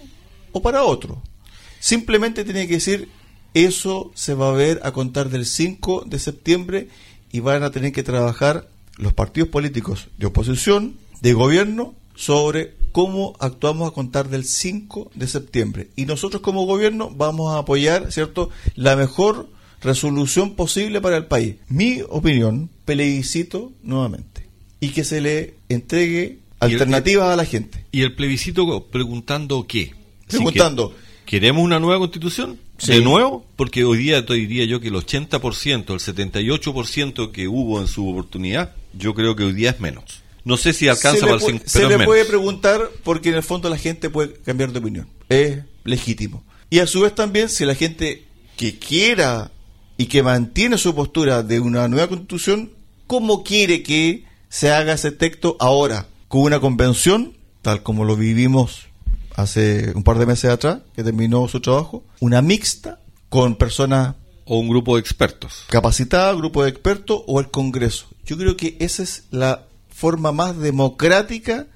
o 0.52 0.60
para 0.60 0.82
otro. 0.82 1.22
Simplemente 1.78 2.44
tiene 2.44 2.66
que 2.66 2.74
decir, 2.74 3.08
eso 3.54 4.10
se 4.14 4.34
va 4.34 4.50
a 4.50 4.52
ver 4.52 4.80
a 4.84 4.92
contar 4.92 5.28
del 5.30 5.46
5 5.46 6.04
de 6.06 6.18
septiembre 6.18 6.88
y 7.32 7.40
van 7.40 7.62
a 7.62 7.70
tener 7.70 7.92
que 7.92 8.02
trabajar 8.02 8.68
los 8.96 9.12
partidos 9.12 9.48
políticos 9.48 10.08
de 10.18 10.26
oposición, 10.26 10.96
de 11.20 11.32
gobierno, 11.32 11.94
sobre 12.14 12.74
cómo 12.92 13.34
actuamos 13.40 13.88
a 13.88 13.94
contar 13.94 14.28
del 14.28 14.44
5 14.44 15.10
de 15.14 15.26
septiembre. 15.26 15.88
Y 15.96 16.06
nosotros 16.06 16.42
como 16.42 16.66
gobierno 16.66 17.10
vamos 17.10 17.54
a 17.54 17.58
apoyar, 17.58 18.12
¿cierto?, 18.12 18.50
la 18.74 18.96
mejor 18.96 19.48
resolución 19.80 20.54
posible 20.54 21.00
para 21.00 21.16
el 21.16 21.26
país. 21.26 21.56
Mi 21.68 22.02
opinión, 22.08 22.68
plebiscito 22.84 23.72
nuevamente. 23.82 24.46
Y 24.80 24.90
que 24.90 25.04
se 25.04 25.20
le 25.20 25.54
entregue 25.68 26.38
alternativas 26.58 27.28
a 27.32 27.36
la 27.36 27.44
gente. 27.46 27.86
Y 27.92 28.02
el 28.02 28.14
plebiscito 28.14 28.84
preguntando 28.90 29.66
qué. 29.66 29.94
Preguntando. 30.26 30.90
que- 30.90 31.10
¿Queremos 31.38 31.62
una 31.64 31.78
nueva 31.78 31.98
constitución? 32.00 32.58
Sí. 32.80 32.92
¿De 32.92 33.00
nuevo? 33.02 33.44
Porque 33.56 33.84
hoy 33.84 33.98
día 33.98 34.24
te 34.24 34.34
diría 34.34 34.64
yo 34.64 34.80
que 34.80 34.88
el 34.88 34.94
80%, 34.94 35.92
el 35.92 36.00
78% 36.00 37.30
que 37.30 37.46
hubo 37.48 37.80
en 37.80 37.86
su 37.88 38.08
oportunidad, 38.08 38.74
yo 38.94 39.14
creo 39.14 39.36
que 39.36 39.44
hoy 39.44 39.52
día 39.52 39.70
es 39.70 39.80
menos. 39.80 40.22
No 40.44 40.56
sé 40.56 40.72
si 40.72 40.88
alcanza 40.88 41.20
se 41.20 41.26
para 41.26 41.36
le, 41.36 41.38
el 41.38 41.42
pu- 41.42 41.58
5, 41.58 41.64
se 41.66 41.78
pero 41.80 41.98
le 41.98 42.04
puede 42.06 42.24
preguntar 42.24 42.90
porque 43.04 43.28
en 43.28 43.34
el 43.36 43.42
fondo 43.42 43.68
la 43.68 43.76
gente 43.76 44.08
puede 44.08 44.32
cambiar 44.34 44.72
de 44.72 44.78
opinión. 44.78 45.08
Es 45.28 45.58
legítimo. 45.84 46.42
Y 46.70 46.78
a 46.78 46.86
su 46.86 47.00
vez 47.02 47.14
también 47.14 47.48
si 47.50 47.64
la 47.64 47.74
gente 47.74 48.24
que 48.56 48.78
quiera 48.78 49.50
y 49.98 50.06
que 50.06 50.22
mantiene 50.22 50.78
su 50.78 50.94
postura 50.94 51.42
de 51.42 51.60
una 51.60 51.86
nueva 51.88 52.08
constitución, 52.08 52.70
¿cómo 53.06 53.44
quiere 53.44 53.82
que 53.82 54.24
se 54.48 54.70
haga 54.70 54.94
ese 54.94 55.12
texto 55.12 55.56
ahora? 55.60 56.06
¿Con 56.28 56.42
una 56.42 56.60
convención, 56.60 57.36
tal 57.60 57.82
como 57.82 58.04
lo 58.06 58.16
vivimos 58.16 58.86
hace 59.36 59.92
un 59.94 60.02
par 60.02 60.18
de 60.18 60.26
meses 60.26 60.50
atrás, 60.50 60.78
que 60.94 61.02
terminó 61.04 61.46
su 61.48 61.60
trabajo? 61.60 62.04
¿Una 62.20 62.42
mixta 62.42 63.00
con 63.28 63.56
personas 63.56 64.14
O 64.44 64.58
un 64.58 64.68
grupo 64.68 64.96
de 64.96 65.00
expertos. 65.00 65.64
capacitada, 65.68 66.32
grupo 66.34 66.62
de 66.64 66.70
expertos 66.70 67.22
o 67.26 67.38
el 67.40 67.50
Congreso. 67.50 68.06
Yo 68.26 68.36
creo 68.36 68.56
que 68.56 68.76
esa 68.80 69.02
es 69.02 69.24
la 69.30 69.66
forma 69.88 70.32
más 70.32 70.58
democrática 70.58 71.66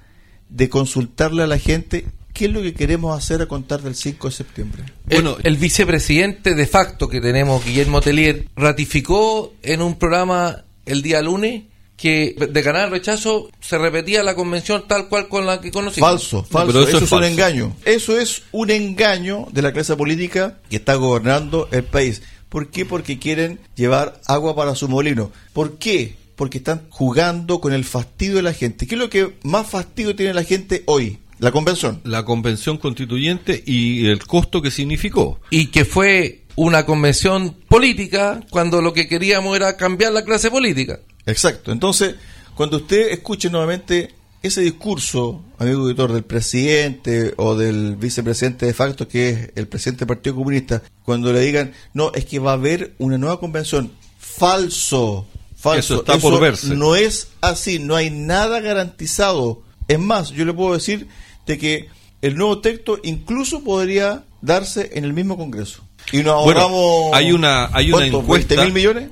de 0.49 0.69
consultarle 0.69 1.43
a 1.43 1.47
la 1.47 1.57
gente 1.59 2.05
qué 2.33 2.45
es 2.45 2.51
lo 2.51 2.61
que 2.61 2.73
queremos 2.73 3.17
hacer 3.17 3.41
a 3.41 3.45
contar 3.47 3.81
del 3.81 3.95
5 3.95 4.27
de 4.27 4.33
septiembre. 4.35 4.83
El- 5.09 5.21
Bueno, 5.21 5.37
el, 5.43 5.55
vicepresidente 5.55 6.53
de 6.53 6.67
facto 6.67 7.07
que 7.07 7.21
tenemos, 7.21 7.63
Guillermo 7.63 8.01
Telier, 8.01 8.47
ratificó 8.57 9.53
en 9.63 9.81
un 9.81 9.95
programa 9.95 10.65
el 10.85 11.01
día 11.01 11.21
lunes 11.21 11.63
que 11.97 12.35
de 12.37 12.61
ganar 12.61 12.85
el 12.85 12.91
rechazo 12.91 13.49
se 13.61 13.77
repetía 13.77 14.21
la 14.23 14.35
convención 14.35 14.85
tal 14.87 15.07
cual 15.07 15.27
con 15.27 15.45
la 15.45 15.61
que 15.61 15.71
conocimos. 15.71 16.09
Falso, 16.09 16.43
falso, 16.43 16.67
pero 16.67 16.87
eso, 16.87 16.97
eso 16.97 16.97
es, 16.97 17.03
es 17.03 17.11
un 17.11 17.23
engaño. 17.23 17.75
Eso 17.85 18.19
es 18.19 18.43
un 18.51 18.69
engaño 18.69 19.47
de 19.51 19.61
la 19.61 19.71
clase 19.71 19.95
política 19.95 20.59
que 20.69 20.77
está 20.77 20.95
gobernando 20.95 21.69
el 21.71 21.83
país. 21.83 22.21
¿Por 22.49 22.69
qué? 22.69 22.85
Porque 22.85 23.19
quieren 23.19 23.59
llevar 23.75 24.21
agua 24.27 24.55
para 24.55 24.75
su 24.75 24.87
molino. 24.87 25.31
¿Por 25.53 25.77
qué? 25.77 26.15
Porque 26.35 26.59
están 26.59 26.87
jugando 26.89 27.59
con 27.59 27.73
el 27.73 27.85
fastidio 27.85 28.35
de 28.35 28.43
la 28.43 28.53
gente. 28.53 28.87
¿Qué 28.87 28.95
es 28.95 28.99
lo 28.99 29.09
que 29.09 29.35
más 29.43 29.67
fastidio 29.67 30.15
tiene 30.15 30.33
la 30.33 30.43
gente 30.43 30.83
hoy? 30.85 31.19
La 31.39 31.51
convención. 31.51 32.01
La 32.03 32.23
convención 32.23 32.77
constituyente 32.77 33.61
y 33.65 34.07
el 34.07 34.25
costo 34.25 34.61
que 34.61 34.71
significó. 34.71 35.39
Y 35.49 35.67
que 35.67 35.85
fue 35.85 36.43
una 36.55 36.85
convención 36.85 37.55
política 37.67 38.41
cuando 38.49 38.81
lo 38.81 38.93
que 38.93 39.07
queríamos 39.07 39.55
era 39.55 39.75
cambiar 39.75 40.13
la 40.13 40.23
clase 40.23 40.49
política. 40.49 40.99
Exacto. 41.25 41.71
Entonces, 41.71 42.15
cuando 42.55 42.77
usted 42.77 43.09
escuche 43.11 43.49
nuevamente 43.49 44.13
ese 44.43 44.61
discurso, 44.61 45.41
amigo 45.57 45.87
editor, 45.87 46.13
del 46.13 46.23
presidente 46.23 47.33
o 47.37 47.55
del 47.55 47.95
vicepresidente 47.95 48.65
de 48.67 48.73
facto, 48.73 49.07
que 49.07 49.29
es 49.29 49.49
el 49.55 49.67
presidente 49.67 49.99
del 50.05 50.09
Partido 50.15 50.35
Comunista, 50.35 50.83
cuando 51.03 51.33
le 51.33 51.39
digan, 51.41 51.73
no, 51.93 52.11
es 52.13 52.25
que 52.25 52.37
va 52.39 52.51
a 52.51 52.53
haber 52.53 52.93
una 52.99 53.17
nueva 53.17 53.39
convención, 53.39 53.91
falso, 54.19 55.25
falso. 55.57 55.79
Eso 55.95 55.95
está 56.01 56.17
por 56.19 56.39
verse. 56.39 56.75
No 56.75 56.95
es 56.95 57.29
así, 57.41 57.79
no 57.79 57.95
hay 57.95 58.09
nada 58.11 58.59
garantizado. 58.59 59.63
Es 59.87 59.97
más, 59.99 60.29
yo 60.31 60.45
le 60.45 60.53
puedo 60.53 60.73
decir 60.73 61.07
de 61.47 61.57
que 61.57 61.89
el 62.21 62.35
nuevo 62.37 62.59
texto 62.59 62.99
incluso 63.03 63.63
podría 63.63 64.25
darse 64.41 64.91
en 64.93 65.05
el 65.05 65.13
mismo 65.13 65.37
Congreso. 65.37 65.81
Y 66.11 66.17
nos 66.17 66.43
Bueno, 66.43 66.61
ahorramos... 66.61 67.13
hay 67.13 67.31
una- 67.31 67.69
hay 67.73 67.91
una 67.91 68.05
encuesta- 68.05 68.55
¿20 68.55 68.63
mil 68.65 68.73
millones? 68.73 69.09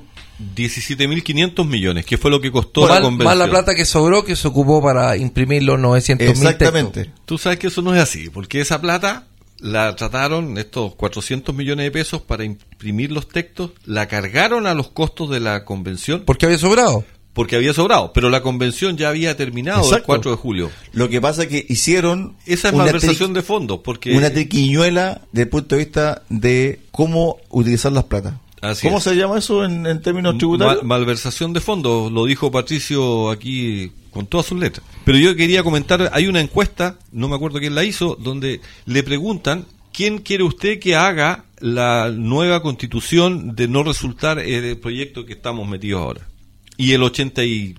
17.500 0.56 1.66
millones, 1.66 2.04
que 2.04 2.18
fue 2.18 2.30
lo 2.30 2.40
que 2.40 2.50
costó 2.50 2.88
la 2.88 3.00
convención. 3.00 3.24
más 3.24 3.36
la 3.36 3.48
plata 3.48 3.74
que 3.74 3.84
sobró 3.84 4.24
que 4.24 4.36
se 4.36 4.48
ocupó 4.48 4.82
para 4.82 5.16
imprimir 5.16 5.62
los 5.62 5.78
900 5.78 6.26
mil 6.26 6.30
Exactamente. 6.36 7.10
Tú 7.24 7.38
sabes 7.38 7.58
que 7.58 7.68
eso 7.68 7.82
no 7.82 7.94
es 7.94 8.02
así, 8.02 8.30
porque 8.30 8.60
esa 8.60 8.80
plata 8.80 9.26
la 9.58 9.94
trataron, 9.96 10.58
estos 10.58 10.94
400 10.96 11.54
millones 11.54 11.84
de 11.86 11.90
pesos 11.90 12.20
para 12.20 12.44
imprimir 12.44 13.12
los 13.12 13.28
textos, 13.28 13.70
la 13.84 14.08
cargaron 14.08 14.66
a 14.66 14.74
los 14.74 14.88
costos 14.88 15.30
de 15.30 15.40
la 15.40 15.64
convención 15.64 16.24
Porque 16.26 16.46
había 16.46 16.58
sobrado. 16.58 17.04
porque 17.32 17.56
había 17.56 17.72
sobrado, 17.72 18.12
pero 18.12 18.28
la 18.28 18.42
convención 18.42 18.96
ya 18.96 19.08
había 19.08 19.36
terminado 19.36 19.80
el 19.80 19.84
Exacto. 19.86 20.06
4 20.06 20.30
de 20.32 20.36
julio. 20.36 20.70
Lo 20.92 21.08
que 21.08 21.20
pasa 21.20 21.44
es 21.44 21.48
que 21.48 21.64
hicieron 21.68 22.36
Esa 22.46 22.68
es 22.68 22.74
una 22.74 22.84
malversación 22.84 23.32
de 23.32 23.42
fondos, 23.42 23.80
porque 23.82 24.16
una 24.16 24.30
triquiñuela 24.30 25.22
desde 25.32 25.44
el 25.44 25.48
punto 25.48 25.76
de 25.76 25.84
vista 25.84 26.22
de 26.28 26.80
cómo 26.90 27.38
utilizar 27.48 27.92
las 27.92 28.04
plata. 28.04 28.40
Así 28.64 28.86
¿Cómo 28.86 28.98
es. 28.98 29.04
se 29.04 29.14
llama 29.14 29.38
eso 29.38 29.64
en, 29.64 29.86
en 29.86 30.00
términos 30.00 30.36
tributarios? 30.38 30.78
Mal- 30.82 30.86
malversación 31.00 31.52
de 31.52 31.60
fondos, 31.60 32.10
lo 32.10 32.24
dijo 32.26 32.50
Patricio 32.50 33.30
aquí 33.30 33.92
con 34.10 34.26
todas 34.26 34.46
sus 34.46 34.58
letras. 34.58 34.86
Pero 35.04 35.18
yo 35.18 35.34
quería 35.36 35.62
comentar, 35.62 36.10
hay 36.12 36.26
una 36.26 36.40
encuesta, 36.40 36.98
no 37.12 37.28
me 37.28 37.34
acuerdo 37.36 37.58
quién 37.58 37.74
la 37.74 37.84
hizo, 37.84 38.16
donde 38.20 38.60
le 38.86 39.02
preguntan 39.02 39.66
quién 39.92 40.18
quiere 40.18 40.44
usted 40.44 40.78
que 40.80 40.96
haga 40.96 41.44
la 41.60 42.10
nueva 42.10 42.62
constitución 42.62 43.54
de 43.56 43.68
no 43.68 43.82
resultar 43.84 44.38
el 44.38 44.76
proyecto 44.78 45.24
que 45.24 45.32
estamos 45.34 45.68
metidos 45.68 46.00
ahora. 46.02 46.28
Y 46.76 46.92
el 46.92 47.02
89% 47.02 47.76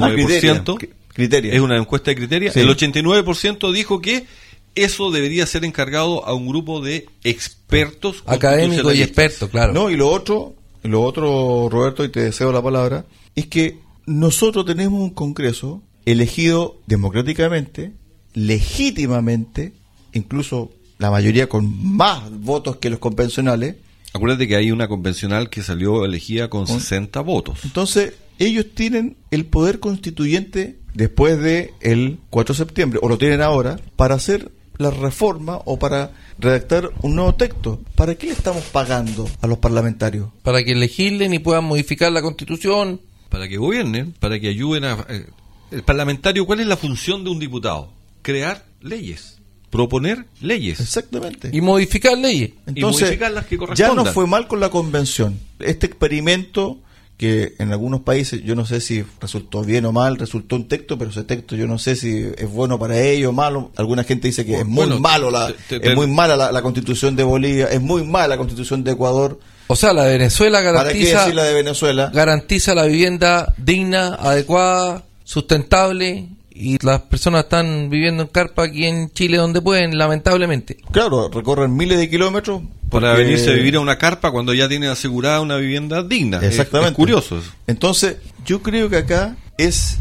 Ah, 0.00 0.10
criteria, 0.12 0.64
cri- 0.64 0.88
criteria. 1.12 1.52
es 1.52 1.60
una 1.60 1.76
encuesta 1.76 2.10
de 2.10 2.16
criteria, 2.16 2.52
Sí. 2.52 2.60
el 2.60 2.68
89% 2.70 3.72
dijo 3.72 4.00
que 4.00 4.26
eso 4.74 5.10
debería 5.10 5.46
ser 5.46 5.64
encargado 5.64 6.26
a 6.26 6.34
un 6.34 6.46
grupo 6.46 6.80
de 6.80 7.06
expertos 7.22 8.22
Académico 8.26 8.74
y 8.74 8.82
constitucionalistas. 8.82 9.08
experto, 9.08 9.48
claro. 9.50 9.72
No, 9.72 9.90
y 9.90 9.96
lo 9.96 10.08
otro, 10.08 10.54
lo 10.82 11.02
otro, 11.02 11.68
Roberto, 11.70 12.04
y 12.04 12.08
te 12.08 12.20
deseo 12.20 12.52
la 12.52 12.62
palabra, 12.62 13.06
es 13.34 13.46
que 13.46 13.78
nosotros 14.06 14.66
tenemos 14.66 15.00
un 15.00 15.10
Congreso 15.10 15.82
elegido 16.04 16.80
democráticamente, 16.86 17.92
legítimamente, 18.34 19.72
incluso 20.12 20.72
la 20.98 21.10
mayoría 21.10 21.48
con 21.48 21.96
más 21.96 22.30
votos 22.30 22.76
que 22.76 22.90
los 22.90 22.98
convencionales. 22.98 23.76
Acuérdate 24.12 24.46
que 24.46 24.56
hay 24.56 24.70
una 24.70 24.88
convencional 24.88 25.50
que 25.50 25.62
salió 25.62 26.04
elegida 26.04 26.48
con 26.48 26.66
60 26.66 27.20
votos. 27.22 27.60
Entonces, 27.64 28.14
ellos 28.38 28.66
tienen 28.74 29.16
el 29.30 29.46
poder 29.46 29.80
constituyente 29.80 30.78
después 30.94 31.40
de 31.40 31.72
el 31.80 32.18
4 32.30 32.54
de 32.54 32.58
septiembre, 32.58 33.00
o 33.02 33.08
lo 33.08 33.18
tienen 33.18 33.42
ahora, 33.42 33.80
para 33.96 34.14
hacer 34.14 34.52
la 34.78 34.90
reforma 34.90 35.60
o 35.64 35.78
para 35.78 36.12
redactar 36.38 36.90
un 37.02 37.14
nuevo 37.16 37.34
texto. 37.34 37.80
¿Para 37.94 38.14
qué 38.16 38.26
le 38.26 38.32
estamos 38.32 38.64
pagando 38.64 39.28
a 39.40 39.46
los 39.46 39.58
parlamentarios? 39.58 40.28
Para 40.42 40.64
que 40.64 40.74
legislen 40.74 41.32
y 41.34 41.38
puedan 41.38 41.64
modificar 41.64 42.10
la 42.12 42.22
constitución. 42.22 43.00
Para 43.28 43.48
que 43.48 43.56
gobiernen, 43.56 44.12
para 44.12 44.38
que 44.38 44.48
ayuden 44.48 44.84
a... 44.84 45.06
eh, 45.08 45.26
el 45.70 45.82
parlamentario, 45.82 46.46
¿cuál 46.46 46.60
es 46.60 46.66
la 46.66 46.76
función 46.76 47.24
de 47.24 47.30
un 47.30 47.38
diputado? 47.38 47.90
Crear 48.22 48.64
leyes, 48.80 49.38
proponer 49.70 50.26
leyes. 50.40 50.78
Exactamente. 50.80 51.50
Y 51.52 51.60
modificar 51.60 52.16
leyes. 52.16 52.52
Entonces, 52.66 53.02
modificar 53.02 53.32
las 53.32 53.46
que 53.46 53.58
ya 53.74 53.92
no 53.92 54.04
fue 54.06 54.26
mal 54.26 54.46
con 54.46 54.60
la 54.60 54.70
convención. 54.70 55.38
Este 55.58 55.86
experimento 55.86 56.78
que 57.24 57.54
en 57.58 57.72
algunos 57.72 58.00
países, 58.02 58.42
yo 58.44 58.54
no 58.54 58.64
sé 58.66 58.80
si 58.80 59.04
resultó 59.20 59.62
bien 59.62 59.84
o 59.86 59.92
mal, 59.92 60.16
resultó 60.16 60.56
un 60.56 60.68
texto, 60.68 60.96
pero 60.98 61.10
ese 61.10 61.24
texto 61.24 61.56
yo 61.56 61.66
no 61.66 61.78
sé 61.78 61.96
si 61.96 62.24
es 62.38 62.50
bueno 62.50 62.78
para 62.78 63.00
ellos 63.00 63.30
o 63.30 63.32
malo. 63.32 63.70
Alguna 63.76 64.04
gente 64.04 64.28
dice 64.28 64.44
que 64.46 64.58
es 64.60 64.64
muy 64.66 64.86
Bueno, 64.86 65.00
malo 65.00 65.30
la, 65.30 65.52
te- 65.68 65.80
te- 65.80 65.90
es 65.90 65.96
muy 65.96 66.06
mala 66.06 66.36
la, 66.36 66.52
la 66.52 66.62
constitución 66.62 67.16
de 67.16 67.22
Bolivia, 67.24 67.66
es 67.66 67.80
muy 67.80 68.04
mala 68.04 68.28
la 68.28 68.36
constitución 68.36 68.84
de 68.84 68.92
Ecuador. 68.92 69.38
O 69.66 69.76
sea, 69.76 69.92
la 69.94 70.04
de 70.04 70.18
Venezuela 70.18 70.58
¿Para 70.58 70.70
qué 70.92 70.98
garantiza, 70.98 71.18
decir 71.20 71.34
la 71.34 71.44
de 71.44 71.54
Venezuela? 71.54 72.10
garantiza 72.12 72.74
la 72.74 72.84
vivienda 72.84 73.54
digna, 73.56 74.14
adecuada, 74.14 75.04
sustentable 75.24 76.28
y 76.54 76.78
las 76.86 77.02
personas 77.02 77.44
están 77.44 77.90
viviendo 77.90 78.22
en 78.22 78.28
carpa 78.28 78.64
aquí 78.64 78.84
en 78.86 79.10
Chile 79.10 79.36
donde 79.38 79.60
pueden, 79.60 79.98
lamentablemente. 79.98 80.76
Claro, 80.92 81.28
recorren 81.28 81.76
miles 81.76 81.98
de 81.98 82.08
kilómetros. 82.08 82.62
Para 82.90 83.14
venirse 83.14 83.50
a 83.50 83.54
vivir 83.54 83.74
a 83.74 83.80
una 83.80 83.98
carpa 83.98 84.30
cuando 84.30 84.54
ya 84.54 84.68
tienen 84.68 84.88
asegurada 84.90 85.40
una 85.40 85.56
vivienda 85.56 86.04
digna. 86.04 86.38
Es- 86.38 86.44
Exactamente. 86.44 86.90
Es, 86.92 86.96
curioso 86.96 87.38
eso. 87.38 87.50
Entonces, 87.66 88.18
yo 88.46 88.62
creo 88.62 88.88
que 88.88 88.98
acá 88.98 89.36
es 89.58 89.98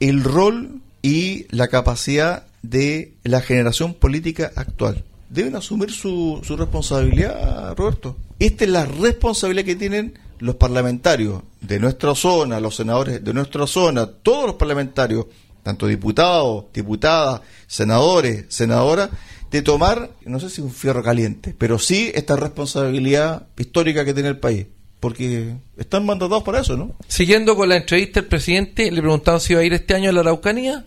el 0.00 0.24
rol 0.24 0.80
y 1.02 1.44
la 1.54 1.68
capacidad 1.68 2.46
de 2.62 3.12
la 3.22 3.42
generación 3.42 3.92
política 3.92 4.50
actual. 4.56 5.04
Deben 5.28 5.56
asumir 5.56 5.90
su, 5.92 6.40
su 6.42 6.56
responsabilidad, 6.56 7.74
Roberto. 7.76 8.16
Esta 8.38 8.64
es 8.64 8.70
la 8.70 8.86
responsabilidad 8.86 9.64
que 9.66 9.76
tienen 9.76 10.18
los 10.38 10.54
parlamentarios 10.56 11.42
de 11.60 11.78
nuestra 11.80 12.14
zona, 12.14 12.60
los 12.60 12.76
senadores 12.76 13.22
de 13.24 13.34
nuestra 13.34 13.66
zona, 13.66 14.06
todos 14.06 14.46
los 14.46 14.54
parlamentarios, 14.56 15.26
tanto 15.66 15.88
diputados, 15.88 16.66
diputadas, 16.72 17.40
senadores, 17.66 18.44
senadoras, 18.50 19.10
de 19.50 19.62
tomar, 19.62 20.10
no 20.24 20.38
sé 20.38 20.48
si 20.48 20.60
un 20.60 20.70
fierro 20.70 21.02
caliente, 21.02 21.56
pero 21.58 21.80
sí 21.80 22.12
esta 22.14 22.36
responsabilidad 22.36 23.48
histórica 23.58 24.04
que 24.04 24.14
tiene 24.14 24.28
el 24.28 24.38
país. 24.38 24.66
Porque 25.00 25.54
están 25.76 26.06
mandatados 26.06 26.44
para 26.44 26.60
eso, 26.60 26.76
¿no? 26.76 26.94
Siguiendo 27.08 27.56
con 27.56 27.68
la 27.68 27.78
entrevista, 27.78 28.20
el 28.20 28.26
presidente 28.26 28.92
le 28.92 29.00
preguntaron 29.00 29.40
si 29.40 29.54
iba 29.54 29.62
a 29.62 29.64
ir 29.64 29.74
este 29.74 29.94
año 29.94 30.10
a 30.10 30.12
la 30.12 30.20
Araucanía. 30.20 30.84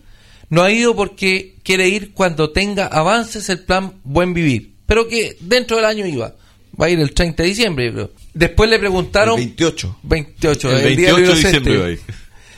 No 0.48 0.62
ha 0.62 0.72
ido 0.72 0.96
porque 0.96 1.56
quiere 1.62 1.86
ir 1.88 2.14
cuando 2.14 2.50
tenga 2.50 2.86
avances 2.86 3.50
el 3.50 3.60
plan 3.60 4.00
Buen 4.02 4.32
Vivir. 4.32 4.72
Pero 4.86 5.06
que 5.08 5.36
dentro 5.40 5.76
del 5.76 5.84
año 5.84 6.06
iba. 6.06 6.34
Va 6.80 6.86
a 6.86 6.90
ir 6.90 6.98
el 7.00 7.12
30 7.12 7.42
de 7.42 7.48
diciembre, 7.50 7.92
creo. 7.92 8.10
Después 8.32 8.70
le 8.70 8.78
preguntaron... 8.78 9.38
El 9.38 9.46
28. 9.46 9.98
28, 10.04 10.70
El 10.70 10.86
el 10.86 10.96
día 10.96 11.14
28 11.14 11.18
del 11.18 11.26
de 11.26 11.48
diciembre 11.48 11.78
va 11.78 11.86
a 11.86 11.90
ir. 11.90 12.00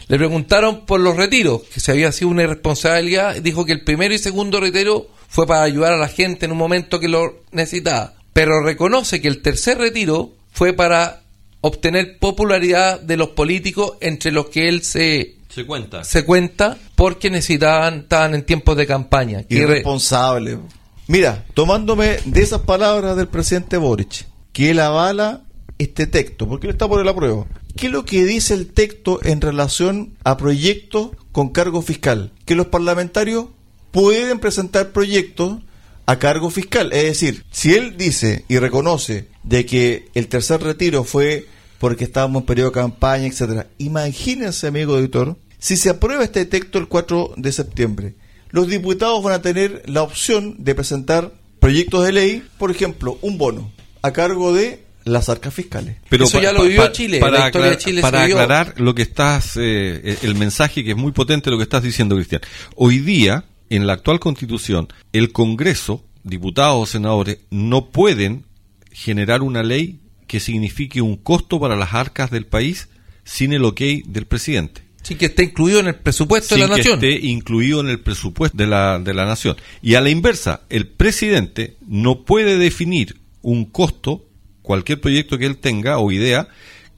Le 0.08 0.18
preguntaron 0.18 0.84
por 0.86 1.00
los 1.00 1.16
retiros, 1.16 1.62
que 1.72 1.80
si 1.80 1.90
había 1.90 2.12
sido 2.12 2.30
una 2.30 2.42
irresponsabilidad. 2.42 3.36
Dijo 3.36 3.64
que 3.64 3.72
el 3.72 3.82
primero 3.82 4.12
y 4.14 4.18
segundo 4.18 4.60
retiro 4.60 5.08
fue 5.28 5.46
para 5.46 5.62
ayudar 5.62 5.92
a 5.94 5.96
la 5.98 6.08
gente 6.08 6.46
en 6.46 6.52
un 6.52 6.58
momento 6.58 7.00
que 7.00 7.08
lo 7.08 7.42
necesitaba. 7.52 8.14
Pero 8.32 8.62
reconoce 8.62 9.20
que 9.20 9.28
el 9.28 9.42
tercer 9.42 9.78
retiro 9.78 10.30
fue 10.52 10.72
para 10.72 11.22
obtener 11.60 12.18
popularidad 12.18 13.00
de 13.00 13.16
los 13.16 13.30
políticos 13.30 13.92
entre 14.00 14.32
los 14.32 14.48
que 14.48 14.68
él 14.68 14.82
se, 14.82 15.36
Se 15.48 15.64
cuenta. 15.64 16.04
se 16.04 16.24
cuenta 16.24 16.76
porque 16.94 17.30
necesitaban, 17.30 18.00
estaban 18.00 18.34
en 18.34 18.44
tiempos 18.44 18.76
de 18.76 18.86
campaña. 18.86 19.44
Irresponsable. 19.48 20.58
Mira, 21.06 21.44
tomándome 21.54 22.18
de 22.24 22.42
esas 22.42 22.62
palabras 22.62 23.16
del 23.16 23.28
presidente 23.28 23.76
Boric, 23.76 24.26
que 24.52 24.70
él 24.70 24.80
avala 24.80 25.42
este 25.78 26.06
texto, 26.06 26.46
porque 26.48 26.66
él 26.66 26.72
está 26.72 26.88
por 26.88 27.00
el 27.00 27.08
apruebo. 27.08 27.46
¿Qué 27.76 27.86
es 27.86 27.92
lo 27.92 28.04
que 28.04 28.24
dice 28.24 28.54
el 28.54 28.68
texto 28.68 29.20
en 29.24 29.40
relación 29.40 30.14
a 30.24 30.36
proyectos 30.36 31.10
con 31.32 31.50
cargo 31.50 31.82
fiscal? 31.82 32.32
Que 32.44 32.54
los 32.54 32.66
parlamentarios 32.66 33.46
pueden 33.90 34.38
presentar 34.38 34.92
proyectos 34.92 35.60
a 36.06 36.18
cargo 36.18 36.50
fiscal. 36.50 36.92
Es 36.92 37.04
decir, 37.04 37.44
si 37.50 37.74
él 37.74 37.96
dice 37.96 38.44
y 38.48 38.58
reconoce 38.58 39.28
de 39.42 39.64
que 39.66 40.08
el 40.14 40.28
tercer 40.28 40.62
retiro 40.62 41.04
fue 41.04 41.46
porque 41.78 42.04
estábamos 42.04 42.42
en 42.42 42.46
periodo 42.46 42.70
de 42.70 42.74
campaña, 42.74 43.26
etcétera. 43.26 43.66
Imagínense, 43.78 44.66
amigo 44.68 44.98
editor, 44.98 45.36
si 45.58 45.76
se 45.76 45.90
aprueba 45.90 46.24
este 46.24 46.44
texto 46.44 46.78
el 46.78 46.88
4 46.88 47.34
de 47.36 47.52
septiembre, 47.52 48.14
los 48.50 48.68
diputados 48.68 49.22
van 49.22 49.34
a 49.34 49.42
tener 49.42 49.82
la 49.86 50.02
opción 50.02 50.56
de 50.58 50.74
presentar 50.74 51.32
proyectos 51.58 52.04
de 52.04 52.12
ley, 52.12 52.42
por 52.58 52.70
ejemplo, 52.70 53.18
un 53.22 53.38
bono 53.38 53.72
a 54.02 54.12
cargo 54.12 54.52
de 54.52 54.84
las 55.04 55.28
arcas 55.28 55.52
fiscales. 55.54 55.96
Eso 56.10 56.40
ya 56.40 56.52
lo 56.52 56.62
vivió 56.64 56.90
Chile, 56.92 57.18
Para, 57.18 57.38
la 57.40 57.46
historia 57.46 57.68
de 57.70 57.74
aclarar- 57.74 57.78
Chile 57.84 57.96
se 57.96 58.02
para 58.02 58.22
vivió. 58.26 58.40
aclarar 58.40 58.74
lo 58.80 58.94
que 58.94 59.02
estás, 59.02 59.56
eh, 59.56 60.16
el 60.22 60.34
mensaje 60.36 60.84
que 60.84 60.90
es 60.92 60.96
muy 60.96 61.12
potente 61.12 61.50
lo 61.50 61.56
que 61.56 61.64
estás 61.64 61.82
diciendo, 61.82 62.14
Cristian. 62.16 62.40
Hoy 62.76 62.98
día, 62.98 63.44
en 63.70 63.86
la 63.86 63.94
actual 63.94 64.20
constitución, 64.20 64.88
el 65.12 65.32
Congreso, 65.32 66.04
diputados 66.24 66.82
o 66.82 66.86
senadores, 66.86 67.38
no 67.50 67.90
pueden 67.90 68.44
generar 68.92 69.42
una 69.42 69.62
ley 69.62 70.00
que 70.26 70.40
signifique 70.40 71.00
un 71.00 71.16
costo 71.16 71.58
para 71.60 71.76
las 71.76 71.94
arcas 71.94 72.30
del 72.30 72.46
país 72.46 72.88
sin 73.24 73.52
el 73.52 73.64
ok 73.64 73.80
del 74.06 74.26
presidente. 74.26 74.82
sí 75.02 75.16
que 75.16 75.26
esté 75.26 75.42
incluido 75.44 75.80
en 75.80 75.88
el 75.88 75.96
presupuesto 75.96 76.54
sin 76.54 76.62
de 76.64 76.68
la 76.68 76.74
que 76.76 76.80
nación. 76.82 76.94
esté 77.04 77.26
incluido 77.26 77.80
en 77.80 77.88
el 77.88 77.98
presupuesto 78.00 78.56
de 78.56 78.66
la, 78.68 78.98
de 79.00 79.14
la 79.14 79.24
nación. 79.26 79.56
Y 79.82 79.94
a 79.96 80.00
la 80.00 80.10
inversa, 80.10 80.62
el 80.70 80.86
presidente 80.86 81.76
no 81.86 82.24
puede 82.24 82.56
definir 82.56 83.16
un 83.42 83.64
costo, 83.64 84.24
cualquier 84.72 85.02
proyecto 85.02 85.36
que 85.36 85.44
él 85.44 85.58
tenga 85.58 85.98
o 85.98 86.10
idea, 86.10 86.48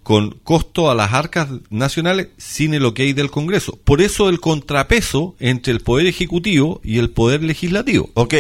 con 0.05 0.39
costo 0.45 0.93
a 0.93 0.95
las 0.95 1.12
arcas 1.12 1.49
nacionales 1.70 2.29
sin 2.37 2.72
el 2.72 2.85
ok 2.85 3.01
del 3.01 3.33
Congreso. 3.33 3.77
Por 3.83 4.01
eso 4.01 4.29
el 4.29 4.39
contrapeso 4.39 5.35
entre 5.41 5.72
el 5.72 5.81
Poder 5.81 6.07
Ejecutivo 6.07 6.81
y 6.85 6.99
el 6.99 7.11
Poder 7.11 7.43
Legislativo. 7.43 8.11
Ok, 8.14 8.35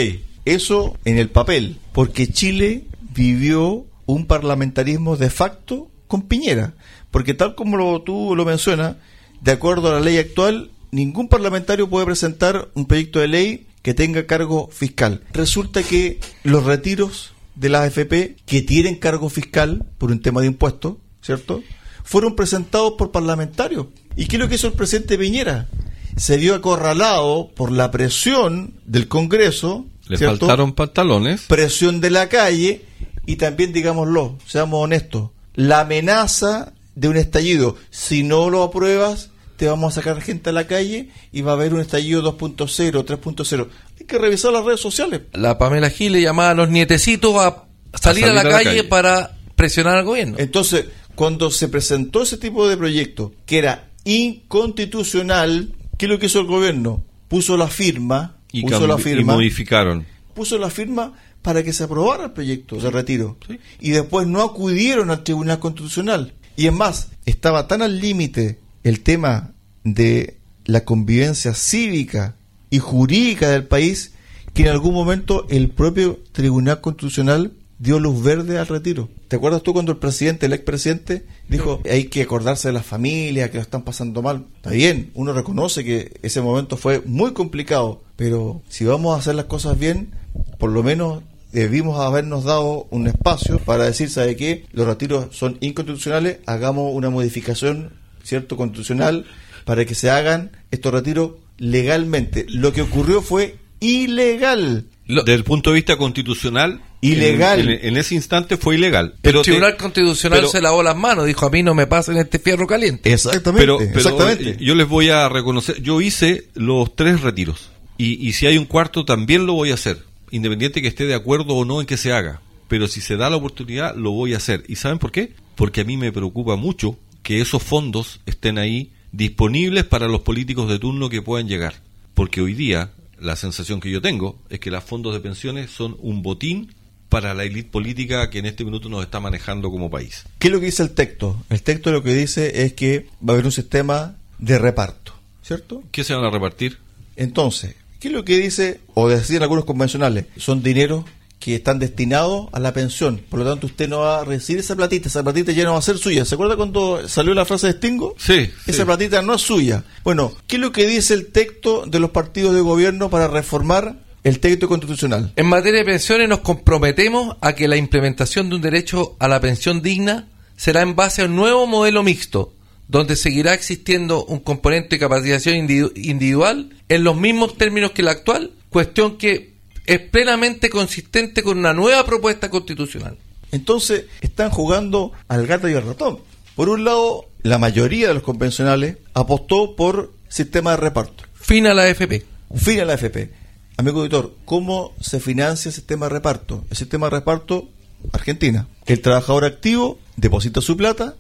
eso 0.44 0.96
en 1.04 1.18
el 1.18 1.30
papel, 1.30 1.78
porque 1.92 2.28
Chile 2.28 2.84
vivió 3.12 3.84
un 4.06 4.26
parlamentarismo 4.26 5.16
de 5.16 5.30
facto 5.30 5.88
con 6.06 6.22
Piñera, 6.22 6.74
porque 7.10 7.34
tal 7.34 7.56
como 7.56 7.76
lo, 7.76 8.02
tú 8.02 8.36
lo 8.36 8.44
mencionas, 8.44 8.98
de 9.40 9.50
acuerdo 9.50 9.88
a 9.88 9.94
la 9.94 10.00
ley 10.00 10.18
actual, 10.18 10.70
ningún 10.92 11.26
parlamentario 11.26 11.90
puede 11.90 12.06
presentar 12.06 12.68
un 12.74 12.86
proyecto 12.86 13.18
de 13.18 13.26
ley 13.26 13.66
que 13.82 13.94
tenga 13.94 14.26
cargo 14.26 14.68
fiscal. 14.70 15.22
Resulta 15.32 15.82
que 15.82 16.20
los 16.44 16.62
retiros 16.62 17.33
de 17.54 17.68
la 17.68 17.82
AFP 17.82 18.36
que 18.46 18.62
tienen 18.62 18.96
cargo 18.96 19.28
fiscal 19.28 19.84
por 19.98 20.10
un 20.10 20.20
tema 20.20 20.40
de 20.40 20.48
impuestos, 20.48 20.96
¿cierto? 21.22 21.62
Fueron 22.02 22.36
presentados 22.36 22.94
por 22.98 23.10
parlamentarios. 23.10 23.86
¿Y 24.16 24.26
qué 24.26 24.36
es 24.36 24.40
lo 24.40 24.48
que 24.48 24.56
hizo 24.56 24.66
el 24.66 24.72
presidente 24.74 25.16
Piñera? 25.18 25.68
Se 26.16 26.36
vio 26.36 26.54
acorralado 26.54 27.50
por 27.54 27.72
la 27.72 27.90
presión 27.90 28.74
del 28.86 29.08
Congreso, 29.08 29.86
Le 30.08 30.16
¿cierto? 30.18 30.46
faltaron 30.46 30.72
pantalones. 30.74 31.42
presión 31.48 32.00
de 32.00 32.10
la 32.10 32.28
calle 32.28 32.84
y 33.26 33.36
también, 33.36 33.72
digámoslo, 33.72 34.38
seamos 34.46 34.82
honestos, 34.84 35.30
la 35.54 35.80
amenaza 35.80 36.72
de 36.94 37.08
un 37.08 37.16
estallido. 37.16 37.76
Si 37.90 38.22
no 38.22 38.50
lo 38.50 38.62
apruebas, 38.62 39.30
te 39.56 39.66
vamos 39.66 39.92
a 39.92 40.02
sacar 40.02 40.20
gente 40.20 40.50
a 40.50 40.52
la 40.52 40.66
calle 40.66 41.08
y 41.32 41.40
va 41.42 41.52
a 41.52 41.54
haber 41.54 41.74
un 41.74 41.80
estallido 41.80 42.22
2.0, 42.36 43.04
3.0. 43.04 43.68
Hay 44.04 44.08
que 44.08 44.18
revisar 44.18 44.52
las 44.52 44.66
redes 44.66 44.80
sociales. 44.80 45.22
La 45.32 45.56
Pamela 45.56 45.88
Giles 45.88 46.22
llamaba 46.22 46.50
a 46.50 46.54
los 46.54 46.68
nietecitos 46.68 47.34
a 47.36 47.64
salir 47.98 48.26
a, 48.26 48.34
la, 48.34 48.42
calle 48.42 48.84
para 48.84 49.38
presionar 49.56 49.96
al 49.96 50.04
gobierno. 50.04 50.36
Entonces, 50.38 50.84
cuando 51.14 51.50
se 51.50 51.68
presentó 51.68 52.22
ese 52.22 52.36
tipo 52.36 52.68
de 52.68 52.76
proyecto, 52.76 53.32
que 53.46 53.56
era 53.56 53.88
inconstitucional, 54.04 55.74
¿qué 55.96 56.04
es 56.04 56.10
lo 56.10 56.18
que 56.18 56.26
hizo 56.26 56.38
el 56.40 56.46
gobierno? 56.46 57.02
Puso 57.28 57.56
la 57.56 57.68
firma, 57.68 58.36
Y, 58.52 58.60
puso 58.60 58.84
y 59.08 59.24
modificaron. 59.24 60.04
puso 60.34 60.58
la 60.58 60.68
firma 60.68 61.14
para 61.40 61.62
que 61.62 61.72
se 61.72 61.84
aprobara 61.84 62.26
el 62.26 62.32
proyecto 62.32 62.76
de 62.76 62.90
retiro. 62.90 63.38
Sí. 63.48 63.58
Y 63.80 63.90
después 63.92 64.26
no 64.26 64.42
acudieron 64.42 65.10
al 65.10 65.24
Tribunal 65.24 65.60
Constitucional. 65.60 66.34
Y 66.56 66.66
es 66.66 66.74
más, 66.74 67.08
estaba 67.24 67.68
tan 67.68 67.80
al 67.80 68.00
límite 68.00 68.60
el 68.82 69.00
tema 69.00 69.52
de 69.82 70.36
la 70.66 70.84
convivencia 70.84 71.54
cívica 71.54 72.36
y 72.74 72.80
jurídica 72.80 73.50
del 73.50 73.68
país 73.68 74.14
que 74.52 74.62
en 74.62 74.68
algún 74.68 74.94
momento 74.94 75.46
el 75.48 75.70
propio 75.70 76.18
Tribunal 76.32 76.80
Constitucional 76.80 77.52
dio 77.78 78.00
luz 78.00 78.20
verde 78.20 78.58
al 78.58 78.66
retiro. 78.66 79.08
¿Te 79.28 79.36
acuerdas 79.36 79.62
tú 79.62 79.72
cuando 79.72 79.92
el 79.92 79.98
presidente, 79.98 80.46
el 80.46 80.54
expresidente, 80.54 81.24
dijo 81.48 81.80
hay 81.88 82.06
que 82.06 82.22
acordarse 82.22 82.66
de 82.66 82.74
las 82.74 82.84
familias 82.84 83.50
que 83.50 83.58
lo 83.58 83.62
están 83.62 83.82
pasando 83.82 84.22
mal? 84.22 84.46
Está 84.56 84.70
bien, 84.70 85.12
uno 85.14 85.32
reconoce 85.32 85.84
que 85.84 86.18
ese 86.22 86.40
momento 86.40 86.76
fue 86.76 87.00
muy 87.06 87.32
complicado, 87.32 88.02
pero 88.16 88.60
si 88.68 88.84
vamos 88.84 89.14
a 89.14 89.20
hacer 89.20 89.36
las 89.36 89.44
cosas 89.44 89.78
bien, 89.78 90.10
por 90.58 90.70
lo 90.70 90.82
menos 90.82 91.22
debimos 91.52 92.00
habernos 92.00 92.42
dado 92.42 92.88
un 92.90 93.06
espacio 93.06 93.60
para 93.60 93.84
decir, 93.84 94.10
¿sabe 94.10 94.34
qué? 94.34 94.66
Los 94.72 94.88
retiros 94.88 95.28
son 95.30 95.58
inconstitucionales, 95.60 96.38
hagamos 96.46 96.92
una 96.92 97.08
modificación, 97.08 97.92
¿cierto?, 98.24 98.56
constitucional 98.56 99.26
para 99.64 99.84
que 99.84 99.94
se 99.94 100.10
hagan 100.10 100.50
estos 100.72 100.92
retiros 100.92 101.43
legalmente. 101.58 102.46
Lo 102.48 102.72
que 102.72 102.82
ocurrió 102.82 103.22
fue 103.22 103.56
ilegal. 103.80 104.84
Lo- 105.06 105.22
Desde 105.22 105.34
el 105.36 105.44
punto 105.44 105.70
de 105.70 105.74
vista 105.74 105.96
constitucional, 105.96 106.80
Ilegal. 107.02 107.60
En, 107.60 107.68
en- 107.68 107.84
en 107.88 107.96
ese 107.98 108.14
instante 108.14 108.56
fue 108.56 108.76
ilegal. 108.76 109.12
el 109.16 109.20
Pero 109.20 109.42
te- 109.42 109.50
Tribunal 109.50 109.76
Constitucional 109.76 110.38
pero- 110.38 110.48
se 110.50 110.62
lavó 110.62 110.82
las 110.82 110.96
manos, 110.96 111.26
dijo 111.26 111.44
a 111.44 111.50
mí 111.50 111.62
no 111.62 111.74
me 111.74 111.86
pasen 111.86 112.16
este 112.16 112.38
fierro 112.38 112.66
caliente. 112.66 113.12
Exactamente. 113.12 113.60
pero, 113.60 113.76
pero, 113.78 113.90
exactamente. 113.98 114.50
eh, 114.52 114.56
yo 114.60 114.74
les 114.74 114.88
voy 114.88 115.10
a 115.10 115.28
reconocer, 115.28 115.82
yo 115.82 116.00
hice 116.00 116.48
los 116.54 116.96
tres 116.96 117.20
retiros 117.20 117.70
y, 117.98 118.26
y 118.26 118.32
si 118.32 118.46
hay 118.46 118.56
un 118.56 118.64
cuarto 118.64 119.04
también 119.04 119.44
lo 119.44 119.52
voy 119.52 119.70
a 119.70 119.74
hacer, 119.74 119.98
independiente 120.30 120.80
que 120.80 120.88
esté 120.88 121.04
de 121.04 121.12
acuerdo 121.14 121.52
o 121.54 121.66
no 121.66 121.82
en 121.82 121.86
que 121.86 121.98
se 121.98 122.10
haga, 122.10 122.40
pero 122.68 122.88
si 122.88 123.02
se 123.02 123.18
da 123.18 123.28
la 123.28 123.36
oportunidad 123.36 123.94
lo 123.96 124.12
voy 124.12 124.32
a 124.32 124.38
hacer. 124.38 124.64
¿Y 124.66 124.76
saben 124.76 124.98
por 124.98 125.12
qué? 125.12 125.34
Porque 125.56 125.82
a 125.82 125.84
mí 125.84 125.98
me 125.98 126.10
preocupa 126.10 126.56
mucho 126.56 126.98
que 127.22 127.42
esos 127.42 127.62
fondos 127.62 128.20
estén 128.24 128.56
ahí 128.56 128.92
disponibles 129.16 129.84
para 129.84 130.08
los 130.08 130.22
políticos 130.22 130.68
de 130.68 130.78
turno 130.78 131.08
que 131.08 131.22
puedan 131.22 131.46
llegar, 131.46 131.74
porque 132.14 132.40
hoy 132.40 132.54
día 132.54 132.90
la 133.20 133.36
sensación 133.36 133.80
que 133.80 133.90
yo 133.90 134.02
tengo 134.02 134.38
es 134.50 134.58
que 134.58 134.72
los 134.72 134.82
fondos 134.82 135.14
de 135.14 135.20
pensiones 135.20 135.70
son 135.70 135.96
un 136.00 136.22
botín 136.22 136.74
para 137.08 137.32
la 137.32 137.44
élite 137.44 137.70
política 137.70 138.28
que 138.28 138.40
en 138.40 138.46
este 138.46 138.64
minuto 138.64 138.88
nos 138.88 139.04
está 139.04 139.20
manejando 139.20 139.70
como 139.70 139.88
país. 139.88 140.24
¿Qué 140.40 140.48
es 140.48 140.52
lo 140.52 140.58
que 140.58 140.66
dice 140.66 140.82
el 140.82 140.90
texto? 140.90 141.44
El 141.48 141.62
texto 141.62 141.92
lo 141.92 142.02
que 142.02 142.12
dice 142.12 142.64
es 142.64 142.72
que 142.72 143.06
va 143.26 143.32
a 143.32 143.34
haber 143.34 143.44
un 143.44 143.52
sistema 143.52 144.16
de 144.40 144.58
reparto, 144.58 145.14
¿cierto? 145.42 145.84
¿Qué 145.92 146.02
se 146.02 146.14
van 146.14 146.24
a 146.24 146.30
repartir? 146.30 146.78
Entonces, 147.14 147.76
¿qué 148.00 148.08
es 148.08 148.14
lo 148.14 148.24
que 148.24 148.38
dice, 148.38 148.80
o 148.94 149.08
decían 149.08 149.42
algunos 149.42 149.64
convencionales? 149.64 150.26
Son 150.38 150.60
dineros 150.60 151.04
que 151.44 151.56
están 151.56 151.78
destinados 151.78 152.48
a 152.52 152.58
la 152.58 152.72
pensión. 152.72 153.20
Por 153.28 153.40
lo 153.40 153.44
tanto, 153.44 153.66
usted 153.66 153.86
no 153.86 153.98
va 154.00 154.20
a 154.20 154.24
recibir 154.24 154.60
esa 154.60 154.74
platita, 154.74 155.08
esa 155.08 155.22
platita 155.22 155.52
ya 155.52 155.64
no 155.64 155.72
va 155.74 155.78
a 155.78 155.82
ser 155.82 155.98
suya. 155.98 156.24
¿Se 156.24 156.36
acuerda 156.36 156.56
cuando 156.56 157.06
salió 157.06 157.34
la 157.34 157.44
frase 157.44 157.66
de 157.66 157.72
Stingo? 157.74 158.14
Sí, 158.16 158.50
Esa 158.66 158.78
sí. 158.78 158.84
platita 158.86 159.20
no 159.20 159.34
es 159.34 159.42
suya. 159.42 159.84
Bueno, 160.04 160.32
¿qué 160.46 160.56
es 160.56 160.62
lo 160.62 160.72
que 160.72 160.86
dice 160.86 161.12
el 161.12 161.26
texto 161.32 161.84
de 161.86 162.00
los 162.00 162.10
partidos 162.12 162.54
de 162.54 162.62
gobierno 162.62 163.10
para 163.10 163.28
reformar 163.28 163.98
el 164.22 164.40
texto 164.40 164.68
constitucional? 164.68 165.34
En 165.36 165.44
materia 165.44 165.80
de 165.80 165.84
pensiones 165.84 166.30
nos 166.30 166.38
comprometemos 166.40 167.36
a 167.42 167.52
que 167.54 167.68
la 167.68 167.76
implementación 167.76 168.48
de 168.48 168.56
un 168.56 168.62
derecho 168.62 169.14
a 169.18 169.28
la 169.28 169.38
pensión 169.40 169.82
digna 169.82 170.28
será 170.56 170.80
en 170.80 170.96
base 170.96 171.20
a 171.20 171.26
un 171.26 171.36
nuevo 171.36 171.66
modelo 171.66 172.02
mixto, 172.02 172.54
donde 172.88 173.16
seguirá 173.16 173.52
existiendo 173.52 174.24
un 174.24 174.38
componente 174.40 174.96
de 174.96 175.00
capacitación 175.00 175.56
individu- 175.56 175.92
individual 175.96 176.70
en 176.88 177.04
los 177.04 177.16
mismos 177.16 177.58
términos 177.58 177.90
que 177.90 178.00
el 178.00 178.08
actual, 178.08 178.52
cuestión 178.70 179.18
que 179.18 179.53
es 179.86 180.00
plenamente 180.00 180.70
consistente 180.70 181.42
con 181.42 181.58
una 181.58 181.74
nueva 181.74 182.04
propuesta 182.04 182.50
constitucional. 182.50 183.16
Entonces, 183.52 184.06
están 184.20 184.50
jugando 184.50 185.12
al 185.28 185.46
gato 185.46 185.68
y 185.68 185.74
al 185.74 185.84
ratón. 185.84 186.20
Por 186.56 186.68
un 186.68 186.84
lado, 186.84 187.26
la 187.42 187.58
mayoría 187.58 188.08
de 188.08 188.14
los 188.14 188.22
convencionales 188.22 188.98
apostó 189.12 189.76
por 189.76 190.12
sistema 190.28 190.72
de 190.72 190.78
reparto. 190.78 191.24
Fin 191.34 191.66
a 191.66 191.74
la 191.74 191.82
AFP. 191.82 192.24
Fin 192.56 192.80
a 192.80 192.84
la 192.84 192.94
AFP. 192.94 193.30
Amigo 193.76 194.00
auditor, 194.00 194.34
¿cómo 194.44 194.92
se 195.00 195.20
financia 195.20 195.68
el 195.68 195.74
sistema 195.74 196.06
de 196.06 196.10
reparto? 196.10 196.64
El 196.70 196.76
sistema 196.76 197.06
de 197.06 197.10
reparto, 197.10 197.68
Argentina. 198.12 198.68
El 198.86 199.00
trabajador 199.00 199.44
activo 199.44 199.98
deposita 200.16 200.60
su 200.60 200.76
plata 200.76 201.16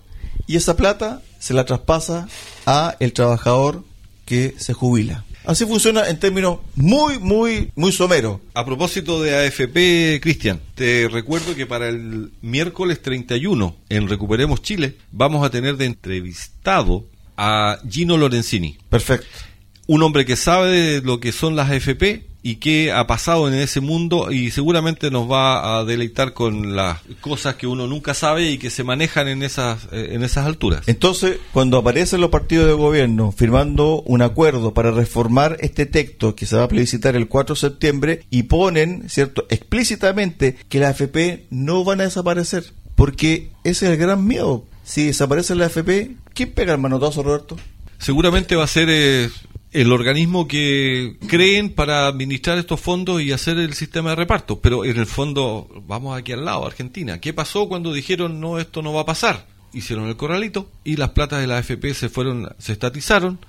y 0.46 0.56
esa 0.56 0.76
plata 0.76 1.22
se 1.38 1.52
la 1.54 1.64
traspasa 1.64 2.28
a 2.64 2.96
el 3.00 3.12
trabajador 3.12 3.84
que 4.24 4.54
se 4.56 4.72
jubila. 4.72 5.24
Así 5.44 5.66
funciona 5.66 6.08
en 6.08 6.18
términos 6.18 6.60
muy, 6.74 7.18
muy, 7.18 7.70
muy 7.76 7.92
someros. 7.92 8.40
A 8.54 8.64
propósito 8.64 9.22
de 9.22 9.36
AFP, 9.36 10.20
Cristian, 10.22 10.58
te 10.74 11.06
recuerdo 11.08 11.54
que 11.54 11.66
para 11.66 11.88
el 11.90 12.32
miércoles 12.40 13.02
31 13.02 13.76
en 13.90 14.08
Recuperemos 14.08 14.62
Chile 14.62 14.96
vamos 15.12 15.44
a 15.44 15.50
tener 15.50 15.76
de 15.76 15.84
entrevistado 15.84 17.04
a 17.36 17.78
Gino 17.88 18.16
Lorenzini, 18.16 18.78
Perfecto. 18.88 19.26
un 19.86 20.02
hombre 20.02 20.24
que 20.24 20.36
sabe 20.36 20.70
de 20.70 21.00
lo 21.02 21.20
que 21.20 21.32
son 21.32 21.56
las 21.56 21.70
AFP 21.70 22.24
y 22.46 22.56
que 22.56 22.92
ha 22.92 23.06
pasado 23.06 23.48
en 23.48 23.54
ese 23.54 23.80
mundo 23.80 24.30
y 24.30 24.50
seguramente 24.50 25.10
nos 25.10 25.28
va 25.28 25.78
a 25.78 25.84
deleitar 25.84 26.34
con 26.34 26.76
las 26.76 27.00
cosas 27.22 27.54
que 27.54 27.66
uno 27.66 27.86
nunca 27.86 28.12
sabe 28.12 28.50
y 28.50 28.58
que 28.58 28.68
se 28.68 28.84
manejan 28.84 29.28
en 29.28 29.42
esas 29.42 29.88
eh, 29.92 30.10
en 30.12 30.22
esas 30.22 30.44
alturas. 30.44 30.82
Entonces, 30.86 31.38
cuando 31.54 31.78
aparecen 31.78 32.20
los 32.20 32.28
partidos 32.28 32.66
de 32.66 32.74
gobierno 32.74 33.32
firmando 33.32 34.02
un 34.02 34.20
acuerdo 34.20 34.74
para 34.74 34.90
reformar 34.90 35.56
este 35.60 35.86
texto 35.86 36.36
que 36.36 36.44
se 36.44 36.56
va 36.56 36.64
a 36.64 36.68
plebiscitar 36.68 37.16
el 37.16 37.28
4 37.28 37.54
de 37.54 37.60
septiembre 37.60 38.26
y 38.28 38.42
ponen, 38.42 39.08
¿cierto?, 39.08 39.46
explícitamente 39.48 40.56
que 40.68 40.80
las 40.80 41.00
AFP 41.00 41.46
no 41.48 41.82
van 41.82 42.02
a 42.02 42.04
desaparecer, 42.04 42.74
porque 42.94 43.52
ese 43.64 43.86
es 43.86 43.92
el 43.92 43.96
gran 43.96 44.26
miedo. 44.26 44.66
Si 44.84 45.06
desaparece 45.06 45.54
la 45.54 45.66
AFP, 45.66 46.16
¿quién 46.34 46.52
pega 46.52 46.74
el 46.74 46.78
manotazo, 46.78 47.22
Roberto? 47.22 47.56
Seguramente 47.98 48.54
va 48.54 48.64
a 48.64 48.66
ser 48.66 48.88
eh, 48.90 49.30
el 49.74 49.90
organismo 49.90 50.46
que 50.46 51.16
creen 51.26 51.68
para 51.68 52.06
administrar 52.06 52.58
estos 52.58 52.80
fondos 52.80 53.20
y 53.20 53.32
hacer 53.32 53.58
el 53.58 53.74
sistema 53.74 54.10
de 54.10 54.16
reparto. 54.16 54.60
Pero 54.60 54.84
en 54.84 54.96
el 54.96 55.06
fondo, 55.06 55.68
vamos 55.88 56.16
aquí 56.16 56.30
al 56.30 56.44
lado, 56.44 56.64
Argentina. 56.64 57.20
¿Qué 57.20 57.34
pasó 57.34 57.68
cuando 57.68 57.92
dijeron 57.92 58.40
no, 58.40 58.60
esto 58.60 58.82
no 58.82 58.92
va 58.92 59.00
a 59.00 59.06
pasar? 59.06 59.48
Hicieron 59.72 60.06
el 60.06 60.16
corralito 60.16 60.70
y 60.84 60.94
las 60.94 61.10
platas 61.10 61.40
de 61.40 61.48
la 61.48 61.58
AFP 61.58 61.92
se 61.92 62.08
fueron, 62.08 62.54
se 62.58 62.72
estatizaron, 62.72 63.40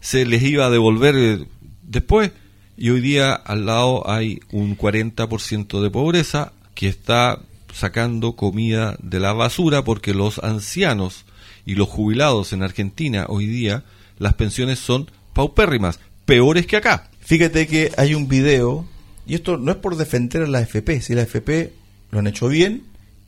se 0.00 0.24
les 0.24 0.42
iba 0.42 0.64
a 0.64 0.70
devolver 0.70 1.16
eh, 1.16 1.44
después 1.82 2.32
y 2.78 2.88
hoy 2.88 3.02
día 3.02 3.34
al 3.34 3.66
lado 3.66 4.10
hay 4.10 4.40
un 4.52 4.78
40% 4.78 5.82
de 5.82 5.90
pobreza 5.90 6.52
que 6.74 6.88
está 6.88 7.40
sacando 7.74 8.36
comida 8.36 8.96
de 9.02 9.20
la 9.20 9.34
basura 9.34 9.84
porque 9.84 10.14
los 10.14 10.38
ancianos 10.38 11.26
y 11.66 11.74
los 11.74 11.88
jubilados 11.88 12.54
en 12.54 12.62
Argentina 12.62 13.26
hoy 13.28 13.46
día 13.46 13.84
las 14.18 14.32
pensiones 14.34 14.78
son 14.78 15.10
paupérrimas, 15.34 16.00
peores 16.24 16.66
que 16.66 16.78
acá. 16.78 17.10
Fíjate 17.20 17.66
que 17.66 17.92
hay 17.98 18.14
un 18.14 18.28
video, 18.28 18.86
y 19.26 19.34
esto 19.34 19.58
no 19.58 19.72
es 19.72 19.78
por 19.78 19.96
defender 19.96 20.42
a 20.42 20.46
la 20.46 20.60
AFP, 20.60 21.02
si 21.02 21.14
la 21.14 21.22
AFP 21.22 21.72
lo 22.10 22.20
han 22.20 22.26
hecho 22.26 22.48
bien 22.48 22.84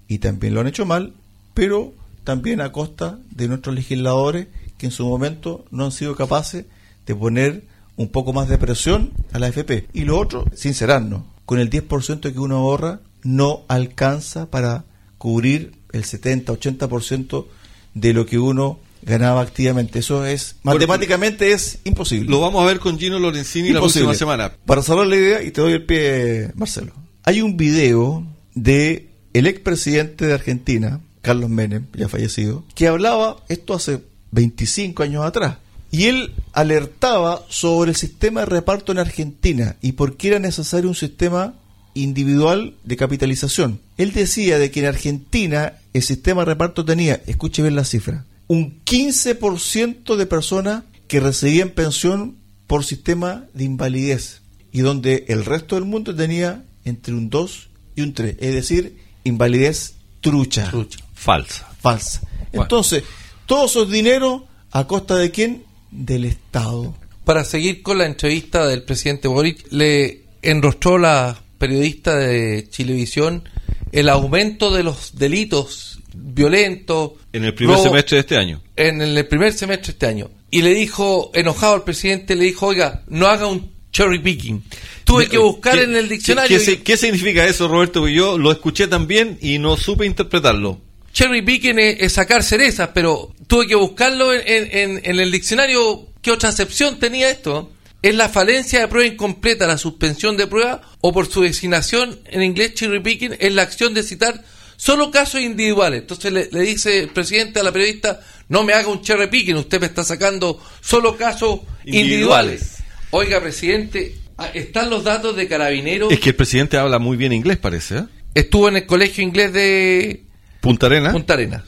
y 0.08 0.18
también 0.18 0.54
lo 0.54 0.60
han 0.60 0.68
hecho 0.68 0.86
mal, 0.86 1.12
pero 1.52 1.92
también 2.24 2.60
a 2.60 2.72
costa 2.72 3.18
de 3.30 3.48
nuestros 3.48 3.74
legisladores 3.74 4.48
que 4.78 4.86
en 4.86 4.92
su 4.92 5.06
momento 5.06 5.64
no 5.70 5.84
han 5.84 5.92
sido 5.92 6.16
capaces 6.16 6.64
de 7.06 7.14
poner 7.14 7.64
un 7.96 8.08
poco 8.08 8.32
más 8.32 8.48
de 8.48 8.58
presión 8.58 9.12
a 9.32 9.38
la 9.38 9.46
AFP. 9.46 9.88
Y 9.92 10.04
lo 10.04 10.18
otro, 10.18 10.44
sincerarnos, 10.54 11.22
con 11.44 11.58
el 11.58 11.70
10% 11.70 12.32
que 12.32 12.38
uno 12.38 12.56
ahorra 12.56 13.00
no 13.22 13.62
alcanza 13.68 14.50
para 14.50 14.84
cubrir 15.18 15.72
el 15.92 16.04
70-80% 16.04 17.46
de 17.94 18.12
lo 18.12 18.26
que 18.26 18.38
uno 18.38 18.78
ganaba 19.06 19.40
activamente. 19.40 20.00
Eso 20.00 20.26
es, 20.26 20.56
matemáticamente 20.62 21.52
es 21.52 21.78
imposible. 21.84 22.28
Lo 22.28 22.40
vamos 22.40 22.62
a 22.62 22.66
ver 22.66 22.80
con 22.80 22.98
Gino 22.98 23.18
Lorenzini 23.18 23.70
la 23.70 23.80
próxima 23.80 24.14
semana. 24.14 24.52
Para 24.66 24.82
salvar 24.82 25.06
la 25.06 25.16
idea, 25.16 25.42
y 25.42 25.52
te 25.52 25.60
doy 25.60 25.72
el 25.72 25.86
pie, 25.86 26.50
Marcelo. 26.56 26.92
Hay 27.22 27.40
un 27.40 27.56
video 27.56 28.26
de 28.54 29.08
el 29.32 29.46
expresidente 29.46 30.26
de 30.26 30.34
Argentina, 30.34 31.00
Carlos 31.22 31.48
Menem, 31.48 31.86
ya 31.94 32.08
fallecido, 32.08 32.64
que 32.74 32.88
hablaba 32.88 33.36
esto 33.48 33.74
hace 33.74 34.02
25 34.32 35.02
años 35.02 35.24
atrás. 35.24 35.58
Y 35.92 36.06
él 36.06 36.34
alertaba 36.52 37.42
sobre 37.48 37.90
el 37.90 37.96
sistema 37.96 38.40
de 38.40 38.46
reparto 38.46 38.92
en 38.92 38.98
Argentina 38.98 39.76
y 39.80 39.92
por 39.92 40.16
qué 40.16 40.28
era 40.28 40.38
necesario 40.40 40.88
un 40.88 40.96
sistema 40.96 41.54
individual 41.94 42.74
de 42.84 42.96
capitalización. 42.96 43.80
Él 43.96 44.12
decía 44.12 44.58
de 44.58 44.70
que 44.70 44.80
en 44.80 44.86
Argentina 44.86 45.74
el 45.92 46.02
sistema 46.02 46.42
de 46.42 46.46
reparto 46.46 46.84
tenía, 46.84 47.22
escuche 47.26 47.62
bien 47.62 47.76
la 47.76 47.84
cifra, 47.84 48.24
un 48.48 48.82
15% 48.84 50.16
de 50.16 50.26
personas 50.26 50.84
que 51.08 51.20
recibían 51.20 51.70
pensión 51.70 52.36
por 52.66 52.84
sistema 52.84 53.44
de 53.54 53.64
invalidez 53.64 54.42
y 54.72 54.80
donde 54.80 55.24
el 55.28 55.44
resto 55.44 55.76
del 55.76 55.84
mundo 55.84 56.14
tenía 56.14 56.64
entre 56.84 57.14
un 57.14 57.30
2 57.30 57.68
y 57.96 58.02
un 58.02 58.12
3, 58.12 58.36
es 58.38 58.54
decir, 58.54 58.98
invalidez 59.24 59.94
trucha, 60.20 60.70
Trucha. 60.70 60.98
Falsa. 61.14 61.68
falsa. 61.80 62.20
Bueno. 62.50 62.64
Entonces, 62.64 63.04
todos 63.46 63.70
esos 63.70 63.90
dineros 63.90 64.42
a 64.70 64.86
costa 64.86 65.16
de 65.16 65.30
quién? 65.30 65.64
Del 65.90 66.24
Estado. 66.24 66.94
Para 67.24 67.44
seguir 67.44 67.82
con 67.82 67.98
la 67.98 68.06
entrevista 68.06 68.66
del 68.66 68.82
presidente 68.82 69.28
Boric, 69.28 69.66
le 69.72 70.24
enrostró 70.42 70.98
la 70.98 71.40
periodista 71.58 72.16
de 72.16 72.68
Chilevisión 72.70 73.48
el 73.92 74.08
aumento 74.08 74.74
de 74.74 74.82
los 74.82 75.16
delitos 75.18 75.98
violentos. 76.14 77.12
En 77.32 77.44
el 77.44 77.54
primer 77.54 77.76
robo- 77.76 77.84
semestre 77.84 78.16
de 78.16 78.20
este 78.20 78.36
año. 78.36 78.62
En 78.76 79.00
el 79.02 79.26
primer 79.26 79.52
semestre 79.52 79.86
de 79.86 79.92
este 79.92 80.06
año. 80.06 80.30
Y 80.50 80.62
le 80.62 80.74
dijo, 80.74 81.30
enojado 81.34 81.74
al 81.74 81.84
presidente, 81.84 82.36
le 82.36 82.44
dijo, 82.44 82.66
oiga, 82.66 83.02
no 83.08 83.26
haga 83.26 83.46
un 83.46 83.70
cherry 83.92 84.18
picking. 84.18 84.62
Tuve 85.04 85.28
que 85.28 85.38
buscar 85.38 85.74
¿Qué- 85.76 85.84
en 85.84 85.96
el 85.96 86.08
diccionario. 86.08 86.58
¿Qué, 86.84 86.96
significa 86.96 87.44
eso, 87.46 87.68
Roberto? 87.68 88.00
Porque 88.00 88.14
yo 88.14 88.38
lo 88.38 88.50
escuché 88.52 88.86
también 88.88 89.38
y 89.40 89.58
no 89.58 89.76
supe 89.76 90.04
interpretarlo. 90.06 90.80
Cherry 91.12 91.42
picking 91.42 91.78
es, 91.78 91.96
es 92.00 92.12
sacar 92.12 92.42
cerezas, 92.42 92.90
pero 92.92 93.32
tuve 93.46 93.66
que 93.66 93.74
buscarlo 93.74 94.32
en- 94.34 95.00
en 95.02 95.20
el 95.20 95.30
diccionario. 95.32 96.08
¿Qué 96.20 96.30
otra 96.32 96.48
acepción 96.48 96.98
tenía 96.98 97.30
esto? 97.30 97.70
Es 98.06 98.14
la 98.14 98.28
falencia 98.28 98.78
de 98.78 98.86
prueba 98.86 99.12
incompleta, 99.12 99.66
la 99.66 99.78
suspensión 99.78 100.36
de 100.36 100.46
prueba, 100.46 100.80
o 101.00 101.12
por 101.12 101.26
su 101.26 101.42
designación 101.42 102.20
en 102.26 102.44
inglés, 102.44 102.74
cherry 102.74 103.00
picking, 103.00 103.34
es 103.40 103.52
la 103.52 103.62
acción 103.62 103.94
de 103.94 104.04
citar 104.04 104.44
solo 104.76 105.10
casos 105.10 105.40
individuales. 105.40 106.02
Entonces 106.02 106.32
le, 106.32 106.48
le 106.52 106.60
dice 106.60 107.00
el 107.00 107.08
presidente 107.08 107.58
a 107.58 107.64
la 107.64 107.72
periodista, 107.72 108.20
no 108.48 108.62
me 108.62 108.74
haga 108.74 108.86
un 108.86 109.02
cherry 109.02 109.26
picking, 109.26 109.56
usted 109.56 109.80
me 109.80 109.86
está 109.86 110.04
sacando 110.04 110.62
solo 110.80 111.16
casos 111.16 111.62
individuales. 111.84 111.96
Individuales. 111.96 112.76
Oiga, 113.10 113.40
presidente, 113.40 114.14
ah, 114.38 114.50
están 114.54 114.88
los 114.88 115.02
datos 115.02 115.34
de 115.34 115.48
carabineros. 115.48 116.12
Es 116.12 116.20
que 116.20 116.28
el 116.28 116.36
presidente 116.36 116.76
habla 116.76 117.00
muy 117.00 117.16
bien 117.16 117.32
inglés, 117.32 117.56
parece. 117.56 117.98
¿eh? 117.98 118.04
Estuvo 118.36 118.68
en 118.68 118.76
el 118.76 118.86
colegio 118.86 119.24
inglés 119.24 119.52
de, 119.52 120.22
Punta 120.60 120.86
Arena. 120.86 121.10
Punta 121.10 121.34
Arenas. 121.34 121.62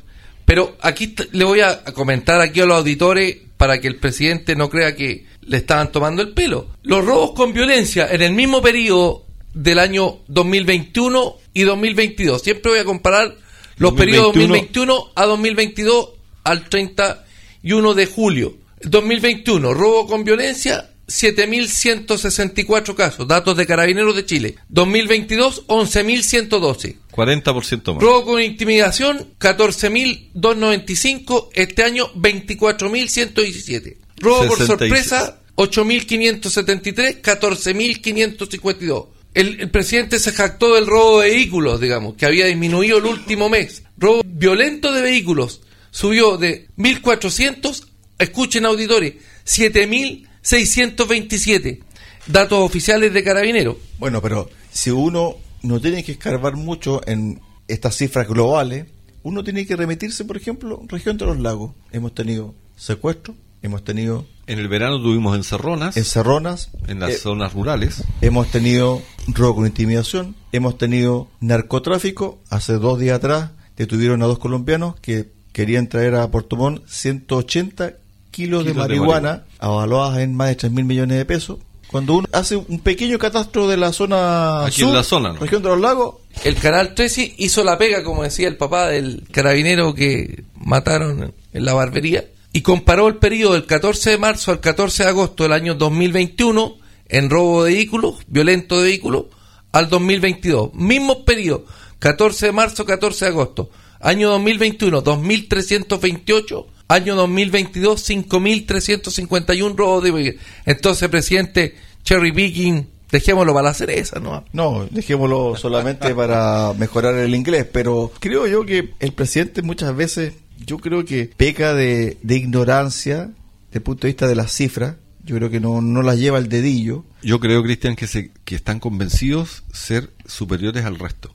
Pero 0.44 0.78
aquí 0.82 1.16
le 1.32 1.44
voy 1.44 1.62
a 1.62 1.82
comentar 1.82 2.40
aquí 2.40 2.60
a 2.60 2.64
los 2.64 2.78
auditores 2.78 3.38
para 3.56 3.80
que 3.80 3.88
el 3.88 3.96
presidente 3.96 4.54
no 4.54 4.70
crea 4.70 4.94
que 4.94 5.26
le 5.48 5.56
estaban 5.56 5.90
tomando 5.90 6.22
el 6.22 6.30
pelo. 6.30 6.68
Los 6.82 7.04
robos 7.04 7.32
con 7.32 7.52
violencia 7.52 8.06
en 8.10 8.22
el 8.22 8.32
mismo 8.32 8.62
periodo 8.62 9.24
del 9.52 9.78
año 9.78 10.18
2021 10.28 11.36
y 11.54 11.62
2022. 11.62 12.42
Siempre 12.42 12.70
voy 12.70 12.80
a 12.80 12.84
comparar 12.84 13.34
los 13.78 13.92
2021. 13.92 13.96
periodos 13.96 14.34
2021 14.34 15.12
a 15.14 15.26
2022 15.26 16.08
al 16.44 16.68
31 16.68 17.94
de 17.94 18.06
julio. 18.06 18.54
2021, 18.82 19.74
robo 19.74 20.06
con 20.06 20.22
violencia, 20.22 20.90
7.164 21.08 22.94
casos, 22.94 23.26
datos 23.26 23.56
de 23.56 23.66
Carabineros 23.66 24.14
de 24.14 24.24
Chile. 24.24 24.54
2022, 24.68 25.66
11.112. 25.66 26.94
40% 27.10 27.94
más. 27.94 28.02
Robo 28.02 28.24
con 28.24 28.40
intimidación, 28.42 29.34
14.295. 29.40 31.48
Este 31.54 31.82
año, 31.82 32.08
24.117. 32.14 33.96
Robo 34.20 34.46
por 34.46 34.58
66. 34.58 34.68
sorpresa, 34.68 35.40
8.573. 35.56 37.22
14.552. 37.22 39.06
El, 39.34 39.60
el 39.60 39.70
presidente 39.70 40.18
se 40.18 40.32
jactó 40.32 40.74
del 40.74 40.86
robo 40.86 41.20
de 41.20 41.28
vehículos, 41.30 41.80
digamos, 41.80 42.16
que 42.16 42.26
había 42.26 42.46
disminuido 42.46 42.98
el 42.98 43.04
último 43.04 43.48
mes. 43.48 43.84
Robo 43.96 44.22
violento 44.24 44.92
de 44.92 45.02
vehículos 45.02 45.60
subió 45.90 46.36
de 46.36 46.68
1.400, 46.76 47.86
escuchen 48.18 48.66
auditores, 48.66 49.14
7.627. 49.46 51.80
Datos 52.26 52.58
oficiales 52.60 53.14
de 53.14 53.24
Carabineros. 53.24 53.76
Bueno, 53.98 54.20
pero 54.20 54.50
si 54.70 54.90
uno 54.90 55.36
no 55.62 55.80
tiene 55.80 56.04
que 56.04 56.12
escarbar 56.12 56.56
mucho 56.56 57.00
en 57.06 57.40
estas 57.68 57.96
cifras 57.96 58.28
globales, 58.28 58.84
uno 59.22 59.42
tiene 59.42 59.66
que 59.66 59.76
remitirse, 59.76 60.24
por 60.24 60.36
ejemplo, 60.36 60.82
región 60.88 61.16
de 61.16 61.26
los 61.26 61.40
lagos. 61.40 61.72
Hemos 61.90 62.14
tenido 62.14 62.54
secuestros, 62.76 63.36
hemos 63.62 63.84
tenido 63.84 64.26
En 64.46 64.58
el 64.58 64.68
verano 64.68 65.00
tuvimos 65.00 65.36
encerronas 65.36 65.96
encerronas, 65.96 66.70
en 66.86 67.00
las 67.00 67.10
eh, 67.10 67.18
zonas 67.18 67.52
rurales. 67.52 68.04
hemos 68.20 68.48
tenido 68.50 69.02
robo 69.28 69.56
con 69.56 69.66
intimidación, 69.66 70.36
hemos 70.52 70.78
tenido 70.78 71.28
narcotráfico. 71.40 72.38
Hace 72.50 72.74
dos 72.74 72.98
días 72.98 73.16
atrás 73.16 73.50
detuvieron 73.76 74.22
a 74.22 74.26
dos 74.26 74.38
colombianos 74.38 74.96
que 75.00 75.30
querían 75.52 75.88
traer 75.88 76.14
a 76.14 76.30
Puerto 76.30 76.56
Montt 76.56 76.86
180 76.86 77.94
kilos 78.30 78.64
de 78.64 78.72
Kilos 78.72 78.88
de 78.88 78.96
marihuana, 78.96 79.44
avaluadas 79.58 80.18
en 80.18 80.34
más 80.34 80.48
de 80.48 80.56
3 80.56 80.72
mil 80.72 80.84
millones 80.84 81.18
de 81.18 81.24
pesos. 81.24 81.58
Cuando 81.88 82.16
uno 82.16 82.28
hace 82.32 82.56
un 82.56 82.80
pequeño 82.80 83.18
catastro 83.18 83.66
de 83.66 83.78
la 83.78 83.92
zona 83.92 84.66
Aquí 84.66 84.82
en 84.82 84.88
sur, 84.88 84.96
la 84.96 85.02
zona, 85.02 85.32
¿no? 85.32 85.40
región 85.40 85.62
de 85.62 85.70
los 85.70 85.80
lagos, 85.80 86.16
El 86.44 86.54
Canal 86.56 86.94
13 86.94 87.34
hizo 87.38 87.64
la 87.64 87.78
pega, 87.78 88.04
como 88.04 88.22
decía 88.22 88.46
el 88.46 88.56
papá 88.58 88.88
del 88.88 89.26
carabinero 89.32 89.94
que 89.94 90.44
mataron 90.54 91.32
en 91.52 91.64
la 91.64 91.72
barbería, 91.72 92.24
y 92.58 92.60
comparó 92.60 93.06
el 93.06 93.18
periodo 93.18 93.52
del 93.52 93.66
14 93.66 94.10
de 94.10 94.18
marzo 94.18 94.50
al 94.50 94.58
14 94.58 95.04
de 95.04 95.08
agosto 95.10 95.44
del 95.44 95.52
año 95.52 95.76
2021 95.76 96.76
en 97.06 97.30
robo 97.30 97.62
de 97.62 97.74
vehículos, 97.74 98.16
violento 98.26 98.80
de 98.80 98.88
vehículos, 98.88 99.26
al 99.70 99.88
2022. 99.88 100.74
Mismo 100.74 101.24
periodo, 101.24 101.66
14 102.00 102.46
de 102.46 102.52
marzo, 102.52 102.84
14 102.84 103.26
de 103.26 103.30
agosto. 103.30 103.70
Año 104.00 104.30
2021, 104.30 105.04
2.328. 105.04 106.66
Año 106.88 107.14
2022, 107.14 108.10
5.351 108.10 109.76
robos 109.76 110.02
de 110.02 110.10
vehículos. 110.10 110.44
Entonces, 110.66 111.08
presidente, 111.08 111.76
cherry 112.02 112.32
picking, 112.32 112.88
dejémoslo 113.12 113.54
para 113.54 113.68
la 113.68 113.74
cereza, 113.74 114.18
¿no? 114.18 114.42
No, 114.52 114.84
dejémoslo 114.90 115.54
solamente 115.54 116.12
para 116.12 116.72
mejorar 116.76 117.14
el 117.14 117.36
inglés, 117.36 117.68
pero 117.72 118.10
creo 118.18 118.48
yo 118.48 118.66
que 118.66 118.94
el 118.98 119.12
presidente 119.12 119.62
muchas 119.62 119.94
veces, 119.94 120.34
yo 120.64 120.78
creo 120.78 121.04
que 121.04 121.30
peca 121.36 121.74
de, 121.74 122.18
de 122.22 122.36
ignorancia 122.36 123.30
desde 123.66 123.78
el 123.78 123.82
punto 123.82 124.02
de 124.06 124.08
vista 124.12 124.26
de 124.26 124.34
las 124.34 124.52
cifras, 124.52 124.96
yo 125.24 125.36
creo 125.36 125.50
que 125.50 125.60
no, 125.60 125.80
no 125.82 126.02
las 126.02 126.18
lleva 126.18 126.38
al 126.38 126.48
dedillo. 126.48 127.04
Yo 127.22 127.38
creo, 127.40 127.62
Cristian, 127.62 127.96
que, 127.96 128.06
se, 128.06 128.30
que 128.44 128.54
están 128.54 128.80
convencidos 128.80 129.62
ser 129.72 130.10
superiores 130.26 130.84
al 130.84 130.98
resto. 130.98 131.34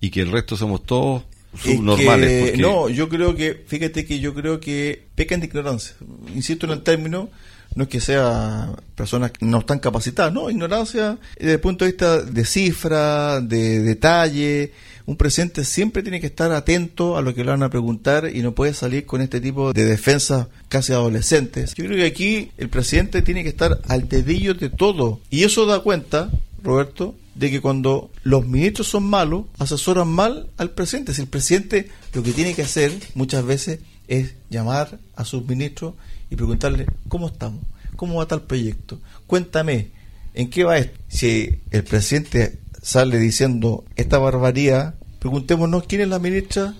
Y 0.00 0.10
que 0.10 0.20
el 0.22 0.30
resto 0.32 0.56
somos 0.56 0.84
todos 0.84 1.24
Es 1.54 1.60
subnormales. 1.74 2.28
que- 2.30 2.40
porque 2.40 2.56
no, 2.62 2.88
yo 2.88 3.08
creo 3.08 3.34
que, 3.34 3.62
fíjate 3.66 4.04
que 4.06 4.20
yo 4.20 4.34
creo 4.34 4.58
que 4.60 5.06
pecan 5.14 5.40
de 5.40 5.46
ignorancia. 5.46 5.94
Insisto 6.34 6.64
en 6.66 6.72
el 6.72 6.82
término, 6.82 7.28
no 7.74 7.82
es 7.84 7.88
que 7.90 8.00
sea 8.00 8.74
personas 8.94 9.32
que 9.32 9.44
no 9.44 9.58
están 9.58 9.80
capacitadas, 9.80 10.32
no, 10.32 10.48
ignorancia 10.50 11.18
desde 11.38 11.54
el 11.54 11.60
punto 11.60 11.84
de 11.84 11.90
vista 11.90 12.22
de 12.22 12.44
cifra, 12.46 13.40
de 13.42 13.80
detalle. 13.80 14.72
Un 15.06 15.16
presidente 15.16 15.64
siempre 15.64 16.02
tiene 16.02 16.20
que 16.20 16.26
estar 16.26 16.50
atento 16.50 17.16
a 17.16 17.22
lo 17.22 17.32
que 17.32 17.44
le 17.44 17.50
van 17.50 17.62
a 17.62 17.70
preguntar 17.70 18.28
y 18.34 18.42
no 18.42 18.56
puede 18.56 18.74
salir 18.74 19.06
con 19.06 19.20
este 19.20 19.40
tipo 19.40 19.72
de 19.72 19.84
defensas 19.84 20.48
casi 20.68 20.92
adolescentes. 20.92 21.74
Yo 21.74 21.84
creo 21.84 21.96
que 21.96 22.06
aquí 22.06 22.50
el 22.58 22.68
presidente 22.68 23.22
tiene 23.22 23.44
que 23.44 23.50
estar 23.50 23.80
al 23.86 24.08
dedillo 24.08 24.54
de 24.54 24.68
todo. 24.68 25.20
Y 25.30 25.44
eso 25.44 25.64
da 25.64 25.78
cuenta, 25.78 26.30
Roberto, 26.60 27.14
de 27.36 27.52
que 27.52 27.60
cuando 27.60 28.10
los 28.24 28.48
ministros 28.48 28.88
son 28.88 29.04
malos, 29.04 29.44
asesoran 29.58 30.08
mal 30.08 30.48
al 30.56 30.70
presidente. 30.70 31.14
Si 31.14 31.22
el 31.22 31.28
presidente 31.28 31.88
lo 32.12 32.24
que 32.24 32.32
tiene 32.32 32.54
que 32.54 32.62
hacer 32.62 32.92
muchas 33.14 33.44
veces 33.44 33.78
es 34.08 34.34
llamar 34.50 34.98
a 35.14 35.24
sus 35.24 35.46
ministros 35.46 35.94
y 36.30 36.36
preguntarle, 36.36 36.86
¿cómo 37.08 37.28
estamos? 37.28 37.60
¿Cómo 37.94 38.16
va 38.16 38.26
tal 38.26 38.42
proyecto? 38.42 38.98
Cuéntame, 39.28 39.90
¿en 40.34 40.50
qué 40.50 40.64
va 40.64 40.78
esto? 40.78 40.98
Si 41.06 41.60
el 41.70 41.84
presidente 41.84 42.58
sale 42.86 43.18
diciendo 43.18 43.84
esta 43.96 44.18
barbaridad, 44.18 44.94
preguntémonos 45.18 45.84
quién 45.88 46.02
es 46.02 46.08
la 46.08 46.20
ministra 46.20 46.74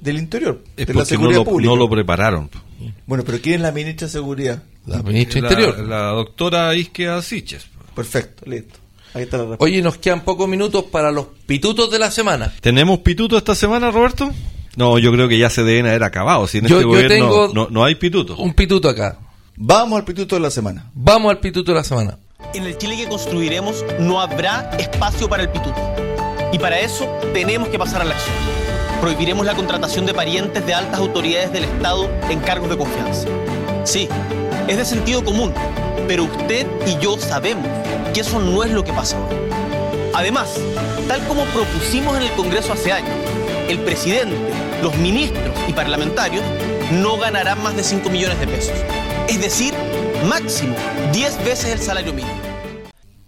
del 0.00 0.16
Interior, 0.16 0.64
Es 0.78 0.86
de 0.86 0.94
la 0.94 1.00
no 1.00 1.04
Seguridad 1.04 1.40
lo, 1.40 1.44
Pública. 1.44 1.70
no 1.70 1.76
lo 1.76 1.90
prepararon. 1.90 2.48
Bueno, 3.06 3.24
pero 3.26 3.38
¿quién 3.42 3.56
es 3.56 3.60
la 3.60 3.70
ministra 3.72 4.06
de 4.06 4.12
Seguridad? 4.12 4.62
La 4.86 5.02
ministra 5.02 5.42
La, 5.42 5.50
Interior. 5.50 5.78
la 5.80 6.04
doctora 6.12 6.74
Isquia 6.74 7.20
Siches. 7.20 7.66
Perfecto, 7.94 8.48
listo. 8.48 8.78
Ahí 9.12 9.24
está 9.24 9.36
la 9.36 9.42
respuesta. 9.42 9.64
Oye, 9.64 9.82
nos 9.82 9.98
quedan 9.98 10.22
pocos 10.24 10.48
minutos 10.48 10.84
para 10.84 11.10
los 11.12 11.26
pitutos 11.44 11.90
de 11.90 11.98
la 11.98 12.10
semana. 12.10 12.54
¿Tenemos 12.62 13.00
pituto 13.00 13.36
esta 13.36 13.54
semana, 13.54 13.90
Roberto? 13.90 14.32
No, 14.76 14.98
yo 14.98 15.12
creo 15.12 15.28
que 15.28 15.36
ya 15.36 15.50
se 15.50 15.62
deben 15.62 15.86
haber 15.86 16.04
acabado. 16.04 16.46
Si 16.46 16.58
en 16.58 16.66
Yo- 16.68 16.76
este 16.76 16.82
yo 16.84 16.88
gobierno 16.88 17.14
tengo 17.14 17.50
no, 17.52 17.68
no 17.70 17.84
hay 17.84 17.96
pituto. 17.96 18.36
Un 18.38 18.54
pituto 18.54 18.88
acá. 18.88 19.18
Vamos 19.56 19.98
al 19.98 20.04
pituto 20.06 20.36
de 20.36 20.40
la 20.40 20.50
semana. 20.50 20.90
Vamos 20.94 21.30
al 21.30 21.38
pituto 21.40 21.72
de 21.72 21.76
la 21.76 21.84
semana. 21.84 22.16
En 22.54 22.64
el 22.64 22.76
Chile 22.78 22.96
que 22.96 23.08
construiremos 23.08 23.84
no 23.98 24.20
habrá 24.20 24.70
espacio 24.78 25.28
para 25.28 25.42
el 25.42 25.50
pituto. 25.50 25.80
Y 26.52 26.58
para 26.58 26.78
eso 26.80 27.06
tenemos 27.32 27.68
que 27.68 27.78
pasar 27.78 28.02
a 28.02 28.04
la 28.04 28.14
acción. 28.14 28.34
Prohibiremos 29.00 29.46
la 29.46 29.54
contratación 29.54 30.04
de 30.04 30.12
parientes 30.12 30.66
de 30.66 30.74
altas 30.74 30.98
autoridades 30.98 31.52
del 31.52 31.64
Estado 31.64 32.10
en 32.28 32.40
cargos 32.40 32.68
de 32.68 32.76
confianza. 32.76 33.28
Sí, 33.84 34.08
es 34.68 34.76
de 34.76 34.84
sentido 34.84 35.24
común, 35.24 35.54
pero 36.06 36.24
usted 36.24 36.66
y 36.86 36.98
yo 36.98 37.18
sabemos 37.18 37.66
que 38.12 38.20
eso 38.20 38.40
no 38.40 38.64
es 38.64 38.70
lo 38.70 38.84
que 38.84 38.92
pasa 38.92 39.16
hoy. 39.18 39.36
Además, 40.12 40.56
tal 41.08 41.24
como 41.28 41.44
propusimos 41.44 42.16
en 42.16 42.22
el 42.22 42.30
Congreso 42.32 42.72
hace 42.72 42.92
años, 42.92 43.14
el 43.68 43.78
presidente, 43.78 44.36
los 44.82 44.96
ministros 44.96 45.54
y 45.68 45.72
parlamentarios 45.72 46.44
no 46.92 47.16
ganarán 47.16 47.62
más 47.62 47.76
de 47.76 47.84
5 47.84 48.10
millones 48.10 48.40
de 48.40 48.48
pesos. 48.48 48.74
Es 49.28 49.40
decir, 49.40 49.72
máximo 50.28 50.74
10 51.12 51.44
veces 51.44 51.66
el 51.72 51.78
salario 51.78 52.12
mínimo. 52.12 52.34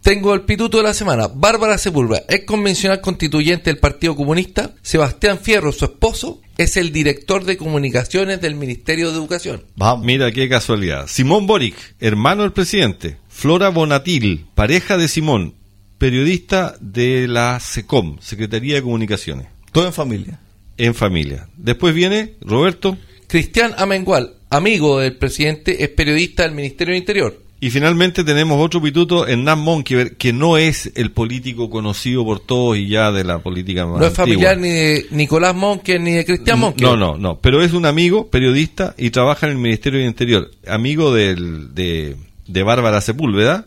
Tengo 0.03 0.35
el 0.35 0.43
pituto 0.43 0.79
de 0.79 0.83
la 0.83 0.95
semana. 0.95 1.29
Bárbara 1.33 1.79
Sepúlveda, 1.79 2.23
ex 2.29 2.45
convencional 2.45 3.01
constituyente 3.01 3.71
del 3.71 3.79
Partido 3.79 4.17
Comunista. 4.17 4.75
Sebastián 4.83 5.39
Fierro, 5.39 5.71
su 5.71 5.85
esposo, 5.85 6.41
es 6.59 6.77
el 6.77 6.91
director 6.91 7.45
de 7.45 7.57
comunicaciones 7.57 8.41
del 8.41 8.57
Ministerio 8.57 9.11
de 9.11 9.17
Educación. 9.17 9.63
Vamos. 9.77 10.05
Mira 10.05 10.33
qué 10.33 10.49
casualidad. 10.49 11.07
Simón 11.07 11.47
Boric, 11.47 11.77
hermano 12.01 12.43
del 12.43 12.53
presidente. 12.53 13.19
Flora 13.29 13.69
Bonatil, 13.69 14.47
pareja 14.57 14.97
de 14.97 15.07
Simón, 15.07 15.55
periodista 15.99 16.75
de 16.81 17.29
la 17.29 17.61
SECOM, 17.61 18.19
Secretaría 18.21 18.75
de 18.75 18.83
Comunicaciones, 18.83 19.47
Todo 19.71 19.87
en 19.87 19.93
familia. 19.93 20.41
en 20.79 20.95
familia. 20.97 21.49
Después 21.57 21.95
viene 21.95 22.35
Roberto 22.41 22.99
Cristian 23.29 23.73
Amengual, 23.79 24.35
amigo 24.57 25.01
del 25.01 25.17
presidente, 25.17 25.83
es 25.83 25.89
periodista 25.91 26.43
del 26.45 26.53
Ministerio 26.53 26.93
del 26.95 27.01
Interior. 27.03 27.43
Y 27.61 27.71
finalmente 27.71 28.25
tenemos 28.25 28.61
otro 28.61 28.83
pituto, 28.83 29.25
Hernán 29.27 29.61
Monkever, 29.61 30.17
que 30.17 30.33
no 30.33 30.57
es 30.59 30.91
el 30.97 31.13
político 31.13 31.71
conocido 31.71 32.25
por 32.25 32.41
todos 32.41 32.77
y 32.77 32.89
ya 32.89 33.13
de 33.13 33.23
la 33.23 33.39
política 33.39 33.87
más 33.87 34.01
No 34.01 34.07
es 34.07 34.19
antigua. 34.19 34.51
familiar 34.51 34.59
ni 34.59 34.69
de 34.71 35.07
Nicolás 35.13 35.55
Monque 35.55 35.97
ni 36.01 36.11
de 36.11 36.25
Cristian 36.25 36.59
Monque. 36.59 36.83
No, 36.83 36.97
no, 36.97 37.17
no. 37.17 37.39
Pero 37.39 37.63
es 37.63 37.73
un 37.73 37.87
amigo, 37.87 38.27
periodista, 38.29 38.97
y 38.99 39.11
trabaja 39.11 39.47
en 39.47 39.53
el 39.53 39.59
Ministerio 39.59 40.01
del 40.01 40.09
Interior. 40.09 40.51
Amigo 40.67 41.15
del, 41.15 41.73
de, 41.73 42.17
de 42.49 42.63
Bárbara 42.65 43.01
Sepúlveda, 43.01 43.67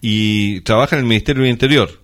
y 0.00 0.60
trabaja 0.62 0.96
en 0.96 1.00
el 1.02 1.06
Ministerio 1.06 1.42
del 1.44 1.52
Interior. 1.52 2.00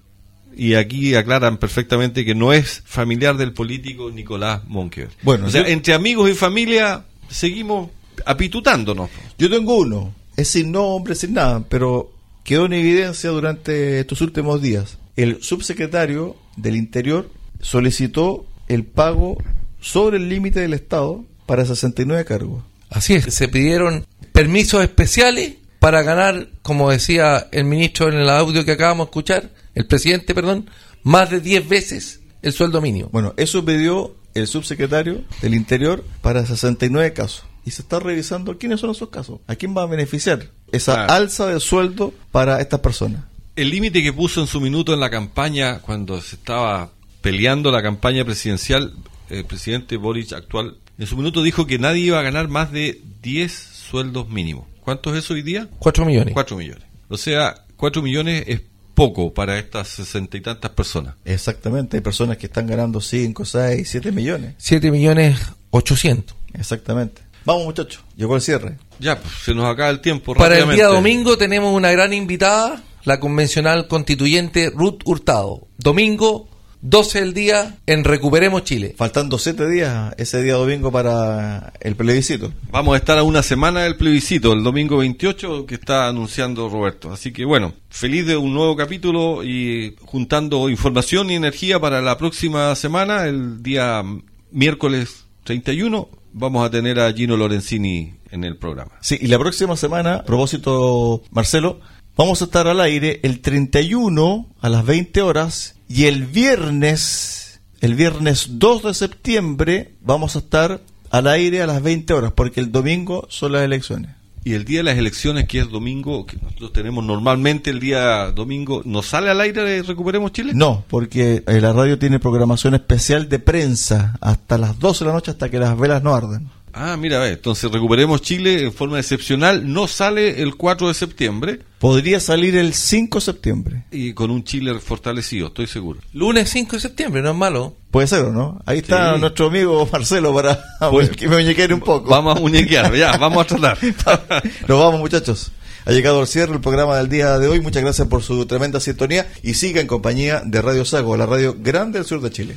Y 0.57 0.74
aquí 0.74 1.14
aclaran 1.14 1.57
perfectamente 1.57 2.24
que 2.24 2.34
no 2.34 2.53
es 2.53 2.82
familiar 2.84 3.36
del 3.36 3.53
político 3.53 4.11
Nicolás 4.11 4.61
Monkever. 4.68 5.11
Bueno, 5.22 5.47
o 5.47 5.51
sea, 5.51 5.62
yo- 5.62 5.68
entre 5.68 5.95
amigos 5.95 6.30
y 6.30 6.34
familia 6.34 7.05
seguimos 7.32 7.90
apitutándonos. 8.24 9.10
Yo 9.38 9.50
tengo 9.50 9.76
uno. 9.76 10.14
Es 10.36 10.48
sin 10.48 10.72
nombre, 10.72 11.14
sin 11.14 11.34
nada, 11.34 11.64
pero 11.68 12.12
quedó 12.44 12.66
en 12.66 12.72
evidencia 12.72 13.30
durante 13.30 14.00
estos 14.00 14.20
últimos 14.20 14.62
días. 14.62 14.98
El 15.16 15.42
subsecretario 15.42 16.36
del 16.56 16.76
Interior 16.76 17.30
solicitó 17.60 18.46
el 18.68 18.84
pago 18.84 19.36
sobre 19.80 20.16
el 20.16 20.28
límite 20.28 20.60
del 20.60 20.72
Estado 20.72 21.24
para 21.44 21.66
69 21.66 22.24
cargos. 22.24 22.64
Así 22.88 23.14
es, 23.14 23.34
se 23.34 23.48
pidieron 23.48 24.06
permisos 24.32 24.82
especiales 24.82 25.54
para 25.78 26.02
ganar, 26.02 26.48
como 26.62 26.90
decía 26.90 27.48
el 27.52 27.64
ministro 27.64 28.08
en 28.08 28.14
el 28.14 28.30
audio 28.30 28.64
que 28.64 28.72
acabamos 28.72 29.06
de 29.06 29.10
escuchar, 29.10 29.50
el 29.74 29.86
presidente, 29.86 30.34
perdón, 30.34 30.70
más 31.02 31.30
de 31.30 31.40
10 31.40 31.68
veces 31.68 32.20
el 32.42 32.52
sueldo 32.52 32.80
mínimo. 32.80 33.08
Bueno, 33.12 33.34
eso 33.36 33.64
pidió 33.64 34.14
el 34.34 34.46
subsecretario 34.46 35.22
del 35.40 35.54
Interior 35.54 36.04
para 36.20 36.44
69 36.46 37.12
casos. 37.12 37.44
Y 37.64 37.70
se 37.70 37.82
está 37.82 38.00
revisando 38.00 38.58
quiénes 38.58 38.80
son 38.80 38.90
esos 38.90 39.08
casos. 39.08 39.40
¿A 39.46 39.54
quién 39.54 39.76
va 39.76 39.82
a 39.82 39.86
beneficiar 39.86 40.48
esa 40.72 40.94
Claro. 40.94 41.12
alza 41.12 41.46
de 41.46 41.60
sueldo 41.60 42.12
para 42.32 42.60
estas 42.60 42.80
personas? 42.80 43.24
El 43.54 43.70
límite 43.70 44.02
que 44.02 44.12
puso 44.12 44.40
en 44.40 44.46
su 44.46 44.60
minuto 44.60 44.94
en 44.94 45.00
la 45.00 45.10
campaña, 45.10 45.78
cuando 45.80 46.20
se 46.20 46.36
estaba 46.36 46.90
peleando 47.20 47.70
la 47.70 47.82
campaña 47.82 48.24
presidencial, 48.24 48.94
el 49.28 49.44
presidente 49.44 49.96
Boric 49.96 50.32
actual, 50.32 50.78
en 50.98 51.06
su 51.06 51.16
minuto 51.16 51.42
dijo 51.42 51.66
que 51.66 51.78
nadie 51.78 52.02
iba 52.02 52.18
a 52.18 52.22
ganar 52.22 52.48
más 52.48 52.72
de 52.72 53.00
10 53.22 53.52
sueldos 53.52 54.28
mínimos. 54.28 54.66
¿Cuánto 54.80 55.14
es 55.14 55.24
eso 55.24 55.34
hoy 55.34 55.42
día? 55.42 55.68
4 55.78 56.04
millones. 56.04 56.34
4 56.34 56.56
millones. 56.56 56.84
O 57.08 57.16
sea, 57.16 57.64
4 57.76 58.02
millones 58.02 58.44
es 58.48 58.62
poco 58.95 59.32
para 59.32 59.59
estas 59.59 59.88
sesenta 59.88 60.36
y 60.36 60.40
tantas 60.40 60.70
personas. 60.72 61.14
Exactamente, 61.24 61.97
hay 61.97 62.03
personas 62.03 62.36
que 62.36 62.47
están 62.47 62.66
ganando 62.66 63.01
5, 63.01 63.45
6, 63.45 63.88
7 63.88 64.12
millones. 64.12 64.55
7 64.59 64.90
millones 64.90 65.38
800. 65.70 66.36
Exactamente. 66.55 67.22
Vamos 67.45 67.64
muchachos, 67.64 68.03
llegó 68.16 68.36
el 68.36 68.43
cierre. 68.43 68.78
Ya, 68.99 69.18
pues, 69.20 69.34
se 69.45 69.55
nos 69.55 69.64
acaba 69.64 69.90
el 69.90 70.01
tiempo. 70.01 70.34
Para 70.34 70.59
el 70.59 70.70
día 70.70 70.86
domingo 70.86 71.36
tenemos 71.36 71.74
una 71.74 71.90
gran 71.90 72.12
invitada, 72.12 72.82
la 73.05 73.18
convencional 73.18 73.88
constituyente 73.88 74.70
Ruth 74.70 75.01
Hurtado. 75.05 75.66
Domingo, 75.78 76.49
12 76.82 77.20
del 77.20 77.32
día, 77.32 77.78
en 77.86 78.02
Recuperemos 78.02 78.64
Chile. 78.64 78.94
Faltando 78.98 79.38
7 79.38 79.68
días 79.68 80.14
ese 80.18 80.42
día 80.42 80.54
domingo 80.54 80.90
para 80.90 81.72
el 81.80 81.94
plebiscito. 81.94 82.52
Vamos 82.72 82.94
a 82.94 82.96
estar 82.96 83.16
a 83.18 83.22
una 83.22 83.44
semana 83.44 83.84
del 83.84 83.96
plebiscito, 83.96 84.52
el 84.52 84.64
domingo 84.64 84.96
28 84.96 85.64
que 85.64 85.76
está 85.76 86.08
anunciando 86.08 86.68
Roberto. 86.68 87.12
Así 87.12 87.32
que 87.32 87.44
bueno, 87.44 87.72
feliz 87.88 88.26
de 88.26 88.36
un 88.36 88.52
nuevo 88.52 88.74
capítulo 88.74 89.44
y 89.44 89.94
juntando 90.04 90.68
información 90.68 91.30
y 91.30 91.36
energía 91.36 91.78
para 91.78 92.02
la 92.02 92.18
próxima 92.18 92.74
semana, 92.74 93.26
el 93.26 93.62
día 93.62 94.02
miércoles 94.50 95.26
31, 95.44 96.08
vamos 96.32 96.66
a 96.66 96.70
tener 96.70 96.98
a 96.98 97.12
Gino 97.12 97.36
Lorenzini 97.36 98.14
en 98.32 98.42
el 98.42 98.56
programa. 98.56 98.90
Sí, 99.00 99.16
y 99.20 99.28
la 99.28 99.38
próxima 99.38 99.76
semana, 99.76 100.16
a 100.16 100.24
propósito, 100.24 101.22
Marcelo, 101.30 101.80
vamos 102.16 102.42
a 102.42 102.46
estar 102.46 102.66
al 102.66 102.80
aire 102.80 103.20
el 103.22 103.40
31 103.40 104.46
a 104.60 104.68
las 104.68 104.84
20 104.84 105.22
horas 105.22 105.76
y 105.88 106.04
el 106.04 106.26
viernes, 106.26 107.60
el 107.80 107.94
viernes 107.94 108.58
2 108.58 108.82
de 108.84 108.94
septiembre, 108.94 109.92
vamos 110.00 110.36
a 110.36 110.40
estar 110.40 110.80
al 111.10 111.26
aire 111.26 111.62
a 111.62 111.66
las 111.66 111.82
20 111.82 112.12
horas, 112.14 112.32
porque 112.32 112.60
el 112.60 112.72
domingo 112.72 113.26
son 113.28 113.52
las 113.52 113.62
elecciones. 113.62 114.12
Y 114.44 114.54
el 114.54 114.64
día 114.64 114.78
de 114.78 114.84
las 114.84 114.98
elecciones, 114.98 115.46
que 115.46 115.60
es 115.60 115.70
domingo, 115.70 116.26
que 116.26 116.36
nosotros 116.36 116.72
tenemos 116.72 117.04
normalmente 117.04 117.70
el 117.70 117.78
día 117.78 118.32
domingo, 118.32 118.82
¿nos 118.84 119.06
sale 119.06 119.30
al 119.30 119.40
aire 119.40 119.62
de 119.62 119.82
Recuperemos 119.82 120.32
Chile? 120.32 120.52
No, 120.52 120.84
porque 120.88 121.44
eh, 121.46 121.60
la 121.60 121.72
radio 121.72 121.96
tiene 121.96 122.18
programación 122.18 122.74
especial 122.74 123.28
de 123.28 123.38
prensa 123.38 124.16
hasta 124.20 124.58
las 124.58 124.80
12 124.80 125.04
de 125.04 125.08
la 125.08 125.14
noche 125.14 125.30
hasta 125.30 125.48
que 125.48 125.60
las 125.60 125.78
velas 125.78 126.02
no 126.02 126.12
arden. 126.12 126.48
Ah, 126.74 126.96
mira, 126.96 127.18
ve, 127.18 127.30
entonces 127.30 127.70
Recuperemos 127.70 128.22
Chile 128.22 128.64
en 128.64 128.72
forma 128.72 128.98
excepcional 128.98 129.72
no 129.72 129.86
sale 129.86 130.42
el 130.42 130.54
4 130.56 130.88
de 130.88 130.94
septiembre 130.94 131.60
Podría 131.78 132.20
salir 132.20 132.56
el 132.56 132.74
5 132.74 133.18
de 133.18 133.24
septiembre. 133.24 133.84
y 133.90 134.12
con 134.14 134.30
un 134.30 134.44
Chile 134.44 134.78
fortalecido, 134.80 135.48
estoy 135.48 135.66
seguro. 135.66 136.00
Lunes 136.12 136.48
5 136.50 136.76
de 136.76 136.80
septiembre, 136.80 137.20
no 137.22 137.30
es 137.30 137.36
malo. 137.36 137.76
Puede 137.90 138.06
ser, 138.06 138.20
¿o 138.24 138.32
no? 138.32 138.60
Ahí 138.66 138.78
está 138.78 139.14
Sí. 139.14 139.20
nuestro 139.20 139.46
amigo 139.46 139.88
Marcelo 139.92 140.32
para 140.34 140.58
Pues- 140.90 141.10
que 141.10 141.28
me 141.28 141.36
muñequear 141.36 141.74
un 141.74 141.80
poco. 141.80 142.08
Vamos 142.08 142.36
a 142.36 142.40
muñequear, 142.40 142.94
ya, 142.94 143.16
vamos 143.18 143.44
a 143.44 143.46
tratar. 143.56 143.78
Nos 144.68 144.78
vamos, 144.78 145.00
muchachos. 145.00 145.50
Ha 145.84 145.90
llegado 145.90 146.20
al 146.20 146.28
cierre 146.28 146.52
el 146.54 146.60
programa 146.60 146.96
del 146.96 147.08
día 147.08 147.36
de 147.40 147.48
hoy. 147.48 147.60
Muchas 147.60 147.82
gracias 147.82 148.06
por 148.06 148.22
su 148.22 148.46
tremenda 148.46 148.78
sintonía 148.78 149.26
y 149.42 149.54
siga 149.54 149.80
en 149.80 149.88
compañía 149.88 150.40
de 150.46 150.62
Radio 150.62 150.84
Sago, 150.84 151.16
la 151.16 151.26
radio 151.26 151.56
grande 151.58 151.98
del 151.98 152.06
sur 152.06 152.20
de 152.22 152.30
Chile. 152.30 152.56